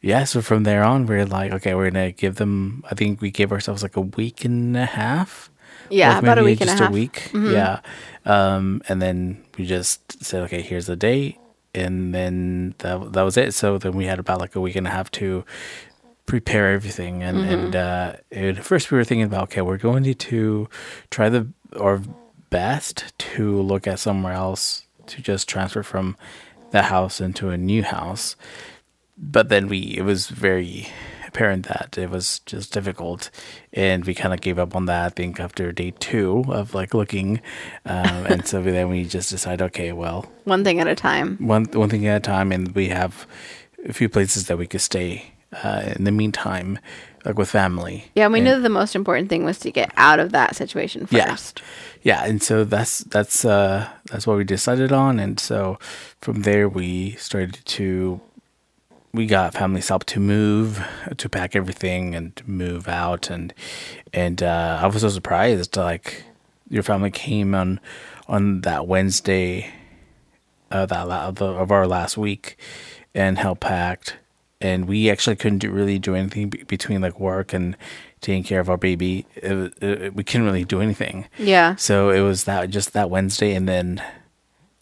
yeah, 0.00 0.24
so 0.24 0.40
from 0.40 0.64
there 0.64 0.84
on, 0.84 1.06
we're 1.06 1.26
like, 1.26 1.52
okay, 1.52 1.74
we're 1.74 1.90
gonna 1.90 2.12
give 2.12 2.36
them. 2.36 2.84
I 2.90 2.94
think 2.94 3.20
we 3.20 3.30
gave 3.30 3.52
ourselves 3.52 3.82
like 3.82 3.96
a 3.96 4.02
week 4.02 4.44
and 4.44 4.76
a 4.76 4.86
half 4.86 5.50
Yeah, 5.90 6.18
about 6.18 6.38
a 6.38 6.42
week 6.44 6.60
and 6.60 6.70
a 6.70 6.72
half. 6.74 6.92
Mm-hmm. 7.30 7.52
Yeah. 7.52 7.80
Um, 8.24 8.82
and 8.88 9.00
then 9.00 9.42
we 9.56 9.66
just 9.66 10.22
said, 10.24 10.42
okay, 10.44 10.60
here's 10.62 10.86
the 10.86 10.96
date, 10.96 11.38
and 11.74 12.14
then 12.14 12.74
that 12.78 13.12
that 13.12 13.22
was 13.22 13.36
it. 13.36 13.54
So 13.54 13.78
then 13.78 13.92
we 13.92 14.06
had 14.06 14.18
about 14.18 14.40
like 14.40 14.56
a 14.56 14.60
week 14.60 14.76
and 14.76 14.86
a 14.86 14.90
half 14.90 15.10
to 15.12 15.44
prepare 16.26 16.72
everything, 16.72 17.22
and 17.22 17.38
Mm-hmm. 17.38 17.54
and 17.54 17.76
uh, 17.76 18.12
at 18.32 18.64
first 18.64 18.90
we 18.90 18.98
were 18.98 19.04
thinking 19.04 19.26
about 19.26 19.44
okay, 19.44 19.62
we're 19.62 19.76
going 19.78 20.02
to, 20.04 20.14
to 20.14 20.68
try 21.10 21.28
the 21.28 21.46
our 21.78 22.00
best 22.50 23.12
to 23.18 23.60
look 23.62 23.86
at 23.86 23.98
somewhere 23.98 24.32
else 24.32 24.86
to 25.06 25.22
just 25.22 25.48
transfer 25.48 25.82
from 25.82 26.16
the 26.70 26.82
house 26.82 27.20
into 27.20 27.50
a 27.50 27.56
new 27.56 27.82
house 27.82 28.34
but 29.16 29.48
then 29.48 29.68
we 29.68 29.78
it 29.96 30.02
was 30.02 30.28
very 30.28 30.88
apparent 31.36 31.66
that 31.66 31.98
it 31.98 32.08
was 32.08 32.38
just 32.46 32.72
difficult 32.72 33.30
and 33.74 34.06
we 34.06 34.14
kind 34.14 34.32
of 34.32 34.40
gave 34.40 34.58
up 34.58 34.74
on 34.74 34.86
that 34.86 35.04
i 35.04 35.08
think 35.10 35.38
after 35.38 35.70
day 35.70 35.92
two 35.98 36.44
of 36.48 36.72
like 36.72 36.94
looking 36.94 37.40
um, 37.84 38.24
and 38.26 38.46
so 38.48 38.62
then 38.62 38.88
we 38.88 39.04
just 39.04 39.28
decided 39.30 39.60
okay 39.60 39.92
well 39.92 40.24
One 40.44 40.64
thing 40.64 40.80
at 40.80 40.86
a 40.88 40.94
time. 40.94 41.36
one 41.38 41.64
one 41.74 41.90
thing 41.90 42.06
at 42.06 42.16
a 42.16 42.20
time 42.20 42.52
and 42.52 42.74
we 42.74 42.88
have 42.88 43.26
a 43.86 43.92
few 43.92 44.08
places 44.08 44.46
that 44.46 44.56
we 44.56 44.66
could 44.66 44.80
stay 44.80 45.32
uh, 45.62 45.92
in 45.96 46.04
the 46.04 46.10
meantime 46.10 46.78
like 47.26 47.36
with 47.36 47.50
family 47.50 48.06
Yeah, 48.14 48.28
we 48.28 48.38
And- 48.38 48.44
knew 48.46 48.54
that 48.54 48.62
the 48.62 48.68
most 48.80 48.94
important 48.96 49.28
thing 49.28 49.44
was 49.44 49.58
to 49.58 49.70
get 49.70 49.92
out 49.98 50.18
of 50.20 50.32
that 50.32 50.56
situation 50.56 51.06
Yeah. 51.10 51.30
first. 51.32 51.60
yeah 52.02 52.24
and 52.24 52.42
so 52.42 52.64
that's 52.64 53.00
that's 53.14 53.44
uh 53.44 53.86
that's 54.10 54.26
what 54.26 54.38
we 54.38 54.44
decided 54.44 54.90
on 54.90 55.18
and 55.20 55.38
so 55.38 55.78
from 56.22 56.42
there 56.42 56.66
we 56.68 57.12
started 57.18 57.58
to 57.76 58.20
we 59.16 59.26
got 59.26 59.54
family's 59.54 59.88
help 59.88 60.04
to 60.04 60.20
move 60.20 60.84
to 61.16 61.28
pack 61.28 61.56
everything 61.56 62.14
and 62.14 62.40
move 62.46 62.86
out. 62.88 63.30
And 63.30 63.52
and 64.12 64.42
uh 64.42 64.78
i 64.82 64.86
was 64.86 65.00
so 65.02 65.08
surprised 65.08 65.76
like 65.76 66.22
your 66.70 66.82
family 66.82 67.10
came 67.10 67.54
on 67.54 67.80
on 68.28 68.60
that 68.62 68.86
wednesday 68.86 69.70
uh 70.70 70.86
that 70.86 71.08
la- 71.08 71.26
of, 71.28 71.34
the, 71.36 71.46
of 71.46 71.70
our 71.70 71.86
last 71.86 72.16
week 72.16 72.56
and 73.14 73.38
helped 73.38 73.62
packed. 73.62 74.16
And 74.60 74.86
we 74.88 75.10
actually 75.10 75.36
couldn't 75.36 75.58
do, 75.58 75.70
really 75.70 75.98
do 75.98 76.14
anything 76.14 76.48
be- 76.48 76.62
between 76.64 77.00
like 77.02 77.20
work 77.20 77.52
and 77.52 77.76
taking 78.20 78.42
care 78.42 78.60
of 78.60 78.70
our 78.70 78.78
baby. 78.78 79.26
It, 79.36 79.74
it, 79.82 80.14
we 80.14 80.24
couldn't 80.24 80.46
really 80.46 80.64
do 80.64 80.80
anything. 80.80 81.26
Yeah. 81.38 81.76
so 81.76 82.10
it 82.10 82.20
was 82.20 82.44
that 82.44 82.70
just 82.70 82.92
that 82.94 83.10
Wednesday, 83.10 83.54
and 83.54 83.68
then 83.68 84.02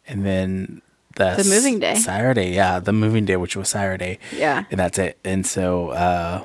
and 0.06 0.24
then 0.24 0.80
the, 1.16 1.34
The 1.42 1.44
moving 1.48 1.78
day. 1.78 1.94
Saturday. 1.96 2.50
Yeah, 2.52 2.78
the 2.80 2.92
moving 2.92 3.24
day, 3.24 3.36
which 3.36 3.56
was 3.56 3.68
Saturday. 3.68 4.18
Yeah. 4.34 4.64
and 4.70 4.78
that's 4.80 4.98
it. 4.98 5.18
And 5.24 5.46
so 5.46 5.90
uh, 5.90 6.44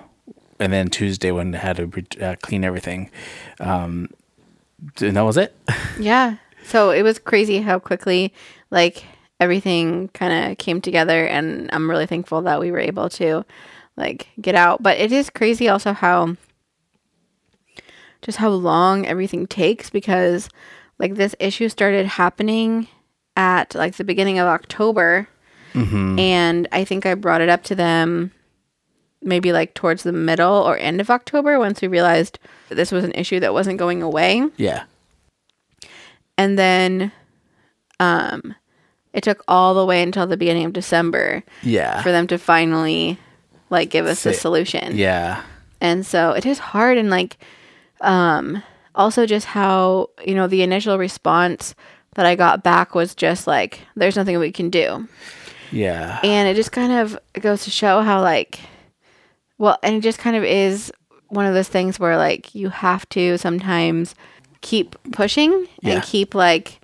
and 0.60 0.72
then 0.74 0.90
Tuesday 0.90 1.32
when 1.32 1.56
I 1.56 1.58
had 1.60 1.78
to 1.78 1.86
re- 1.88 2.06
uh, 2.22 2.36
clean 2.42 2.64
everything, 2.64 3.10
um, 3.60 4.10
and 5.02 5.16
that 5.18 5.22
was 5.22 5.38
it. 5.38 5.56
Yeah. 6.00 6.36
So 6.66 6.92
it 6.92 7.02
was 7.04 7.18
crazy 7.20 7.62
how 7.62 7.80
quickly 7.80 8.34
like 8.70 9.04
everything 9.40 10.10
kind 10.10 10.52
of 10.52 10.58
came 10.58 10.82
together 10.82 11.26
and 11.26 11.70
I'm 11.74 11.90
really 11.90 12.06
thankful 12.06 12.42
that 12.44 12.60
we 12.60 12.72
were 12.72 12.80
able 12.80 13.10
to 13.12 13.44
like 13.98 14.28
get 14.40 14.54
out. 14.54 14.84
But 14.84 14.98
it 15.00 15.12
is 15.12 15.30
crazy 15.30 15.68
also 15.68 15.94
how 15.94 16.36
just 18.22 18.38
how 18.38 18.50
long 18.50 19.06
everything 19.08 19.48
takes 19.48 19.90
because 19.90 20.50
like 21.00 21.16
this 21.16 21.36
issue 21.40 21.70
started 21.70 22.06
happening 22.06 22.88
at 23.40 23.74
like 23.74 23.96
the 23.96 24.04
beginning 24.04 24.38
of 24.38 24.48
October. 24.48 25.30
And 25.74 26.68
I 26.74 26.84
think 26.84 27.06
I 27.06 27.16
brought 27.16 27.40
it 27.40 27.48
up 27.48 27.64
to 27.64 27.76
them 27.76 28.34
maybe 29.22 29.54
like 29.54 29.74
towards 29.76 30.04
the 30.04 30.12
middle 30.12 30.54
or 30.56 30.78
end 30.78 31.00
of 31.00 31.10
October 31.10 31.58
once 31.58 31.82
we 31.82 31.88
realized 31.88 32.38
that 32.68 32.76
this 32.76 32.92
was 32.92 33.06
an 33.06 33.14
issue 33.14 33.40
that 33.40 33.54
wasn't 33.54 33.80
going 33.80 34.02
away. 34.02 34.44
Yeah, 34.58 34.84
and 36.38 36.60
then 36.60 37.14
um 38.02 38.56
it 39.14 39.24
took 39.24 39.42
all 39.48 39.74
the 39.74 39.86
way 39.86 40.04
until 40.04 40.28
the 40.28 40.36
beginning 40.38 40.66
of 40.66 40.74
December 40.74 41.44
yeah, 41.64 42.02
for 42.04 42.12
them 42.12 42.28
to 42.28 42.38
finally 42.38 43.18
like 43.70 43.90
give 43.90 44.06
us 44.06 44.26
a 44.26 44.34
solution. 44.34 44.98
yeah, 44.98 45.44
And 45.80 46.06
so 46.06 46.32
it 46.32 46.46
is 46.46 46.60
hard 46.60 46.98
and 46.98 47.10
like 47.10 47.38
um 48.02 48.64
also 48.96 49.26
just 49.26 49.46
how, 49.46 50.10
you 50.26 50.36
know, 50.36 50.48
the 50.48 50.62
initial 50.62 50.98
response 50.98 51.74
that 52.16 52.26
I 52.26 52.36
got 52.36 52.64
back 52.64 52.96
was 52.96 53.16
just 53.16 53.48
like 53.48 53.82
there's 53.96 54.16
nothing 54.16 54.38
we 54.40 54.52
can 54.52 54.70
do. 54.70 55.08
yeah, 55.72 56.20
And 56.24 56.48
it 56.48 56.56
just 56.56 56.72
kind 56.72 56.92
of 56.92 57.18
goes 57.40 57.64
to 57.66 57.70
show 57.72 58.02
how 58.02 58.22
like 58.22 58.60
well, 59.58 59.78
and 59.84 59.96
it 59.96 60.02
just 60.02 60.20
kind 60.20 60.36
of 60.38 60.44
is 60.44 60.92
one 61.28 61.46
of 61.46 61.54
those 61.54 61.68
things 61.68 62.00
where 62.00 62.18
like 62.18 62.56
you 62.56 62.70
have 62.70 63.08
to 63.10 63.38
sometimes 63.38 64.16
keep 64.62 64.96
pushing 65.12 65.68
Yeah. 65.82 65.96
and 65.96 66.04
keep 66.04 66.34
like 66.34 66.80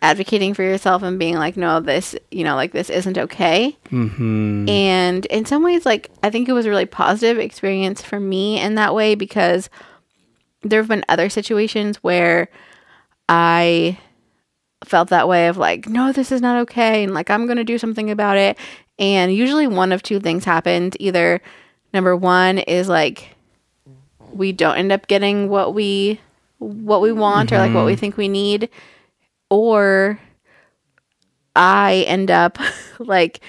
advocating 0.00 0.54
for 0.54 0.62
yourself 0.62 1.02
and 1.02 1.18
being 1.18 1.34
like 1.34 1.56
no 1.56 1.80
this 1.80 2.14
you 2.30 2.44
know 2.44 2.54
like 2.54 2.70
this 2.70 2.88
isn't 2.88 3.18
okay 3.18 3.76
mm-hmm. 3.90 4.68
and 4.68 5.26
in 5.26 5.44
some 5.44 5.64
ways 5.64 5.84
like 5.84 6.08
i 6.22 6.30
think 6.30 6.48
it 6.48 6.52
was 6.52 6.66
a 6.66 6.70
really 6.70 6.86
positive 6.86 7.36
experience 7.38 8.00
for 8.00 8.20
me 8.20 8.60
in 8.60 8.76
that 8.76 8.94
way 8.94 9.16
because 9.16 9.68
there 10.62 10.80
have 10.80 10.86
been 10.88 11.04
other 11.08 11.28
situations 11.28 11.96
where 11.96 12.46
i 13.28 13.98
felt 14.88 15.08
that 15.10 15.28
way 15.28 15.48
of 15.48 15.56
like 15.56 15.88
no 15.88 16.12
this 16.12 16.32
is 16.32 16.40
not 16.40 16.60
okay 16.62 17.02
and 17.04 17.14
like 17.14 17.30
i'm 17.30 17.46
going 17.46 17.56
to 17.58 17.64
do 17.64 17.78
something 17.78 18.10
about 18.10 18.36
it 18.36 18.56
and 18.98 19.32
usually 19.34 19.66
one 19.66 19.92
of 19.92 20.02
two 20.02 20.18
things 20.20 20.44
happens 20.44 20.94
either 20.98 21.40
number 21.94 22.16
one 22.16 22.58
is 22.58 22.88
like 22.88 23.34
we 24.32 24.52
don't 24.52 24.76
end 24.76 24.92
up 24.92 25.06
getting 25.06 25.48
what 25.48 25.74
we 25.74 26.20
what 26.58 27.00
we 27.00 27.12
want 27.12 27.52
or 27.52 27.58
like 27.58 27.72
what 27.74 27.86
we 27.86 27.94
think 27.96 28.16
we 28.16 28.28
need 28.28 28.68
or 29.50 30.18
i 31.56 32.04
end 32.06 32.30
up 32.30 32.58
like 32.98 33.40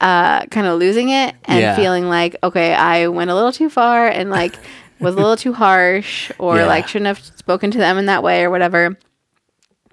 uh 0.00 0.44
kind 0.46 0.66
of 0.66 0.78
losing 0.78 1.08
it 1.10 1.34
and 1.44 1.60
Yeah. 1.60 1.74
feeling 1.76 2.08
like 2.08 2.36
okay 2.42 2.74
i 2.74 3.08
went 3.08 3.30
a 3.30 3.34
little 3.34 3.52
too 3.52 3.68
far 3.70 4.06
and 4.08 4.30
like 4.30 4.56
was 5.00 5.14
a 5.14 5.18
little 5.18 5.36
too 5.36 5.52
harsh 5.52 6.30
or 6.38 6.56
Yeah. 6.58 6.66
like 6.66 6.86
shouldn't 6.88 7.06
have 7.06 7.18
spoken 7.20 7.70
to 7.72 7.78
them 7.78 7.98
in 7.98 8.06
that 8.06 8.22
way 8.22 8.44
or 8.44 8.50
whatever 8.50 8.96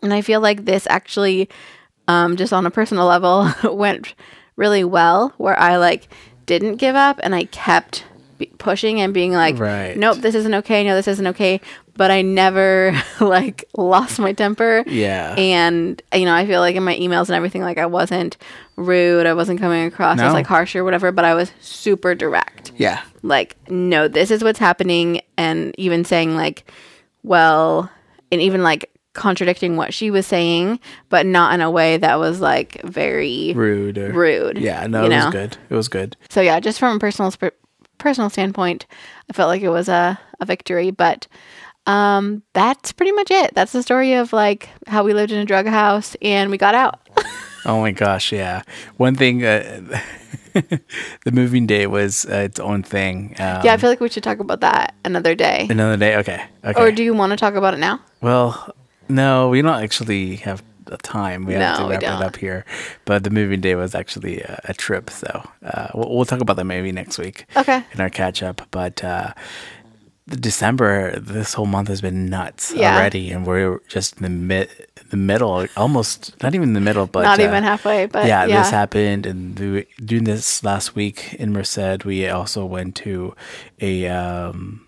and 0.05 0.13
i 0.13 0.21
feel 0.21 0.39
like 0.39 0.63
this 0.65 0.87
actually 0.89 1.49
um 2.07 2.35
just 2.37 2.53
on 2.53 2.65
a 2.65 2.71
personal 2.71 3.05
level 3.05 3.49
went 3.75 4.13
really 4.55 4.83
well 4.83 5.33
where 5.37 5.59
i 5.59 5.75
like 5.77 6.07
didn't 6.45 6.77
give 6.77 6.95
up 6.95 7.19
and 7.23 7.35
i 7.35 7.43
kept 7.45 8.05
be- 8.37 8.45
pushing 8.57 9.01
and 9.01 9.13
being 9.13 9.31
like 9.33 9.57
Right. 9.57 9.97
nope 9.97 10.17
this 10.17 10.35
isn't 10.35 10.53
okay. 10.55 10.83
No 10.83 10.93
this 10.95 11.07
isn't 11.07 11.27
okay. 11.27 11.61
But 11.97 12.11
i 12.11 12.21
never 12.21 12.91
like 13.21 13.63
lost 13.77 14.19
my 14.19 14.33
temper. 14.33 14.83
Yeah, 14.85 15.33
and 15.37 16.01
you 16.13 16.25
know 16.25 16.35
i 16.35 16.45
feel 16.45 16.59
like 16.59 16.75
in 16.75 16.83
my 16.83 16.95
emails 16.97 17.27
and 17.29 17.35
everything 17.35 17.61
like 17.61 17.77
i 17.77 17.85
wasn't 17.85 18.35
rude. 18.75 19.25
I 19.25 19.33
wasn't 19.33 19.61
coming 19.61 19.85
across 19.87 20.17
No. 20.17 20.25
as 20.27 20.33
like 20.33 20.45
harsh 20.47 20.75
or 20.75 20.83
whatever 20.83 21.13
but 21.13 21.23
i 21.23 21.33
was 21.33 21.49
super 21.61 22.13
direct. 22.13 22.73
Yeah, 22.75 23.01
like 23.23 23.55
no 23.69 24.09
this 24.09 24.29
is 24.31 24.43
what's 24.43 24.59
happening. 24.59 25.21
And 25.37 25.73
even 25.77 26.03
saying 26.03 26.35
like 26.35 26.69
well 27.23 27.89
and 28.33 28.41
even 28.41 28.63
like 28.63 28.91
contradicting 29.15 29.75
what 29.77 29.93
she 29.93 30.11
was 30.11 30.27
saying 30.27 30.79
but 31.09 31.25
not 31.25 31.53
in 31.53 31.61
a 31.61 31.71
way 31.71 31.97
that 31.97 32.19
was 32.19 32.39
like 32.41 32.81
very 32.83 33.53
rude, 33.55 33.97
or, 33.97 34.11
rude 34.11 34.57
Yeah, 34.57 34.85
no, 34.87 35.05
it 35.05 35.09
know? 35.09 35.25
was 35.25 35.33
good. 35.33 35.57
It 35.69 35.73
was 35.75 35.87
good. 35.87 36.15
so 36.29 36.41
yeah 36.41 36.59
just 36.59 36.77
from 36.79 36.97
a 36.97 36.99
personal 36.99 37.31
sp- 37.31 37.57
personal 37.97 38.29
standpoint 38.29 38.85
i 39.29 39.33
felt 39.33 39.47
like 39.47 39.61
it 39.61 39.69
was 39.69 39.87
a, 39.89 40.19
a 40.41 40.45
victory 40.45 40.91
but 40.91 41.27
um 41.87 42.43
that's 42.53 42.91
pretty 42.91 43.11
much 43.13 43.31
it 43.31 43.53
that's 43.55 43.71
the 43.71 43.81
story 43.81 44.13
of 44.13 44.33
like 44.33 44.69
how 44.87 45.03
we 45.03 45.13
lived 45.13 45.31
in 45.31 45.39
a 45.39 45.45
drug 45.45 45.65
house 45.67 46.15
and 46.21 46.51
we 46.51 46.57
got 46.57 46.75
out 46.75 46.99
Oh 47.67 47.81
my 47.81 47.89
gosh, 47.89 48.31
yeah. 48.31 48.61
One 48.97 49.15
thing, 49.15 49.43
uh, 49.43 49.81
the 50.53 51.31
moving 51.31 51.65
day 51.65 51.87
was 51.87 52.23
uh, 52.27 52.35
its 52.45 52.59
own 52.59 52.83
thing. 52.83 53.33
Um, 53.39 53.61
yeah 53.65 53.73
i 53.73 53.77
feel 53.77 53.89
like 53.89 53.99
we 53.99 54.07
should 54.09 54.21
talk 54.23 54.37
about 54.39 54.61
that 54.61 54.93
another 55.03 55.33
day 55.33 55.65
Another 55.69 55.97
day. 55.97 56.15
Okay. 56.17 56.43
Okay. 56.63 56.79
or 56.79 56.91
do 56.91 57.03
you 57.03 57.15
want 57.15 57.31
to 57.31 57.37
talk 57.37 57.55
about 57.55 57.73
it 57.73 57.77
now 57.79 57.99
well, 58.21 58.74
no, 59.09 59.49
we 59.49 59.61
don't 59.61 59.81
actually 59.83 60.37
have 60.37 60.63
the 60.85 60.97
time. 60.97 61.45
We 61.45 61.53
have 61.53 61.77
to 61.79 61.83
wrap 61.89 62.03
it 62.03 62.21
up 62.25 62.35
here. 62.35 62.63
But 63.05 63.23
the 63.23 63.29
moving 63.29 63.61
day 63.61 63.75
was 63.75 63.95
actually 63.95 64.41
a, 64.41 64.61
a 64.65 64.73
trip, 64.73 65.09
so 65.09 65.43
uh, 65.63 65.87
we'll, 65.93 66.15
we'll 66.15 66.25
talk 66.25 66.41
about 66.41 66.57
that 66.57 66.65
maybe 66.65 66.91
next 66.91 67.17
week 67.17 67.45
okay 67.55 67.83
in 67.93 68.01
our 68.01 68.09
catch 68.09 68.43
up. 68.43 68.61
But 68.71 69.03
uh, 69.03 69.33
the 70.27 70.37
December, 70.37 71.19
this 71.19 71.53
whole 71.53 71.65
month 71.67 71.87
has 71.87 72.01
been 72.01 72.27
nuts 72.29 72.71
Yeah. 72.75 72.95
already, 72.95 73.31
and 73.31 73.45
we're 73.45 73.79
just 73.87 74.17
in 74.17 74.23
the 74.23 74.29
mid, 74.29 74.69
the 75.09 75.17
middle, 75.17 75.67
almost 75.77 76.41
not 76.41 76.55
even 76.55 76.73
the 76.73 76.81
middle, 76.81 77.05
but 77.07 77.23
not 77.23 77.39
uh, 77.39 77.43
even 77.43 77.63
halfway 77.63 78.05
but 78.07 78.25
yeah, 78.27 78.45
yeah, 78.45 78.57
this 78.57 78.71
happened, 78.71 79.25
and 79.25 79.55
the, 79.55 79.87
during 80.03 80.23
this 80.23 80.63
last 80.63 80.95
week 80.95 81.33
in 81.35 81.53
Merced, 81.53 82.05
we 82.05 82.27
also 82.27 82.65
went 82.65 82.95
to 82.97 83.35
a 83.79 84.07
um, 84.07 84.84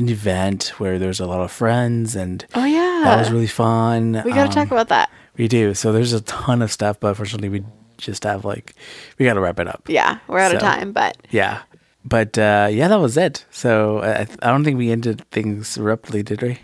an 0.00 0.08
event 0.08 0.72
where 0.78 0.98
there's 0.98 1.20
a 1.20 1.26
lot 1.26 1.40
of 1.40 1.50
friends, 1.52 2.16
and 2.16 2.44
oh 2.54 2.64
yeah 2.64 3.02
that 3.04 3.18
was 3.18 3.30
really 3.30 3.46
fun. 3.46 4.22
we 4.24 4.30
gotta 4.32 4.48
Um, 4.48 4.58
talk 4.58 4.70
about 4.70 4.88
that 4.88 5.08
We 5.36 5.46
do. 5.48 5.74
So 5.74 5.92
there's 5.92 6.12
a 6.12 6.20
ton 6.22 6.60
of 6.62 6.70
stuff, 6.72 6.98
but 7.00 7.08
unfortunately, 7.08 7.48
we 7.48 7.64
just 7.98 8.24
have 8.24 8.44
like 8.44 8.74
we 9.18 9.24
got 9.26 9.34
to 9.34 9.40
wrap 9.40 9.60
it 9.60 9.68
up. 9.68 9.82
yeah 9.88 10.18
we're 10.26 10.40
out 10.40 10.54
of 10.54 10.60
time 10.60 10.92
but 10.92 11.16
Yeah, 11.30 11.60
but 12.04 12.36
uh, 12.38 12.68
yeah, 12.70 12.88
that 12.88 13.00
was 13.00 13.16
it. 13.16 13.44
So 13.50 14.00
I, 14.02 14.26
I 14.42 14.50
don't 14.50 14.64
think 14.64 14.78
we 14.78 14.90
ended 14.90 15.22
things 15.30 15.76
abruptly, 15.76 16.22
did 16.22 16.40
we? 16.42 16.58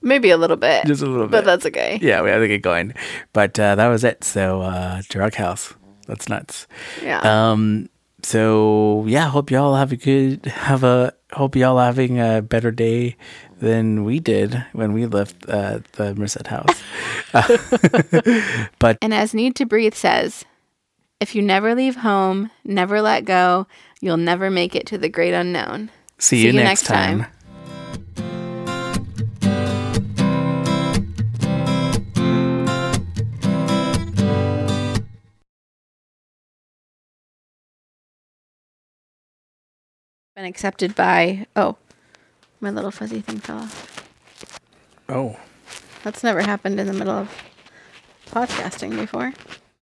Maybe 0.00 0.30
a 0.30 0.36
little 0.38 0.56
bit. 0.56 0.86
Just 0.86 1.02
a 1.02 1.06
little 1.06 1.26
bit. 1.26 1.32
But 1.32 1.44
that's 1.44 1.66
okay. 1.66 1.98
yeah, 2.00 2.22
we 2.22 2.30
had 2.30 2.38
to 2.38 2.48
get 2.48 2.62
going. 2.62 2.94
But 3.32 3.58
uh, 3.58 3.74
that 3.74 3.88
was 3.88 4.04
it. 4.04 4.22
So 4.24 4.62
uh, 4.62 5.02
drug 5.08 5.34
house. 5.34 5.74
That's 6.06 6.28
nuts. 6.28 6.66
Yeah. 7.02 7.20
Um. 7.20 7.88
So 8.22 9.04
yeah, 9.06 9.28
hope 9.28 9.50
y'all 9.50 9.74
have 9.76 9.92
a 9.92 9.96
good 9.96 10.46
have 10.46 10.82
a 10.84 11.12
hope 11.32 11.56
y'all 11.56 11.78
having 11.78 12.20
a 12.20 12.42
better 12.42 12.70
day 12.70 13.16
than 13.60 14.04
we 14.04 14.20
did 14.20 14.64
when 14.72 14.92
we 14.92 15.06
left 15.06 15.48
uh, 15.48 15.80
the 15.92 16.14
Merced 16.14 16.46
house. 16.46 16.82
But 18.78 18.98
and 19.02 19.12
as 19.12 19.32
NEEDTOBREATHE 19.32 19.94
says, 19.94 20.44
if 21.20 21.34
you 21.34 21.42
never 21.42 21.74
leave 21.74 21.96
home, 21.96 22.50
never 22.64 23.02
let 23.02 23.24
go, 23.24 23.66
you'll 24.00 24.16
never 24.16 24.50
make 24.50 24.74
it 24.74 24.86
to 24.86 24.98
the 24.98 25.08
great 25.08 25.34
unknown. 25.34 25.90
See, 26.18 26.44
you, 26.44 26.52
next 26.52 26.84
time. 26.84 27.26
Been 40.38 40.44
accepted 40.44 40.94
by, 40.94 41.48
oh, 41.56 41.78
my 42.60 42.70
little 42.70 42.92
fuzzy 42.92 43.20
thing 43.20 43.40
fell 43.40 43.58
off. 43.58 44.08
Oh, 45.08 45.36
That's 46.04 46.22
never 46.22 46.42
happened 46.42 46.78
in 46.78 46.86
the 46.86 46.92
middle 46.92 47.12
of 47.12 47.28
podcasting 48.26 48.94
before. 48.96 49.32